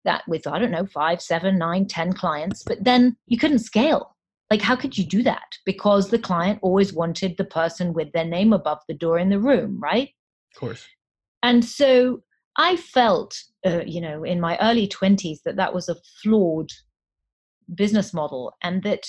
that 0.05 0.23
with, 0.27 0.47
I 0.47 0.59
don't 0.59 0.71
know, 0.71 0.85
five, 0.85 1.21
seven, 1.21 1.57
nine, 1.57 1.87
ten 1.87 2.13
clients, 2.13 2.63
but 2.63 2.83
then 2.83 3.17
you 3.27 3.37
couldn't 3.37 3.59
scale. 3.59 4.15
Like 4.49 4.61
how 4.61 4.75
could 4.75 4.97
you 4.97 5.03
do 5.03 5.23
that? 5.23 5.57
Because 5.65 6.09
the 6.09 6.19
client 6.19 6.59
always 6.61 6.93
wanted 6.93 7.35
the 7.37 7.43
person 7.43 7.93
with 7.93 8.11
their 8.13 8.25
name 8.25 8.53
above 8.53 8.79
the 8.87 8.93
door 8.93 9.19
in 9.19 9.29
the 9.29 9.39
room 9.39 9.79
right? 9.81 10.09
Of 10.55 10.59
course. 10.59 10.87
And 11.43 11.63
so 11.63 12.23
i 12.57 12.75
felt 12.75 13.37
uh, 13.65 13.81
you 13.85 14.01
know 14.01 14.23
in 14.23 14.41
my 14.41 14.57
early 14.59 14.87
20s 14.87 15.41
that 15.45 15.55
that 15.55 15.73
was 15.73 15.87
a 15.87 15.95
flawed 16.21 16.71
business 17.73 18.13
model 18.13 18.53
and 18.63 18.83
that 18.83 19.03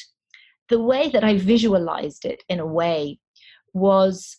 the 0.69 0.81
way 0.81 1.09
that 1.09 1.25
i 1.25 1.37
visualized 1.37 2.25
it 2.25 2.43
in 2.49 2.61
a 2.61 2.67
way 2.67 3.19
was 3.73 4.37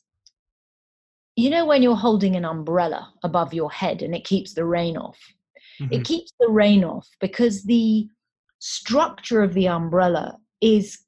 you 1.36 1.50
know 1.50 1.66
when 1.66 1.82
you're 1.82 1.96
holding 1.96 2.36
an 2.36 2.46
umbrella 2.46 3.12
above 3.24 3.54
your 3.54 3.72
head 3.72 4.02
and 4.02 4.16
it 4.16 4.24
keeps 4.24 4.54
the 4.54 4.66
rain 4.66 4.98
off 4.98 5.18
mm-hmm. 5.80 5.94
it 5.94 6.04
keeps 6.04 6.34
the 6.40 6.50
rain 6.50 6.84
off 6.84 7.08
because 7.20 7.64
the 7.64 8.08
structure 8.60 9.42
of 9.42 9.54
the 9.54 9.68
umbrella 9.68 10.38
is 10.62 11.00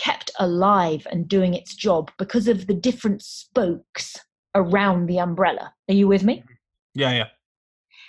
kept 0.00 0.30
alive 0.38 1.06
and 1.10 1.28
doing 1.28 1.54
its 1.54 1.74
job 1.74 2.10
because 2.18 2.48
of 2.48 2.66
the 2.66 2.74
different 2.74 3.22
spokes 3.22 4.16
around 4.54 5.06
the 5.06 5.18
umbrella. 5.18 5.72
Are 5.88 5.94
you 5.94 6.08
with 6.08 6.24
me? 6.24 6.42
Yeah, 6.94 7.12
yeah. 7.12 7.26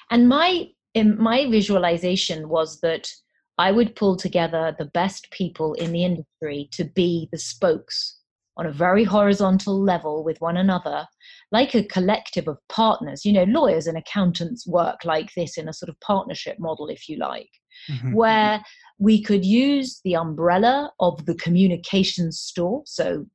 And 0.10 0.28
my 0.28 0.70
in 0.94 1.22
my 1.22 1.50
visualization 1.50 2.50
was 2.50 2.82
that 2.82 3.10
I 3.58 3.72
would 3.72 3.96
pull 3.96 4.16
together 4.16 4.76
the 4.78 4.86
best 4.86 5.30
people 5.32 5.74
in 5.76 5.92
the 5.92 6.04
industry 6.04 6.70
to 6.72 6.86
be 6.86 7.30
the 7.32 7.38
spokes 7.38 8.18
on 8.62 8.68
a 8.68 8.72
very 8.72 9.04
horizontal 9.04 9.82
level 9.82 10.24
with 10.24 10.40
one 10.40 10.56
another, 10.56 11.08
like 11.52 11.74
a 11.74 11.84
collective 11.84 12.48
of 12.48 12.60
partners. 12.70 13.26
You 13.26 13.34
know, 13.34 13.46
lawyers 13.46 13.88
and 13.88 13.98
accountants 13.98 14.68
work 14.68 15.04
like 15.04 15.32
this 15.36 15.58
in 15.58 15.68
a 15.68 15.74
sort 15.74 15.90
of 15.90 16.00
partnership 16.00 16.60
model, 16.60 16.88
if 16.88 17.10
you 17.10 17.18
like, 17.18 17.50
mm-hmm. 17.90 18.14
where 18.14 18.64
we 19.00 19.24
could 19.24 19.44
use 19.44 20.00
the 20.06 20.16
umbrella 20.16 20.92
of 21.00 21.26
the 21.26 21.34
communications 21.34 22.40
store. 22.40 22.84
So, 22.86 23.26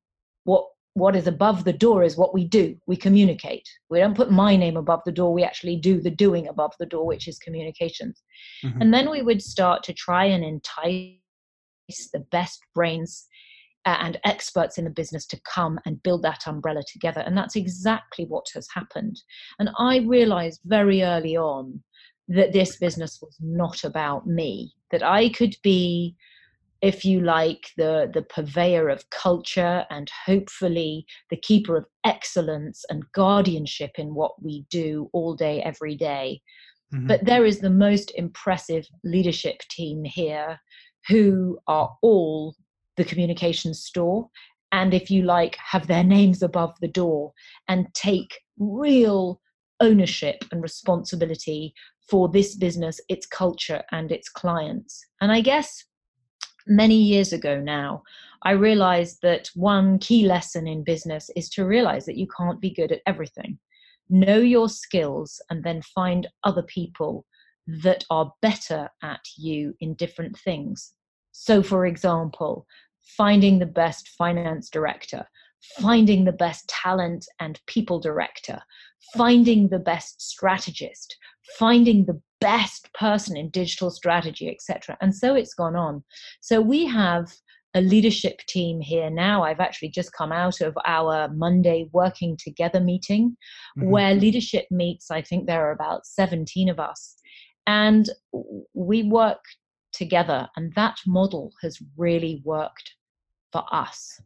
what 0.45 0.67
what 0.95 1.17
is 1.17 1.27
above 1.27 1.65
the 1.65 1.73
door 1.73 2.05
is 2.05 2.17
what 2.17 2.33
we 2.33 2.45
do. 2.45 2.77
We 2.87 2.97
communicate. 2.97 3.69
We 3.91 3.99
don't 3.99 4.17
put 4.17 4.31
my 4.31 4.55
name 4.55 4.77
above 4.77 5.01
the 5.05 5.13
door. 5.13 5.35
We 5.35 5.43
actually 5.43 5.77
do 5.77 6.01
the 6.01 6.11
doing 6.11 6.47
above 6.47 6.73
the 6.79 6.87
door, 6.87 7.05
which 7.05 7.27
is 7.27 7.37
communications. 7.39 8.23
Mm-hmm. 8.65 8.81
And 8.81 8.95
then 8.95 9.11
we 9.11 9.23
would 9.23 9.43
start 9.43 9.83
to 9.83 9.93
try 9.93 10.25
and 10.25 10.45
entice 10.45 11.19
the 12.13 12.25
best 12.31 12.61
brains 12.77 13.27
and 13.87 14.19
experts 14.25 14.79
in 14.79 14.85
the 14.85 14.91
business 14.91 15.27
to 15.27 15.41
come 15.43 15.79
and 15.87 16.03
build 16.03 16.23
that 16.23 16.47
umbrella 16.47 16.83
together. 16.91 17.21
And 17.21 17.37
that's 17.37 17.57
exactly 17.57 18.25
what 18.25 18.47
has 18.55 18.69
happened. 18.75 19.21
And 19.59 19.71
I 19.79 19.99
realized 19.99 20.61
very 20.65 21.03
early 21.03 21.37
on 21.37 21.83
that 22.29 22.53
this 22.53 22.77
business 22.77 23.21
was 23.23 23.37
not 23.41 23.85
about 23.85 24.27
me, 24.27 24.73
that 24.91 25.03
I 25.03 25.29
could 25.29 25.57
be 25.63 26.17
if 26.83 27.05
you 27.05 27.21
like, 27.21 27.71
the, 27.77 28.11
the 28.13 28.23
purveyor 28.23 28.89
of 28.89 29.09
culture 29.11 29.87
and 29.91 30.11
hopefully 30.27 31.07
the 31.31 31.37
keeper 31.37 31.77
of 31.77 31.87
excellence 32.05 32.85
and 32.91 33.11
guardianship 33.13 33.93
in 33.97 34.15
what 34.15 34.43
we 34.43 34.67
do 34.71 35.09
all 35.13 35.35
day, 35.35 35.63
every 35.63 35.97
day. 35.97 36.41
Mm-hmm. 36.95 37.07
But 37.07 37.25
there 37.25 37.47
is 37.47 37.61
the 37.61 37.71
most 37.71 38.13
impressive 38.15 38.87
leadership 39.05 39.61
team 39.71 40.05
here 40.05 40.61
who 41.09 41.59
are 41.67 41.97
all 42.03 42.55
the 42.97 43.05
communication 43.05 43.75
store. 43.75 44.29
And 44.73 44.93
if 44.93 45.11
you 45.11 45.23
like, 45.23 45.57
have 45.57 45.87
their 45.87 46.05
names 46.05 46.43
above 46.43 46.75
the 46.81 46.89
door 46.89 47.33
and 47.69 47.87
take 47.95 48.41
real 48.59 49.41
ownership 49.81 50.45
and 50.51 50.63
responsibility 50.63 51.75
for 52.09 52.29
this 52.29 52.55
business, 52.55 53.01
its 53.09 53.27
culture, 53.27 53.83
and 53.93 54.11
its 54.11 54.29
clients. 54.29 55.05
And 55.21 55.33
I 55.33 55.41
guess 55.41 55.85
many 56.67 56.97
years 56.97 57.33
ago 57.33 57.61
now, 57.61 58.03
I 58.43 58.53
realized 58.53 59.19
that 59.23 59.51
one 59.55 59.99
key 59.99 60.27
lesson 60.27 60.67
in 60.67 60.85
business 60.85 61.31
is 61.37 61.49
to 61.51 61.65
realize 61.65 62.07
that 62.07 62.17
you 62.17 62.27
can't 62.37 62.61
be 62.61 62.71
good 62.71 62.93
at 62.93 63.03
everything. 63.07 63.59
Know 64.09 64.39
your 64.39 64.69
skills 64.69 65.41
and 65.51 65.65
then 65.65 65.83
find 65.83 66.29
other 66.45 66.63
people 66.63 67.25
that 67.67 68.05
are 68.11 68.33
better 68.43 68.89
at 69.03 69.21
you 69.37 69.75
in 69.81 69.95
different 69.95 70.39
things. 70.39 70.93
So, 71.33 71.63
for 71.63 71.87
example, 71.87 72.67
finding 73.07 73.59
the 73.59 73.67
best 73.67 74.09
finance 74.09 74.69
director, 74.69 75.27
finding 75.81 76.25
the 76.25 76.33
best 76.33 76.69
talent 76.69 77.27
and 77.41 77.61
people 77.67 78.01
director, 78.01 78.61
finding 79.17 79.69
the 79.69 79.79
best 79.79 80.21
strategist, 80.21 81.17
finding 81.59 82.05
the 82.05 82.21
best 82.41 82.93
person 82.93 83.37
in 83.37 83.49
digital 83.51 83.91
strategy, 83.91 84.51
etc. 84.51 84.97
And 85.01 85.15
so 85.15 85.35
it's 85.35 85.55
gone 85.55 85.77
on. 85.77 86.05
So 86.41 86.61
we 86.61 86.87
have 86.87 87.33
a 87.75 87.81
leadership 87.81 88.39
team 88.49 88.81
here 88.81 89.11
now. 89.11 89.43
I've 89.43 89.61
actually 89.61 89.91
just 89.91 90.13
come 90.13 90.33
out 90.33 90.61
of 90.61 90.77
our 90.87 91.29
Monday 91.29 91.89
working 91.93 92.37
together 92.43 92.81
meeting 92.81 93.37
mm-hmm. 93.79 93.91
where 93.91 94.15
leadership 94.15 94.67
meets. 94.71 95.11
I 95.11 95.23
think 95.23 95.47
there 95.47 95.67
are 95.67 95.73
about 95.73 96.07
17 96.07 96.71
of 96.71 96.81
us. 96.81 97.17
And 97.67 98.09
we 98.73 99.03
work 99.03 99.41
together, 99.97 100.49
and 100.57 100.73
that 100.75 100.99
model 101.07 101.53
has 101.63 101.79
really 101.97 102.43
worked 102.45 102.95
for 103.53 103.65
us. 103.73 104.21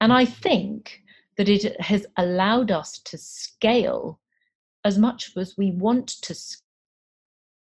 And 0.00 0.12
I 0.12 0.24
think 0.24 1.00
that 1.36 1.48
it 1.48 1.80
has 1.80 2.06
allowed 2.16 2.70
us 2.70 2.98
to 3.04 3.16
scale 3.16 4.20
as 4.84 4.98
much 4.98 5.30
as 5.36 5.54
we 5.56 5.70
want 5.70 6.08
to 6.22 6.34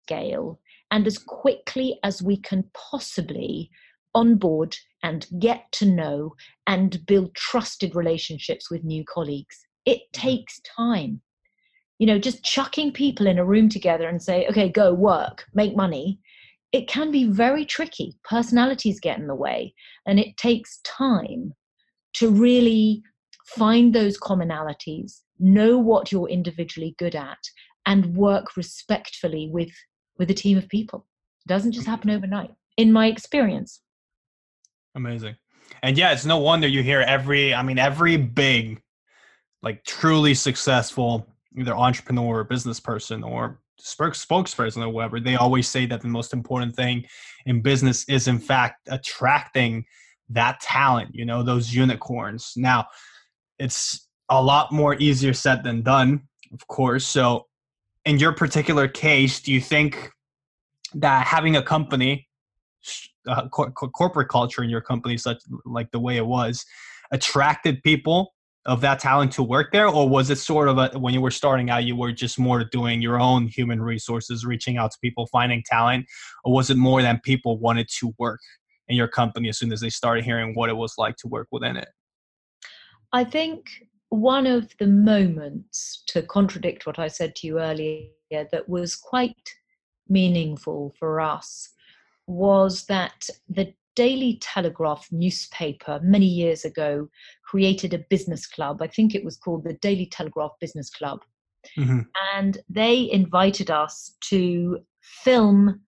scale 0.06 0.60
and 0.92 1.06
as 1.08 1.18
quickly 1.18 2.00
as 2.04 2.22
we 2.22 2.38
can 2.38 2.64
possibly 2.74 3.70
onboard 4.14 4.76
and 5.04 5.28
get 5.40 5.72
to 5.72 5.86
know 5.86 6.36
and 6.68 7.06
build 7.06 7.34
trusted 7.36 7.96
relationships 7.96 8.70
with 8.70 8.84
new 8.84 9.04
colleagues. 9.06 9.66
It 9.86 10.00
mm-hmm. 10.00 10.22
takes 10.22 10.62
time. 10.62 11.22
You 12.00 12.08
know, 12.08 12.18
just 12.18 12.44
chucking 12.44 12.94
people 12.94 13.28
in 13.28 13.38
a 13.38 13.46
room 13.46 13.70
together 13.70 14.08
and 14.08 14.22
say, 14.22 14.48
okay, 14.48 14.70
go 14.70 14.94
work, 14.94 15.46
make 15.54 15.76
money, 15.76 16.20
it 16.72 16.88
can 16.88 17.12
be 17.12 17.26
very 17.26 17.66
tricky. 17.66 18.18
Personalities 18.24 19.00
get 19.00 19.20
in 19.20 19.28
the 19.28 19.36
way, 19.36 19.74
and 20.06 20.20
it 20.20 20.38
takes 20.38 20.80
time 20.84 21.54
to 22.16 22.30
really 22.30 23.04
find 23.46 23.94
those 23.94 24.20
commonalities, 24.20 25.22
know 25.40 25.78
what 25.78 26.12
you're 26.12 26.30
individually 26.30 26.96
good 26.98 27.16
at, 27.16 27.40
and 27.86 28.16
work 28.16 28.56
respectfully 28.56 29.50
with 29.52 29.72
with 30.18 30.30
a 30.30 30.36
team 30.36 30.58
of 30.58 30.70
people. 30.70 31.08
It 31.46 31.50
doesn't 31.50 31.72
just 31.72 31.88
happen 31.88 32.10
overnight, 32.10 32.52
in 32.78 32.94
my 32.94 33.08
experience. 33.08 33.82
Amazing. 34.96 35.36
And 35.84 35.98
yeah, 35.98 36.12
it's 36.12 36.26
no 36.26 36.38
wonder 36.38 36.68
you 36.68 36.84
hear 36.84 37.02
every, 37.02 37.54
I 37.54 37.64
mean, 37.64 37.80
every 37.80 38.18
big, 38.18 38.82
like 39.64 39.84
truly 39.84 40.34
successful 40.34 41.28
either 41.58 41.76
entrepreneur 41.76 42.40
or 42.40 42.44
business 42.44 42.80
person 42.80 43.24
or 43.24 43.60
spokesperson 43.84 44.84
or 44.84 44.90
whatever, 44.90 45.20
they 45.20 45.36
always 45.36 45.68
say 45.68 45.86
that 45.86 46.02
the 46.02 46.08
most 46.08 46.34
important 46.34 46.76
thing 46.76 47.06
in 47.46 47.62
business 47.62 48.08
is, 48.08 48.28
in 48.28 48.40
fact, 48.40 48.88
attracting 48.90 49.86
that 50.30 50.60
talent, 50.62 51.10
you 51.14 51.26
know, 51.26 51.44
those 51.44 51.74
unicorns. 51.74 52.54
Now, 52.56 52.88
it's 53.60 54.08
a 54.30 54.42
lot 54.42 54.72
more 54.72 54.96
easier 54.96 55.34
said 55.34 55.64
than 55.64 55.82
done, 55.82 56.22
of 56.54 56.66
course. 56.68 57.06
So, 57.06 57.48
in 58.06 58.18
your 58.18 58.32
particular 58.32 58.88
case, 58.88 59.42
do 59.42 59.54
you 59.54 59.62
think 59.62 60.10
that 60.96 61.28
having 61.28 61.56
a 61.56 61.62
company, 61.62 62.28
uh, 63.28 63.48
cor- 63.50 63.72
corporate 63.72 64.30
culture 64.30 64.64
in 64.64 64.70
your 64.70 64.82
company, 64.82 65.18
such 65.18 65.38
like 65.66 65.92
the 65.92 66.00
way 66.00 66.18
it 66.18 66.26
was, 66.26 66.66
attracted 67.12 67.84
people 67.84 68.34
of 68.66 68.82
that 68.82 69.00
talent 69.00 69.32
to 69.34 69.44
work 69.44 69.72
there, 69.72 69.88
or 69.88 70.08
was 70.08 70.30
it 70.30 70.38
sort 70.38 70.68
of 70.68 70.78
a, 70.78 70.90
when 71.00 71.14
you 71.14 71.22
were 71.22 71.32
starting 71.32 71.70
out, 71.70 71.84
you 71.84 71.96
were 71.96 72.12
just 72.12 72.38
more 72.38 72.64
doing 72.64 73.02
your 73.02 73.20
own 73.20 73.48
human 73.48 73.82
resources, 73.82 74.46
reaching 74.46 74.78
out 74.78 74.92
to 74.92 74.98
people, 75.02 75.28
finding 75.28 75.64
talent, 75.66 76.06
or 76.44 76.54
was 76.54 76.70
it 76.70 76.78
more 76.78 77.02
than 77.02 77.20
people 77.24 77.58
wanted 77.58 77.88
to 78.00 78.14
work 78.20 78.40
in 78.88 78.96
your 78.96 79.08
company 79.08 79.50
as 79.50 79.58
soon 79.58 79.74
as 79.74 79.82
they 79.82 79.90
started 79.90 80.24
hearing 80.24 80.54
what 80.54 80.70
it 80.70 80.78
was 80.78 80.94
like 80.98 81.16
to 81.18 81.28
work 81.28 81.48
within 81.52 81.76
it? 81.76 81.90
I 83.14 83.24
think 83.24 83.68
one 84.10 84.46
of 84.46 84.70
the 84.78 84.88
moments, 84.88 86.04
to 86.08 86.22
contradict 86.22 86.86
what 86.86 87.00
I 87.00 87.08
said 87.08 87.36
to 87.38 87.48
you 87.48 87.60
earlier, 87.60 88.10
that 88.30 88.70
was 88.70 88.96
quite 88.96 89.56
meaningful 90.08 90.94
for 91.00 91.20
us 91.20 91.70
was 92.28 92.86
that 92.86 93.28
the 93.50 93.74
Daily 93.96 94.38
Telegraph 94.42 95.08
newspaper 95.12 96.00
many 96.04 96.26
years 96.26 96.66
ago 96.66 97.10
created 97.46 97.94
a 97.94 98.06
business 98.10 98.48
club. 98.48 98.82
I 98.82 98.88
think 98.88 99.14
it 99.14 99.24
was 99.24 99.38
called 99.38 99.64
the 99.64 99.74
Daily 99.74 100.06
Telegraph 100.06 100.52
Business 100.60 100.90
Club. 100.90 101.20
Mm-hmm. 101.78 102.02
And 102.36 102.58
they 102.70 103.12
invited 103.12 103.70
us 103.70 104.16
to 104.30 104.80
film 105.02 105.82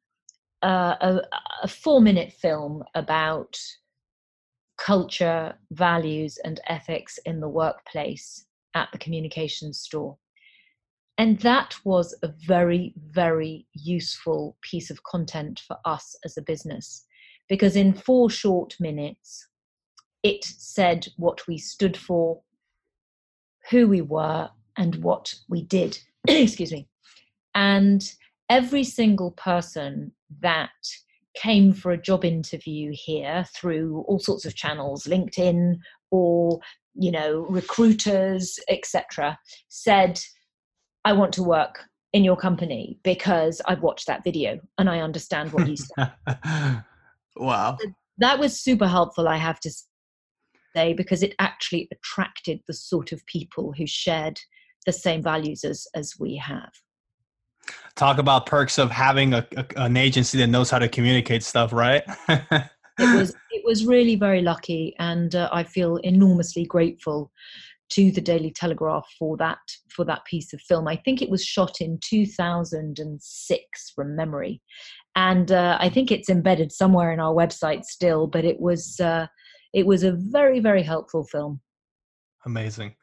uh, 0.61 0.95
a, 1.01 1.21
a 1.63 1.67
four 1.67 2.01
minute 2.01 2.33
film 2.33 2.83
about 2.95 3.57
culture, 4.77 5.53
values, 5.71 6.37
and 6.43 6.59
ethics 6.67 7.17
in 7.25 7.39
the 7.39 7.49
workplace 7.49 8.45
at 8.75 8.89
the 8.91 8.97
communications 8.97 9.79
store. 9.79 10.17
And 11.17 11.39
that 11.39 11.75
was 11.85 12.15
a 12.23 12.33
very, 12.47 12.93
very 12.97 13.67
useful 13.73 14.57
piece 14.61 14.89
of 14.89 15.03
content 15.03 15.61
for 15.67 15.77
us 15.85 16.15
as 16.25 16.37
a 16.37 16.41
business 16.41 17.05
because 17.49 17.75
in 17.75 17.93
four 17.93 18.29
short 18.29 18.75
minutes, 18.79 19.47
it 20.23 20.43
said 20.43 21.07
what 21.17 21.45
we 21.47 21.57
stood 21.57 21.97
for, 21.97 22.41
who 23.69 23.87
we 23.87 24.01
were, 24.01 24.49
and 24.77 24.95
what 25.03 25.33
we 25.49 25.63
did. 25.63 25.99
Excuse 26.27 26.71
me. 26.71 26.87
And 27.55 28.03
every 28.49 28.83
single 28.83 29.31
person 29.31 30.11
that 30.41 30.69
came 31.35 31.73
for 31.73 31.91
a 31.91 32.01
job 32.01 32.23
interview 32.23 32.91
here 32.93 33.45
through 33.55 34.03
all 34.07 34.19
sorts 34.19 34.45
of 34.45 34.55
channels 34.55 35.05
linkedin 35.05 35.77
or 36.11 36.59
you 36.93 37.11
know 37.11 37.47
recruiters 37.49 38.59
etc 38.69 39.37
said 39.69 40.19
i 41.05 41.11
want 41.11 41.33
to 41.33 41.41
work 41.41 41.85
in 42.11 42.23
your 42.23 42.37
company 42.37 42.99
because 43.03 43.61
i've 43.65 43.81
watched 43.81 44.05
that 44.05 44.23
video 44.23 44.59
and 44.77 44.89
i 44.89 44.99
understand 44.99 45.51
what 45.51 45.67
you 45.67 45.75
said 45.75 46.11
wow 47.35 47.77
that 48.17 48.39
was 48.39 48.59
super 48.59 48.87
helpful, 48.87 49.27
I 49.27 49.37
have 49.37 49.59
to 49.61 49.71
say, 50.75 50.93
because 50.93 51.23
it 51.23 51.35
actually 51.39 51.87
attracted 51.91 52.61
the 52.67 52.73
sort 52.73 53.11
of 53.11 53.25
people 53.25 53.73
who 53.77 53.87
shared 53.87 54.39
the 54.85 54.93
same 54.93 55.21
values 55.21 55.63
as 55.63 55.87
as 55.95 56.13
we 56.19 56.35
have. 56.37 56.71
Talk 57.95 58.17
about 58.17 58.45
perks 58.45 58.77
of 58.77 58.91
having 58.91 59.33
a, 59.33 59.47
a 59.55 59.65
an 59.77 59.97
agency 59.97 60.37
that 60.39 60.47
knows 60.47 60.69
how 60.69 60.79
to 60.79 60.89
communicate 60.89 61.43
stuff, 61.43 61.71
right? 61.73 62.03
it 62.27 62.69
was 62.99 63.35
it 63.51 63.63
was 63.65 63.85
really 63.85 64.15
very 64.15 64.41
lucky, 64.41 64.95
and 64.99 65.35
uh, 65.35 65.49
I 65.51 65.63
feel 65.63 65.97
enormously 65.97 66.65
grateful 66.65 67.31
to 67.91 68.11
the 68.11 68.21
Daily 68.21 68.51
Telegraph 68.51 69.07
for 69.17 69.37
that 69.37 69.59
for 69.89 70.03
that 70.05 70.25
piece 70.25 70.53
of 70.53 70.61
film. 70.61 70.87
I 70.87 70.97
think 70.97 71.21
it 71.21 71.29
was 71.29 71.45
shot 71.45 71.79
in 71.79 71.99
2006 72.03 73.91
from 73.95 74.15
memory, 74.15 74.61
and 75.15 75.51
uh, 75.51 75.77
I 75.79 75.89
think 75.89 76.11
it's 76.11 76.29
embedded 76.29 76.71
somewhere 76.71 77.11
in 77.11 77.19
our 77.19 77.33
website 77.33 77.85
still. 77.85 78.27
But 78.27 78.45
it 78.45 78.59
was 78.59 78.99
uh, 78.99 79.27
it 79.73 79.85
was 79.85 80.03
a 80.03 80.13
very 80.13 80.59
very 80.59 80.83
helpful 80.83 81.23
film. 81.23 81.61
Amazing. 82.45 82.95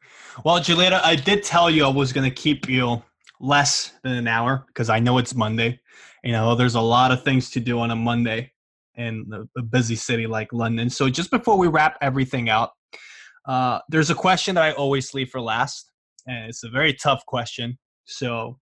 Well, 0.45 0.59
Julietta, 0.59 1.05
I 1.05 1.15
did 1.15 1.43
tell 1.43 1.69
you 1.69 1.85
I 1.85 1.89
was 1.89 2.13
going 2.13 2.29
to 2.29 2.35
keep 2.35 2.69
you 2.69 3.01
less 3.39 3.93
than 4.03 4.13
an 4.13 4.27
hour 4.27 4.65
because 4.67 4.89
I 4.89 4.99
know 4.99 5.17
it's 5.17 5.33
Monday. 5.33 5.79
You 6.23 6.33
know, 6.33 6.53
there's 6.53 6.75
a 6.75 6.81
lot 6.81 7.11
of 7.11 7.23
things 7.23 7.49
to 7.51 7.59
do 7.59 7.79
on 7.79 7.89
a 7.89 7.95
Monday 7.95 8.51
in 8.95 9.25
a 9.57 9.61
busy 9.63 9.95
city 9.95 10.27
like 10.27 10.53
London. 10.53 10.89
So 10.89 11.09
just 11.09 11.31
before 11.31 11.57
we 11.57 11.67
wrap 11.67 11.97
everything 12.01 12.49
out, 12.49 12.71
uh, 13.47 13.79
there's 13.89 14.11
a 14.11 14.15
question 14.15 14.55
that 14.55 14.63
I 14.63 14.71
always 14.73 15.13
leave 15.15 15.29
for 15.29 15.41
last, 15.41 15.89
and 16.27 16.47
it's 16.49 16.63
a 16.63 16.69
very 16.69 16.93
tough 16.93 17.25
question. 17.25 17.79
So 18.05 18.59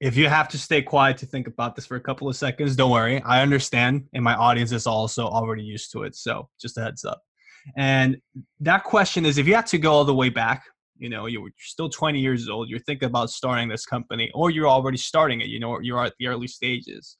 if 0.00 0.16
you 0.16 0.28
have 0.28 0.48
to 0.48 0.58
stay 0.58 0.82
quiet 0.82 1.16
to 1.18 1.26
think 1.26 1.46
about 1.46 1.76
this 1.76 1.86
for 1.86 1.96
a 1.96 2.00
couple 2.00 2.28
of 2.28 2.36
seconds, 2.36 2.76
don't 2.76 2.90
worry. 2.90 3.22
I 3.22 3.42
understand, 3.42 4.06
and 4.12 4.24
my 4.24 4.34
audience 4.34 4.72
is 4.72 4.86
also 4.86 5.26
already 5.26 5.62
used 5.62 5.92
to 5.92 6.02
it. 6.02 6.14
So 6.16 6.48
just 6.60 6.78
a 6.78 6.82
heads 6.82 7.04
up. 7.04 7.22
And 7.76 8.18
that 8.60 8.84
question 8.84 9.24
is 9.24 9.38
if 9.38 9.46
you 9.46 9.54
had 9.54 9.66
to 9.68 9.78
go 9.78 9.92
all 9.92 10.04
the 10.04 10.14
way 10.14 10.28
back, 10.28 10.64
you 10.98 11.08
know, 11.08 11.26
you're 11.26 11.48
still 11.58 11.88
20 11.88 12.20
years 12.20 12.48
old, 12.48 12.68
you're 12.68 12.78
thinking 12.80 13.06
about 13.06 13.30
starting 13.30 13.68
this 13.68 13.86
company, 13.86 14.30
or 14.34 14.50
you're 14.50 14.68
already 14.68 14.98
starting 14.98 15.40
it, 15.40 15.48
you 15.48 15.58
know, 15.58 15.80
you're 15.80 16.04
at 16.04 16.12
the 16.18 16.26
early 16.26 16.46
stages. 16.46 17.16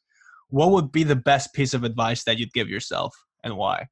What 0.48 0.70
would 0.70 0.92
be 0.92 1.04
the 1.04 1.16
best 1.16 1.54
piece 1.54 1.74
of 1.74 1.84
advice 1.84 2.24
that 2.24 2.38
you'd 2.38 2.52
give 2.52 2.68
yourself 2.68 3.16
and 3.42 3.56
why? 3.56 3.88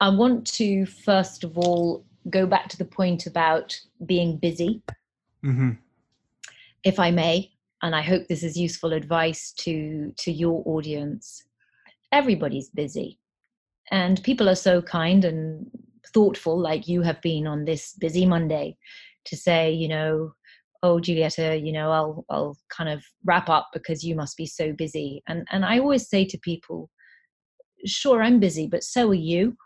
I 0.00 0.08
want 0.08 0.46
to 0.54 0.86
first 0.86 1.44
of 1.44 1.58
all 1.58 2.04
go 2.30 2.46
back 2.46 2.68
to 2.68 2.78
the 2.78 2.84
point 2.84 3.26
about 3.26 3.78
being 4.06 4.38
busy, 4.38 4.82
mm-hmm. 5.44 5.70
if 6.84 6.98
I 6.98 7.10
may, 7.10 7.50
and 7.82 7.94
I 7.94 8.02
hope 8.02 8.26
this 8.26 8.42
is 8.42 8.56
useful 8.56 8.92
advice 8.92 9.52
to 9.58 10.12
to 10.18 10.32
your 10.32 10.62
audience. 10.66 11.44
Everybody's 12.12 12.70
busy, 12.70 13.18
and 13.90 14.22
people 14.22 14.48
are 14.48 14.54
so 14.54 14.80
kind 14.80 15.24
and 15.24 15.66
thoughtful, 16.12 16.58
like 16.58 16.88
you 16.88 17.02
have 17.02 17.20
been 17.22 17.46
on 17.46 17.64
this 17.64 17.94
busy 17.98 18.26
Monday, 18.26 18.76
to 19.26 19.36
say, 19.36 19.70
you 19.70 19.88
know, 19.88 20.32
oh 20.82 21.00
Julietta, 21.00 21.56
you 21.56 21.72
know, 21.72 21.90
I'll 21.90 22.24
I'll 22.30 22.56
kind 22.70 22.88
of 22.90 23.04
wrap 23.24 23.48
up 23.48 23.70
because 23.72 24.04
you 24.04 24.14
must 24.14 24.36
be 24.36 24.46
so 24.46 24.72
busy. 24.72 25.22
And 25.28 25.46
and 25.50 25.64
I 25.64 25.78
always 25.78 26.08
say 26.08 26.24
to 26.26 26.38
people, 26.38 26.90
sure, 27.86 28.22
I'm 28.22 28.40
busy, 28.40 28.66
but 28.66 28.84
so 28.84 29.10
are 29.10 29.14
you 29.14 29.56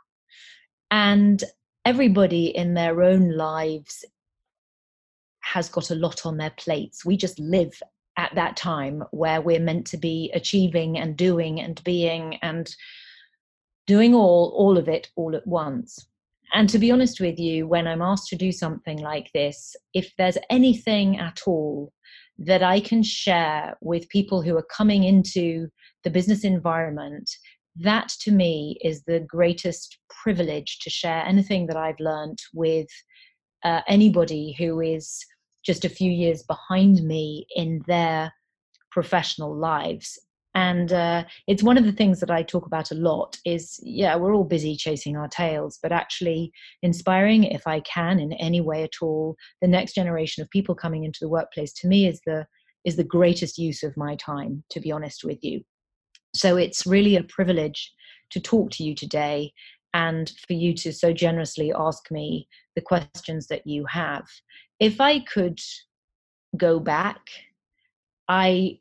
and 0.90 1.44
everybody 1.84 2.46
in 2.56 2.74
their 2.74 3.02
own 3.02 3.30
lives 3.30 4.04
has 5.52 5.68
got 5.68 5.90
a 5.90 5.94
lot 5.94 6.26
on 6.26 6.36
their 6.36 6.52
plates. 6.56 7.04
We 7.04 7.16
just 7.16 7.38
live 7.38 7.80
at 8.16 8.34
that 8.34 8.56
time 8.56 9.02
where 9.10 9.40
we're 9.40 9.60
meant 9.60 9.86
to 9.88 9.96
be 9.96 10.30
achieving 10.34 10.98
and 10.98 11.16
doing 11.16 11.60
and 11.60 11.82
being 11.84 12.36
and 12.42 12.74
doing 13.86 14.14
all 14.14 14.52
all 14.56 14.76
of 14.76 14.88
it 14.88 15.08
all 15.16 15.34
at 15.34 15.46
once. 15.46 16.06
And 16.54 16.68
to 16.70 16.78
be 16.78 16.90
honest 16.90 17.20
with 17.20 17.38
you, 17.38 17.66
when 17.66 17.86
I'm 17.86 18.02
asked 18.02 18.28
to 18.28 18.36
do 18.36 18.52
something 18.52 18.98
like 18.98 19.30
this, 19.34 19.76
if 19.92 20.12
there's 20.16 20.38
anything 20.50 21.18
at 21.18 21.42
all 21.46 21.92
that 22.38 22.62
I 22.62 22.80
can 22.80 23.02
share 23.02 23.76
with 23.80 24.08
people 24.08 24.42
who 24.42 24.56
are 24.56 24.66
coming 24.74 25.04
into 25.04 25.68
the 26.04 26.10
business 26.10 26.44
environment 26.44 27.28
that 27.80 28.08
to 28.20 28.32
me 28.32 28.76
is 28.82 29.02
the 29.04 29.20
greatest 29.20 29.98
privilege 30.10 30.80
to 30.80 30.90
share 30.90 31.24
anything 31.24 31.66
that 31.66 31.76
I've 31.76 32.00
learned 32.00 32.38
with 32.52 32.88
uh, 33.64 33.82
anybody 33.86 34.54
who 34.58 34.80
is 34.80 35.24
just 35.68 35.84
a 35.84 35.90
few 35.90 36.10
years 36.10 36.42
behind 36.44 37.02
me 37.02 37.46
in 37.54 37.82
their 37.86 38.32
professional 38.90 39.54
lives 39.54 40.18
and 40.54 40.94
uh, 40.94 41.24
it's 41.46 41.62
one 41.62 41.76
of 41.76 41.84
the 41.84 41.92
things 41.92 42.20
that 42.20 42.30
i 42.30 42.42
talk 42.42 42.64
about 42.64 42.90
a 42.90 42.94
lot 42.94 43.36
is 43.44 43.78
yeah 43.82 44.16
we're 44.16 44.34
all 44.34 44.44
busy 44.44 44.74
chasing 44.74 45.14
our 45.14 45.28
tails 45.28 45.78
but 45.82 45.92
actually 45.92 46.50
inspiring 46.82 47.44
if 47.44 47.66
i 47.66 47.80
can 47.80 48.18
in 48.18 48.32
any 48.32 48.62
way 48.62 48.82
at 48.82 49.02
all 49.02 49.36
the 49.60 49.68
next 49.68 49.94
generation 49.94 50.42
of 50.42 50.48
people 50.48 50.74
coming 50.74 51.04
into 51.04 51.18
the 51.20 51.28
workplace 51.28 51.74
to 51.74 51.86
me 51.86 52.06
is 52.06 52.18
the 52.24 52.46
is 52.86 52.96
the 52.96 53.04
greatest 53.04 53.58
use 53.58 53.82
of 53.82 53.94
my 53.94 54.16
time 54.16 54.64
to 54.70 54.80
be 54.80 54.90
honest 54.90 55.22
with 55.22 55.44
you 55.44 55.60
so 56.34 56.56
it's 56.56 56.86
really 56.86 57.14
a 57.14 57.22
privilege 57.24 57.92
to 58.30 58.40
talk 58.40 58.70
to 58.70 58.82
you 58.82 58.94
today 58.94 59.52
and 59.94 60.32
for 60.46 60.52
you 60.52 60.74
to 60.74 60.92
so 60.92 61.12
generously 61.12 61.72
ask 61.76 62.10
me 62.10 62.48
the 62.74 62.82
questions 62.82 63.46
that 63.48 63.66
you 63.66 63.84
have. 63.86 64.26
If 64.80 65.00
I 65.00 65.20
could 65.20 65.60
go 66.56 66.78
back, 66.78 67.28
I 68.28 68.78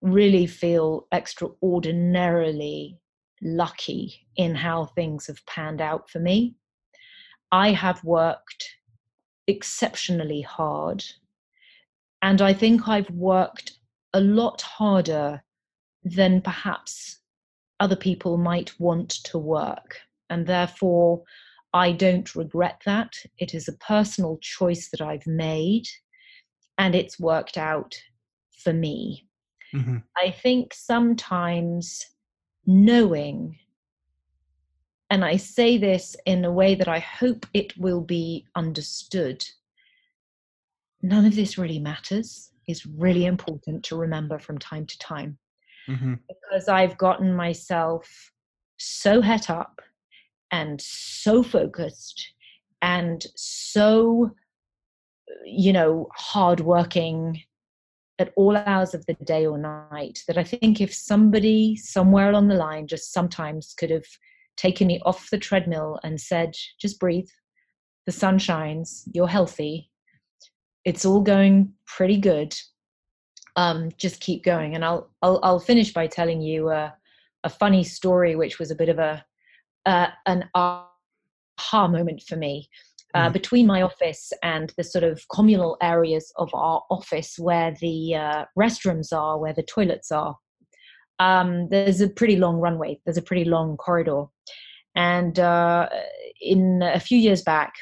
really 0.00 0.46
feel 0.46 1.06
extraordinarily 1.12 2.98
lucky 3.42 4.26
in 4.36 4.54
how 4.54 4.86
things 4.86 5.26
have 5.26 5.44
panned 5.46 5.80
out 5.80 6.08
for 6.08 6.20
me. 6.20 6.54
I 7.52 7.72
have 7.72 8.02
worked 8.02 8.64
exceptionally 9.46 10.40
hard, 10.40 11.04
and 12.22 12.40
I 12.40 12.52
think 12.52 12.88
I've 12.88 13.10
worked 13.10 13.78
a 14.12 14.20
lot 14.20 14.62
harder 14.62 15.42
than 16.02 16.40
perhaps 16.40 17.20
other 17.78 17.96
people 17.96 18.38
might 18.38 18.78
want 18.80 19.10
to 19.10 19.38
work. 19.38 20.00
And 20.30 20.46
therefore, 20.46 21.22
I 21.72 21.92
don't 21.92 22.34
regret 22.34 22.82
that. 22.86 23.12
It 23.38 23.54
is 23.54 23.68
a 23.68 23.76
personal 23.76 24.38
choice 24.40 24.88
that 24.90 25.00
I've 25.00 25.26
made, 25.26 25.86
and 26.78 26.94
it's 26.94 27.20
worked 27.20 27.58
out 27.58 27.94
for 28.62 28.72
me. 28.72 29.26
Mm-hmm. 29.74 29.98
I 30.16 30.30
think 30.30 30.72
sometimes 30.74 32.04
knowing, 32.66 33.58
and 35.10 35.24
I 35.24 35.36
say 35.36 35.78
this 35.78 36.16
in 36.24 36.44
a 36.44 36.52
way 36.52 36.74
that 36.74 36.88
I 36.88 36.98
hope 36.98 37.46
it 37.52 37.76
will 37.76 38.00
be 38.00 38.46
understood, 38.54 39.46
none 41.02 41.24
of 41.24 41.36
this 41.36 41.58
really 41.58 41.78
matters 41.78 42.50
is 42.66 42.86
really 42.86 43.26
important 43.26 43.84
to 43.84 43.96
remember 43.96 44.38
from 44.38 44.58
time 44.58 44.86
to 44.86 44.98
time 44.98 45.38
mm-hmm. 45.88 46.14
because 46.28 46.68
I've 46.68 46.98
gotten 46.98 47.34
myself 47.34 48.32
so 48.78 49.20
het 49.20 49.48
up 49.50 49.80
and 50.50 50.80
so 50.80 51.42
focused 51.42 52.32
and 52.82 53.26
so 53.34 54.30
you 55.44 55.72
know 55.72 56.08
hardworking 56.14 57.42
at 58.18 58.32
all 58.36 58.56
hours 58.56 58.94
of 58.94 59.04
the 59.06 59.14
day 59.24 59.46
or 59.46 59.58
night 59.58 60.22
that 60.26 60.38
I 60.38 60.44
think 60.44 60.80
if 60.80 60.92
somebody 60.92 61.76
somewhere 61.76 62.30
along 62.30 62.48
the 62.48 62.54
line 62.54 62.86
just 62.86 63.12
sometimes 63.12 63.74
could 63.78 63.90
have 63.90 64.06
taken 64.56 64.86
me 64.86 65.00
off 65.04 65.28
the 65.30 65.38
treadmill 65.38 66.00
and 66.02 66.20
said, 66.20 66.54
just 66.80 66.98
breathe, 66.98 67.28
the 68.06 68.12
sun 68.12 68.38
shines, 68.38 69.06
you're 69.12 69.28
healthy, 69.28 69.90
it's 70.84 71.04
all 71.04 71.20
going 71.20 71.72
pretty 71.86 72.16
good. 72.16 72.54
Um, 73.56 73.90
just 73.98 74.20
keep 74.20 74.44
going. 74.44 74.74
And 74.74 74.84
I'll, 74.84 75.10
I'll, 75.22 75.40
I'll 75.42 75.60
finish 75.60 75.92
by 75.92 76.06
telling 76.06 76.40
you 76.40 76.70
a, 76.70 76.94
a 77.44 77.50
funny 77.50 77.84
story, 77.84 78.36
which 78.36 78.58
was 78.58 78.70
a 78.70 78.74
bit 78.76 78.88
of 78.88 78.98
a, 78.98 79.24
uh, 79.86 80.08
an 80.26 80.48
aha 80.54 81.88
moment 81.88 82.22
for 82.22 82.36
me. 82.36 82.68
Uh, 83.14 83.30
mm. 83.30 83.32
between 83.32 83.66
my 83.66 83.80
office 83.80 84.32
and 84.42 84.74
the 84.76 84.84
sort 84.84 85.04
of 85.04 85.22
communal 85.32 85.78
areas 85.80 86.32
of 86.36 86.52
our 86.52 86.82
office 86.90 87.36
where 87.38 87.74
the 87.80 88.14
uh, 88.14 88.44
restrooms 88.58 89.10
are, 89.12 89.38
where 89.38 89.54
the 89.54 89.62
toilets 89.62 90.10
are, 90.10 90.36
um, 91.18 91.68
there's 91.70 92.00
a 92.00 92.08
pretty 92.08 92.36
long 92.36 92.56
runway, 92.56 92.98
there's 93.04 93.16
a 93.16 93.22
pretty 93.22 93.44
long 93.44 93.76
corridor. 93.76 94.24
And 94.94 95.38
uh, 95.38 95.88
in 96.40 96.82
a 96.82 97.00
few 97.00 97.18
years 97.18 97.42
back, 97.42 97.72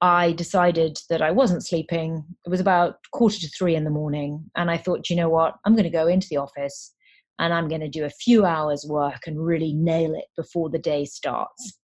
I 0.00 0.32
decided 0.32 0.98
that 1.08 1.20
I 1.20 1.30
wasn't 1.30 1.66
sleeping. 1.66 2.24
It 2.46 2.50
was 2.50 2.60
about 2.60 2.96
quarter 3.12 3.38
to 3.38 3.48
three 3.48 3.74
in 3.74 3.84
the 3.84 3.90
morning. 3.90 4.50
And 4.56 4.70
I 4.70 4.76
thought, 4.76 5.10
you 5.10 5.16
know 5.16 5.28
what? 5.28 5.56
I'm 5.64 5.74
going 5.74 5.84
to 5.84 5.90
go 5.90 6.06
into 6.06 6.28
the 6.30 6.38
office 6.38 6.94
and 7.40 7.54
I'm 7.54 7.68
going 7.68 7.80
to 7.80 7.88
do 7.88 8.04
a 8.04 8.10
few 8.10 8.44
hours 8.44 8.84
work 8.86 9.26
and 9.26 9.44
really 9.44 9.72
nail 9.72 10.14
it 10.14 10.26
before 10.36 10.68
the 10.68 10.78
day 10.78 11.06
starts. 11.06 11.78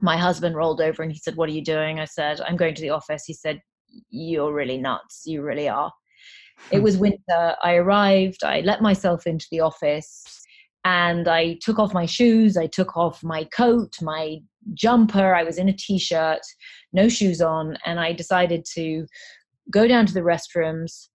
My 0.00 0.18
husband 0.18 0.54
rolled 0.54 0.82
over 0.82 1.02
and 1.02 1.10
he 1.10 1.18
said, 1.18 1.36
What 1.36 1.48
are 1.48 1.52
you 1.52 1.64
doing? 1.64 1.98
I 1.98 2.04
said, 2.04 2.40
I'm 2.42 2.56
going 2.56 2.74
to 2.74 2.82
the 2.82 2.90
office. 2.90 3.24
He 3.26 3.32
said, 3.32 3.60
You're 4.10 4.52
really 4.52 4.76
nuts. 4.76 5.22
You 5.24 5.42
really 5.42 5.68
are. 5.68 5.90
It 6.70 6.78
hmm. 6.78 6.84
was 6.84 6.98
winter. 6.98 7.56
I 7.62 7.74
arrived, 7.76 8.44
I 8.44 8.60
let 8.60 8.82
myself 8.82 9.26
into 9.26 9.46
the 9.50 9.60
office, 9.60 10.22
and 10.84 11.26
I 11.26 11.58
took 11.62 11.78
off 11.78 11.94
my 11.94 12.06
shoes, 12.06 12.58
I 12.58 12.66
took 12.66 12.96
off 12.98 13.24
my 13.24 13.44
coat, 13.44 13.94
my 14.02 14.38
jumper, 14.74 15.34
I 15.34 15.42
was 15.42 15.56
in 15.56 15.70
a 15.70 15.76
t 15.76 15.98
shirt, 15.98 16.40
no 16.92 17.08
shoes 17.08 17.40
on, 17.40 17.78
and 17.86 17.98
I 17.98 18.12
decided 18.12 18.66
to 18.74 19.06
go 19.70 19.86
down 19.86 20.04
to 20.04 20.12
the 20.12 20.20
restrooms 20.20 21.08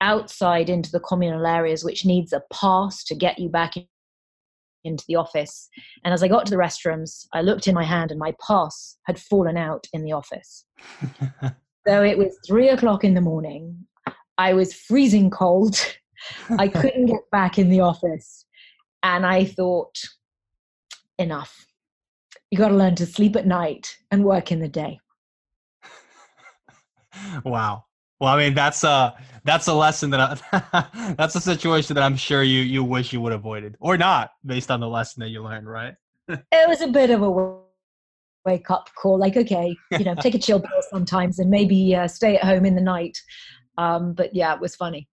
outside 0.00 0.68
into 0.68 0.90
the 0.90 1.00
communal 1.00 1.46
areas, 1.46 1.84
which 1.84 2.04
needs 2.04 2.32
a 2.32 2.42
pass 2.52 3.04
to 3.04 3.14
get 3.14 3.38
you 3.38 3.48
back 3.48 3.74
into 4.84 5.04
the 5.08 5.16
office. 5.16 5.68
And 6.04 6.14
as 6.14 6.22
I 6.22 6.28
got 6.28 6.46
to 6.46 6.50
the 6.50 6.56
restrooms, 6.56 7.26
I 7.32 7.42
looked 7.42 7.66
in 7.66 7.74
my 7.74 7.84
hand 7.84 8.10
and 8.10 8.18
my 8.18 8.34
pass 8.46 8.96
had 9.04 9.18
fallen 9.18 9.56
out 9.56 9.86
in 9.92 10.02
the 10.02 10.12
office. 10.12 10.64
so 11.86 12.02
it 12.02 12.16
was 12.16 12.38
three 12.46 12.68
o'clock 12.68 13.04
in 13.04 13.14
the 13.14 13.20
morning. 13.20 13.86
I 14.38 14.54
was 14.54 14.72
freezing 14.72 15.30
cold. 15.30 15.76
I 16.58 16.68
couldn't 16.80 17.06
get 17.06 17.30
back 17.30 17.58
in 17.58 17.68
the 17.68 17.80
office. 17.80 18.46
And 19.02 19.26
I 19.26 19.44
thought, 19.44 19.96
enough. 21.18 21.66
You 22.50 22.58
got 22.58 22.68
to 22.68 22.76
learn 22.76 22.96
to 22.96 23.06
sleep 23.06 23.36
at 23.36 23.46
night 23.46 23.96
and 24.10 24.24
work 24.24 24.50
in 24.50 24.60
the 24.60 24.68
day. 24.68 24.98
wow. 27.44 27.84
Well, 28.20 28.32
I 28.32 28.36
mean, 28.36 28.54
that's 28.54 28.84
a 28.84 29.14
that's 29.44 29.66
a 29.68 29.74
lesson 29.74 30.10
that 30.10 30.42
I, 30.52 31.14
that's 31.16 31.34
a 31.34 31.40
situation 31.40 31.94
that 31.94 32.02
I'm 32.02 32.16
sure 32.16 32.42
you 32.42 32.60
you 32.60 32.84
wish 32.84 33.12
you 33.12 33.20
would 33.22 33.32
have 33.32 33.40
avoided 33.40 33.76
or 33.80 33.96
not, 33.96 34.32
based 34.44 34.70
on 34.70 34.80
the 34.80 34.88
lesson 34.88 35.20
that 35.20 35.30
you 35.30 35.42
learned, 35.42 35.68
right? 35.68 35.94
it 36.28 36.68
was 36.68 36.82
a 36.82 36.88
bit 36.88 37.10
of 37.10 37.22
a 37.22 37.56
wake 38.44 38.70
up 38.70 38.90
call. 38.94 39.18
Like, 39.18 39.36
okay, 39.36 39.74
you 39.92 40.04
know, 40.04 40.14
take 40.14 40.34
a 40.34 40.38
chill 40.38 40.60
pill 40.60 40.82
sometimes, 40.90 41.38
and 41.38 41.50
maybe 41.50 41.94
uh, 41.94 42.06
stay 42.08 42.36
at 42.36 42.44
home 42.44 42.66
in 42.66 42.74
the 42.74 42.82
night. 42.82 43.18
Um, 43.78 44.12
but 44.12 44.34
yeah, 44.34 44.54
it 44.54 44.60
was 44.60 44.76
funny. 44.76 45.08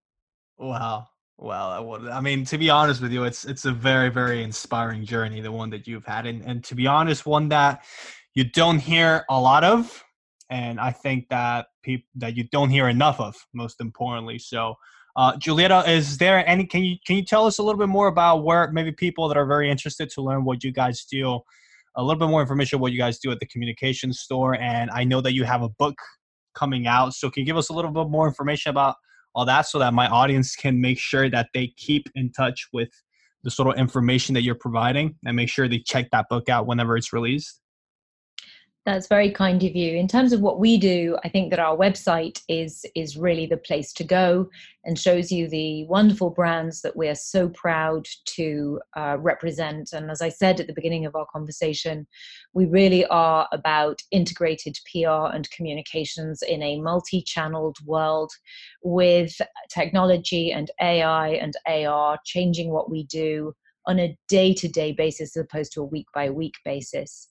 Wow. 0.57 1.09
Well, 1.36 2.09
I 2.11 2.20
mean, 2.20 2.44
to 2.46 2.59
be 2.59 2.70
honest 2.70 3.02
with 3.02 3.12
you, 3.12 3.24
it's 3.24 3.44
it's 3.44 3.66
a 3.66 3.72
very 3.72 4.09
very 4.09 4.42
inspiring 4.42 5.05
journey, 5.05 5.42
the 5.42 5.52
one 5.52 5.68
that 5.70 5.86
you've 5.86 6.07
had, 6.07 6.24
and 6.26 6.42
and 6.42 6.64
to 6.64 6.74
be 6.74 6.86
honest, 6.86 7.26
one 7.26 7.50
that 7.50 7.84
you 8.34 8.44
don't 8.44 8.78
hear 8.78 9.26
a 9.28 9.38
lot 9.38 9.62
of, 9.62 10.02
and 10.48 10.80
I 10.80 10.92
think 10.92 11.28
that 11.28 11.66
people 11.85 12.09
that 12.16 12.37
you 12.37 12.45
don't 12.45 12.70
hear 12.70 12.89
enough 12.89 13.20
of, 13.20 13.37
most 13.53 13.80
importantly. 13.80 14.39
So, 14.39 14.74
uh, 15.16 15.37
Julietta, 15.37 15.89
is 15.89 16.18
there 16.18 16.47
any? 16.49 16.66
Can 16.66 16.82
you 16.82 16.97
can 17.07 17.16
you 17.16 17.24
tell 17.24 17.47
us 17.47 17.59
a 17.59 17.62
little 17.62 17.78
bit 17.78 17.89
more 17.89 18.09
about 18.09 18.45
where 18.45 18.70
maybe 18.72 18.91
people 18.91 19.28
that 19.28 19.37
are 19.37 19.47
very 19.47 19.70
interested 19.70 20.11
to 20.11 20.22
learn 20.22 20.45
what 20.45 20.64
you 20.64 20.72
guys 20.72 21.05
do, 21.05 21.41
a 21.97 22.03
little 22.03 22.18
bit 22.18 22.28
more 22.28 22.41
information 22.41 22.80
what 22.80 22.93
you 22.93 22.99
guys 22.99 23.18
do 23.18 23.30
at 23.30 23.39
the 23.39 23.47
communication 23.47 24.12
store, 24.12 24.57
and 24.57 24.91
I 24.91 25.05
know 25.05 25.20
that 25.20 25.35
you 25.35 25.45
have 25.45 25.62
a 25.62 25.68
book 25.68 25.95
coming 26.55 26.87
out. 26.87 27.14
So, 27.14 27.30
can 27.30 27.43
you 27.43 27.47
give 27.47 27.57
us 27.57 27.68
a 27.68 27.72
little 27.72 27.93
bit 27.93 28.09
more 28.09 28.26
information 28.26 28.70
about 28.70 28.97
all 29.35 29.45
that 29.45 29.62
so 29.62 29.78
that 29.78 29.95
my 29.95 30.09
audience 30.09 30.57
can 30.57 30.80
make 30.80 30.99
sure 30.99 31.28
that 31.30 31.49
they 31.55 31.68
keep 31.76 32.09
in 32.14 32.32
touch 32.32 32.68
with 32.72 32.91
the 33.45 33.51
sort 33.51 33.68
of 33.68 33.78
information 33.78 34.35
that 34.35 34.43
you're 34.43 34.55
providing 34.55 35.14
and 35.26 35.37
make 35.37 35.49
sure 35.49 35.68
they 35.68 35.78
check 35.78 36.11
that 36.11 36.26
book 36.30 36.49
out 36.49 36.66
whenever 36.66 36.97
it's 36.97 37.12
released? 37.12 37.61
That's 38.87 39.09
very 39.09 39.30
kind 39.30 39.62
of 39.62 39.74
you. 39.74 39.97
In 39.97 40.09
terms 40.09 40.35
of 40.35 40.43
what 40.43 40.61
we 40.61 40.76
do, 40.76 41.16
I 41.24 41.30
think 41.30 41.49
that 41.49 41.59
our 41.59 41.74
website 41.74 42.43
is 42.51 42.85
is 42.95 43.16
really 43.16 43.47
the 43.47 43.57
place 43.57 43.95
to 43.95 44.05
go 44.05 44.51
and 44.85 44.99
shows 44.99 45.32
you 45.32 45.49
the 45.49 45.87
wonderful 45.87 46.28
brands 46.28 46.82
that 46.82 46.95
we're 46.95 47.14
so 47.14 47.49
proud 47.49 48.07
to 48.37 48.78
uh, 48.95 49.16
represent. 49.18 49.95
And 49.95 50.11
as 50.11 50.20
I 50.20 50.28
said 50.28 50.61
at 50.61 50.66
the 50.66 50.74
beginning 50.74 51.07
of 51.07 51.16
our 51.16 51.26
conversation, 51.32 52.07
we 52.53 52.66
really 52.66 53.07
are 53.07 53.49
about 53.53 54.03
integrated 54.11 54.76
PR 54.93 55.32
and 55.32 55.51
communications 55.51 56.43
in 56.43 56.62
a 56.62 56.78
multi-channeled 56.78 57.78
world 57.87 58.32
with 58.82 59.41
technology 59.70 60.53
and 60.53 60.70
AI 60.82 61.28
and 61.28 61.55
AR 61.66 62.18
changing 62.26 62.70
what 62.70 62.91
we 62.91 63.05
do 63.05 63.55
on 63.87 63.99
a 63.99 64.16
day-to-day 64.28 64.93
basis 64.93 65.37
as 65.37 65.43
opposed 65.43 65.72
to 65.72 65.80
a 65.80 65.87
week 65.87 66.07
by 66.14 66.28
week 66.28 66.55
basis. 66.66 67.28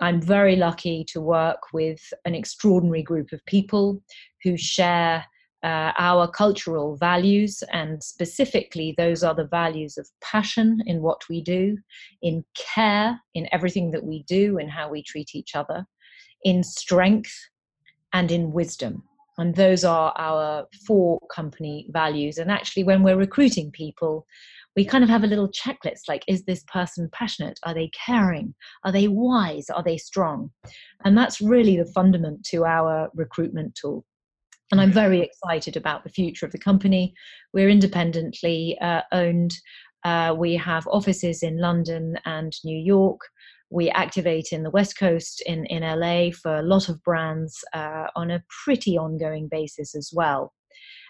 I'm 0.00 0.20
very 0.20 0.56
lucky 0.56 1.04
to 1.08 1.20
work 1.20 1.72
with 1.72 2.00
an 2.24 2.34
extraordinary 2.34 3.02
group 3.02 3.32
of 3.32 3.44
people 3.46 4.02
who 4.44 4.56
share 4.56 5.24
uh, 5.64 5.92
our 5.98 6.28
cultural 6.28 6.96
values, 6.96 7.64
and 7.72 8.02
specifically, 8.02 8.94
those 8.96 9.24
are 9.24 9.34
the 9.34 9.48
values 9.48 9.98
of 9.98 10.08
passion 10.22 10.80
in 10.86 11.02
what 11.02 11.20
we 11.28 11.42
do, 11.42 11.76
in 12.22 12.44
care 12.54 13.20
in 13.34 13.48
everything 13.50 13.90
that 13.90 14.04
we 14.04 14.22
do 14.28 14.58
and 14.58 14.70
how 14.70 14.88
we 14.88 15.02
treat 15.02 15.30
each 15.34 15.56
other, 15.56 15.84
in 16.44 16.62
strength, 16.62 17.34
and 18.12 18.30
in 18.30 18.52
wisdom. 18.52 19.02
And 19.36 19.54
those 19.54 19.84
are 19.84 20.12
our 20.16 20.66
four 20.86 21.18
company 21.32 21.88
values. 21.90 22.38
And 22.38 22.50
actually, 22.50 22.84
when 22.84 23.02
we're 23.02 23.16
recruiting 23.16 23.72
people, 23.72 24.26
we 24.78 24.84
kind 24.84 25.02
of 25.02 25.10
have 25.10 25.24
a 25.24 25.26
little 25.26 25.48
checklist 25.48 26.02
like 26.06 26.22
is 26.28 26.44
this 26.44 26.62
person 26.72 27.10
passionate? 27.12 27.58
Are 27.64 27.74
they 27.74 27.90
caring? 28.06 28.54
Are 28.84 28.92
they 28.92 29.08
wise? 29.08 29.68
Are 29.70 29.82
they 29.82 29.96
strong? 29.96 30.52
And 31.04 31.18
that's 31.18 31.40
really 31.40 31.76
the 31.76 31.90
fundament 31.92 32.44
to 32.50 32.64
our 32.64 33.08
recruitment 33.12 33.74
tool. 33.74 34.04
And 34.70 34.80
i'm 34.80 34.92
very 34.92 35.20
excited 35.20 35.76
about 35.76 36.04
the 36.04 36.10
future 36.10 36.46
of 36.46 36.52
the 36.52 36.60
company. 36.60 37.12
We're 37.52 37.70
independently 37.70 38.78
uh, 38.80 39.02
owned. 39.10 39.52
Uh, 40.04 40.36
we 40.38 40.54
have 40.54 40.86
offices 40.86 41.42
in 41.42 41.58
london 41.58 42.16
and 42.24 42.52
new 42.64 42.78
york. 42.78 43.20
We 43.70 43.90
activate 43.90 44.52
in 44.52 44.62
the 44.62 44.70
west 44.70 44.96
coast 44.96 45.42
in, 45.44 45.66
in 45.66 45.82
la 45.82 46.30
for 46.40 46.54
a 46.54 46.62
lot 46.74 46.88
of 46.88 47.02
brands 47.02 47.64
uh, 47.74 48.06
on 48.14 48.30
a 48.30 48.44
pretty 48.62 48.96
ongoing 48.96 49.48
basis 49.50 49.96
as 49.96 50.12
well 50.14 50.52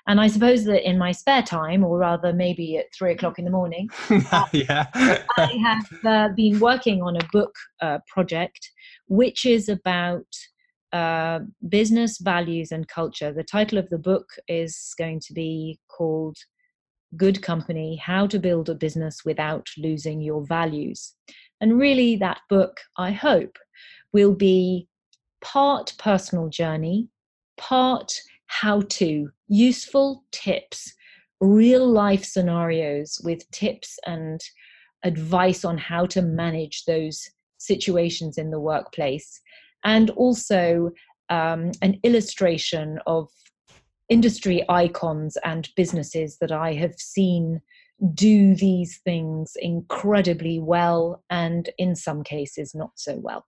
and 0.08 0.22
I 0.22 0.26
suppose 0.26 0.64
that 0.64 0.88
in 0.88 0.96
my 0.96 1.12
spare 1.12 1.42
time, 1.42 1.84
or 1.84 1.98
rather 1.98 2.32
maybe 2.32 2.78
at 2.78 2.86
three 2.94 3.12
o'clock 3.12 3.38
in 3.38 3.44
the 3.44 3.50
morning, 3.50 3.90
yeah. 4.52 4.86
I 4.94 5.58
have 5.62 6.04
uh, 6.04 6.28
been 6.34 6.58
working 6.58 7.02
on 7.02 7.16
a 7.16 7.28
book 7.30 7.54
uh, 7.82 7.98
project 8.08 8.70
which 9.08 9.44
is 9.44 9.68
about 9.68 10.26
uh, 10.94 11.40
business 11.68 12.18
values 12.18 12.72
and 12.72 12.88
culture. 12.88 13.32
The 13.32 13.44
title 13.44 13.78
of 13.78 13.90
the 13.90 13.98
book 13.98 14.26
is 14.48 14.94
going 14.96 15.20
to 15.26 15.34
be 15.34 15.78
called 15.88 16.38
Good 17.16 17.42
Company 17.42 17.96
How 17.96 18.26
to 18.28 18.38
Build 18.38 18.70
a 18.70 18.74
Business 18.74 19.22
Without 19.26 19.66
Losing 19.76 20.22
Your 20.22 20.44
Values. 20.46 21.14
And 21.60 21.78
really, 21.78 22.16
that 22.16 22.40
book, 22.48 22.78
I 22.96 23.10
hope, 23.10 23.58
will 24.14 24.34
be 24.34 24.88
part 25.42 25.94
personal 25.98 26.48
journey, 26.48 27.08
part 27.58 28.10
how 28.46 28.82
to 28.88 29.30
useful 29.48 30.24
tips, 30.32 30.92
real 31.40 31.86
life 31.86 32.24
scenarios 32.24 33.20
with 33.24 33.50
tips 33.50 33.98
and 34.06 34.40
advice 35.04 35.64
on 35.64 35.78
how 35.78 36.06
to 36.06 36.22
manage 36.22 36.84
those 36.84 37.28
situations 37.58 38.38
in 38.38 38.50
the 38.50 38.60
workplace, 38.60 39.40
and 39.84 40.10
also 40.10 40.90
um, 41.30 41.72
an 41.82 41.98
illustration 42.02 42.98
of 43.06 43.28
industry 44.08 44.64
icons 44.68 45.36
and 45.44 45.68
businesses 45.76 46.38
that 46.40 46.52
I 46.52 46.72
have 46.74 46.94
seen 46.98 47.60
do 48.14 48.54
these 48.54 49.00
things 49.04 49.52
incredibly 49.56 50.60
well 50.60 51.22
and 51.30 51.68
in 51.78 51.96
some 51.96 52.22
cases 52.22 52.74
not 52.74 52.92
so 52.94 53.16
well. 53.16 53.44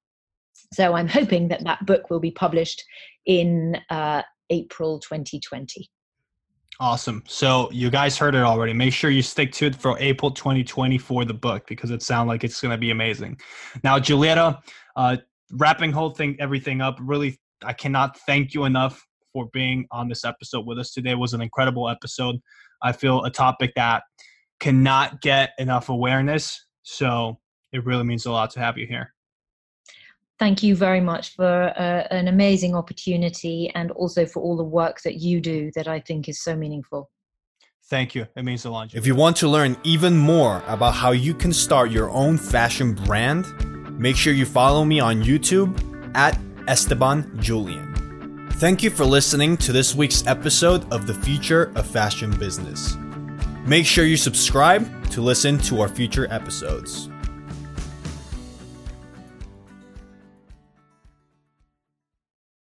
So 0.72 0.94
I'm 0.94 1.09
hoping 1.09 1.48
that 1.48 1.64
that 1.64 1.86
book 1.86 2.11
will 2.11 2.20
be 2.20 2.32
published 2.32 2.84
in 3.26 3.80
uh, 3.90 4.22
April 4.51 4.98
2020. 4.98 5.88
Awesome. 6.78 7.22
So 7.26 7.70
you 7.72 7.90
guys 7.90 8.16
heard 8.16 8.34
it 8.34 8.42
already. 8.42 8.72
Make 8.72 8.94
sure 8.94 9.11
you 9.11 9.22
stick 9.22 9.53
to 9.53 9.66
it 9.66 9.76
for 9.76 9.98
April 9.98 10.30
2020 10.30 10.96
for 10.96 11.24
the 11.24 11.34
book 11.34 11.66
because 11.66 11.90
it 11.90 12.03
sounds 12.03 12.28
like 12.28 12.42
it's 12.42 12.61
going 12.61 12.72
to 12.72 12.78
be 12.78 12.90
amazing. 12.90 13.38
Now, 13.84 13.98
Julietta, 13.98 14.61
uh, 14.96 15.18
wrapping 15.53 15.92
whole 15.92 16.11
thing, 16.11 16.36
everything 16.40 16.80
up. 16.80 16.96
Really, 17.01 17.38
I 17.62 17.74
cannot 17.74 18.18
thank 18.20 18.55
you 18.55 18.64
enough 18.64 19.07
for 19.34 19.51
being 19.53 19.86
on 19.90 20.09
this 20.09 20.24
episode 20.24 20.66
with 20.66 20.78
us 20.78 20.92
today. 20.92 21.11
It 21.11 21.18
was 21.18 21.34
an 21.34 21.42
incredible 21.42 21.88
episode. 21.88 22.36
I 22.82 22.92
feel 22.92 23.24
a 23.24 23.30
topic 23.30 23.72
that 23.76 24.05
cannot 24.59 25.20
get 25.20 25.51
enough 25.59 25.90
awareness. 25.90 26.64
So 26.82 27.40
it 27.72 27.84
really 27.84 28.05
means 28.05 28.24
a 28.24 28.32
lot 28.32 28.51
to 28.53 28.61
have 28.61 28.78
you 28.78 28.86
here 28.86 29.12
thank 30.41 30.62
you 30.62 30.74
very 30.74 31.03
much 31.03 31.36
for 31.36 31.72
uh, 31.76 32.07
an 32.11 32.26
amazing 32.26 32.74
opportunity 32.74 33.70
and 33.74 33.93
also 33.93 34.26
for 34.26 34.43
all 34.43 34.57
the 34.57 34.64
work 34.64 35.03
that 35.03 35.16
you 35.16 35.41
do 35.41 35.70
that 35.76 35.86
I 35.86 36.01
think 36.01 36.28
is 36.28 36.41
so 36.41 36.57
meaningful. 36.57 37.11
Thank 37.91 38.14
you. 38.14 38.26
It 38.34 38.45
means 38.45 38.64
a 38.64 38.70
lot. 38.70 38.95
If 38.95 39.07
you 39.07 39.14
want 39.14 39.36
to 39.38 39.49
learn 39.49 39.76
even 39.84 40.16
more 40.16 40.62
about 40.66 40.95
how 40.95 41.11
you 41.11 41.34
can 41.34 41.53
start 41.53 41.91
your 41.91 42.11
own 42.11 42.38
fashion 42.38 42.95
brand, 42.95 43.45
make 43.99 44.16
sure 44.16 44.32
you 44.32 44.47
follow 44.47 44.84
me 44.84 44.99
on 44.99 45.22
YouTube 45.22 45.72
at 46.16 46.38
Esteban 46.66 47.38
Julian. 47.41 48.49
Thank 48.55 48.82
you 48.82 48.91
for 48.91 49.05
listening 49.05 49.57
to 49.59 49.72
this 49.72 49.95
week's 49.95 50.26
episode 50.26 50.91
of 50.93 51.07
The 51.07 51.14
Future 51.14 51.72
of 51.74 51.86
Fashion 51.86 52.30
Business. 52.38 52.97
Make 53.66 53.86
sure 53.86 54.05
you 54.05 54.16
subscribe 54.16 55.11
to 55.11 55.20
listen 55.20 55.59
to 55.59 55.80
our 55.80 55.88
future 55.88 56.26
episodes. 56.30 57.10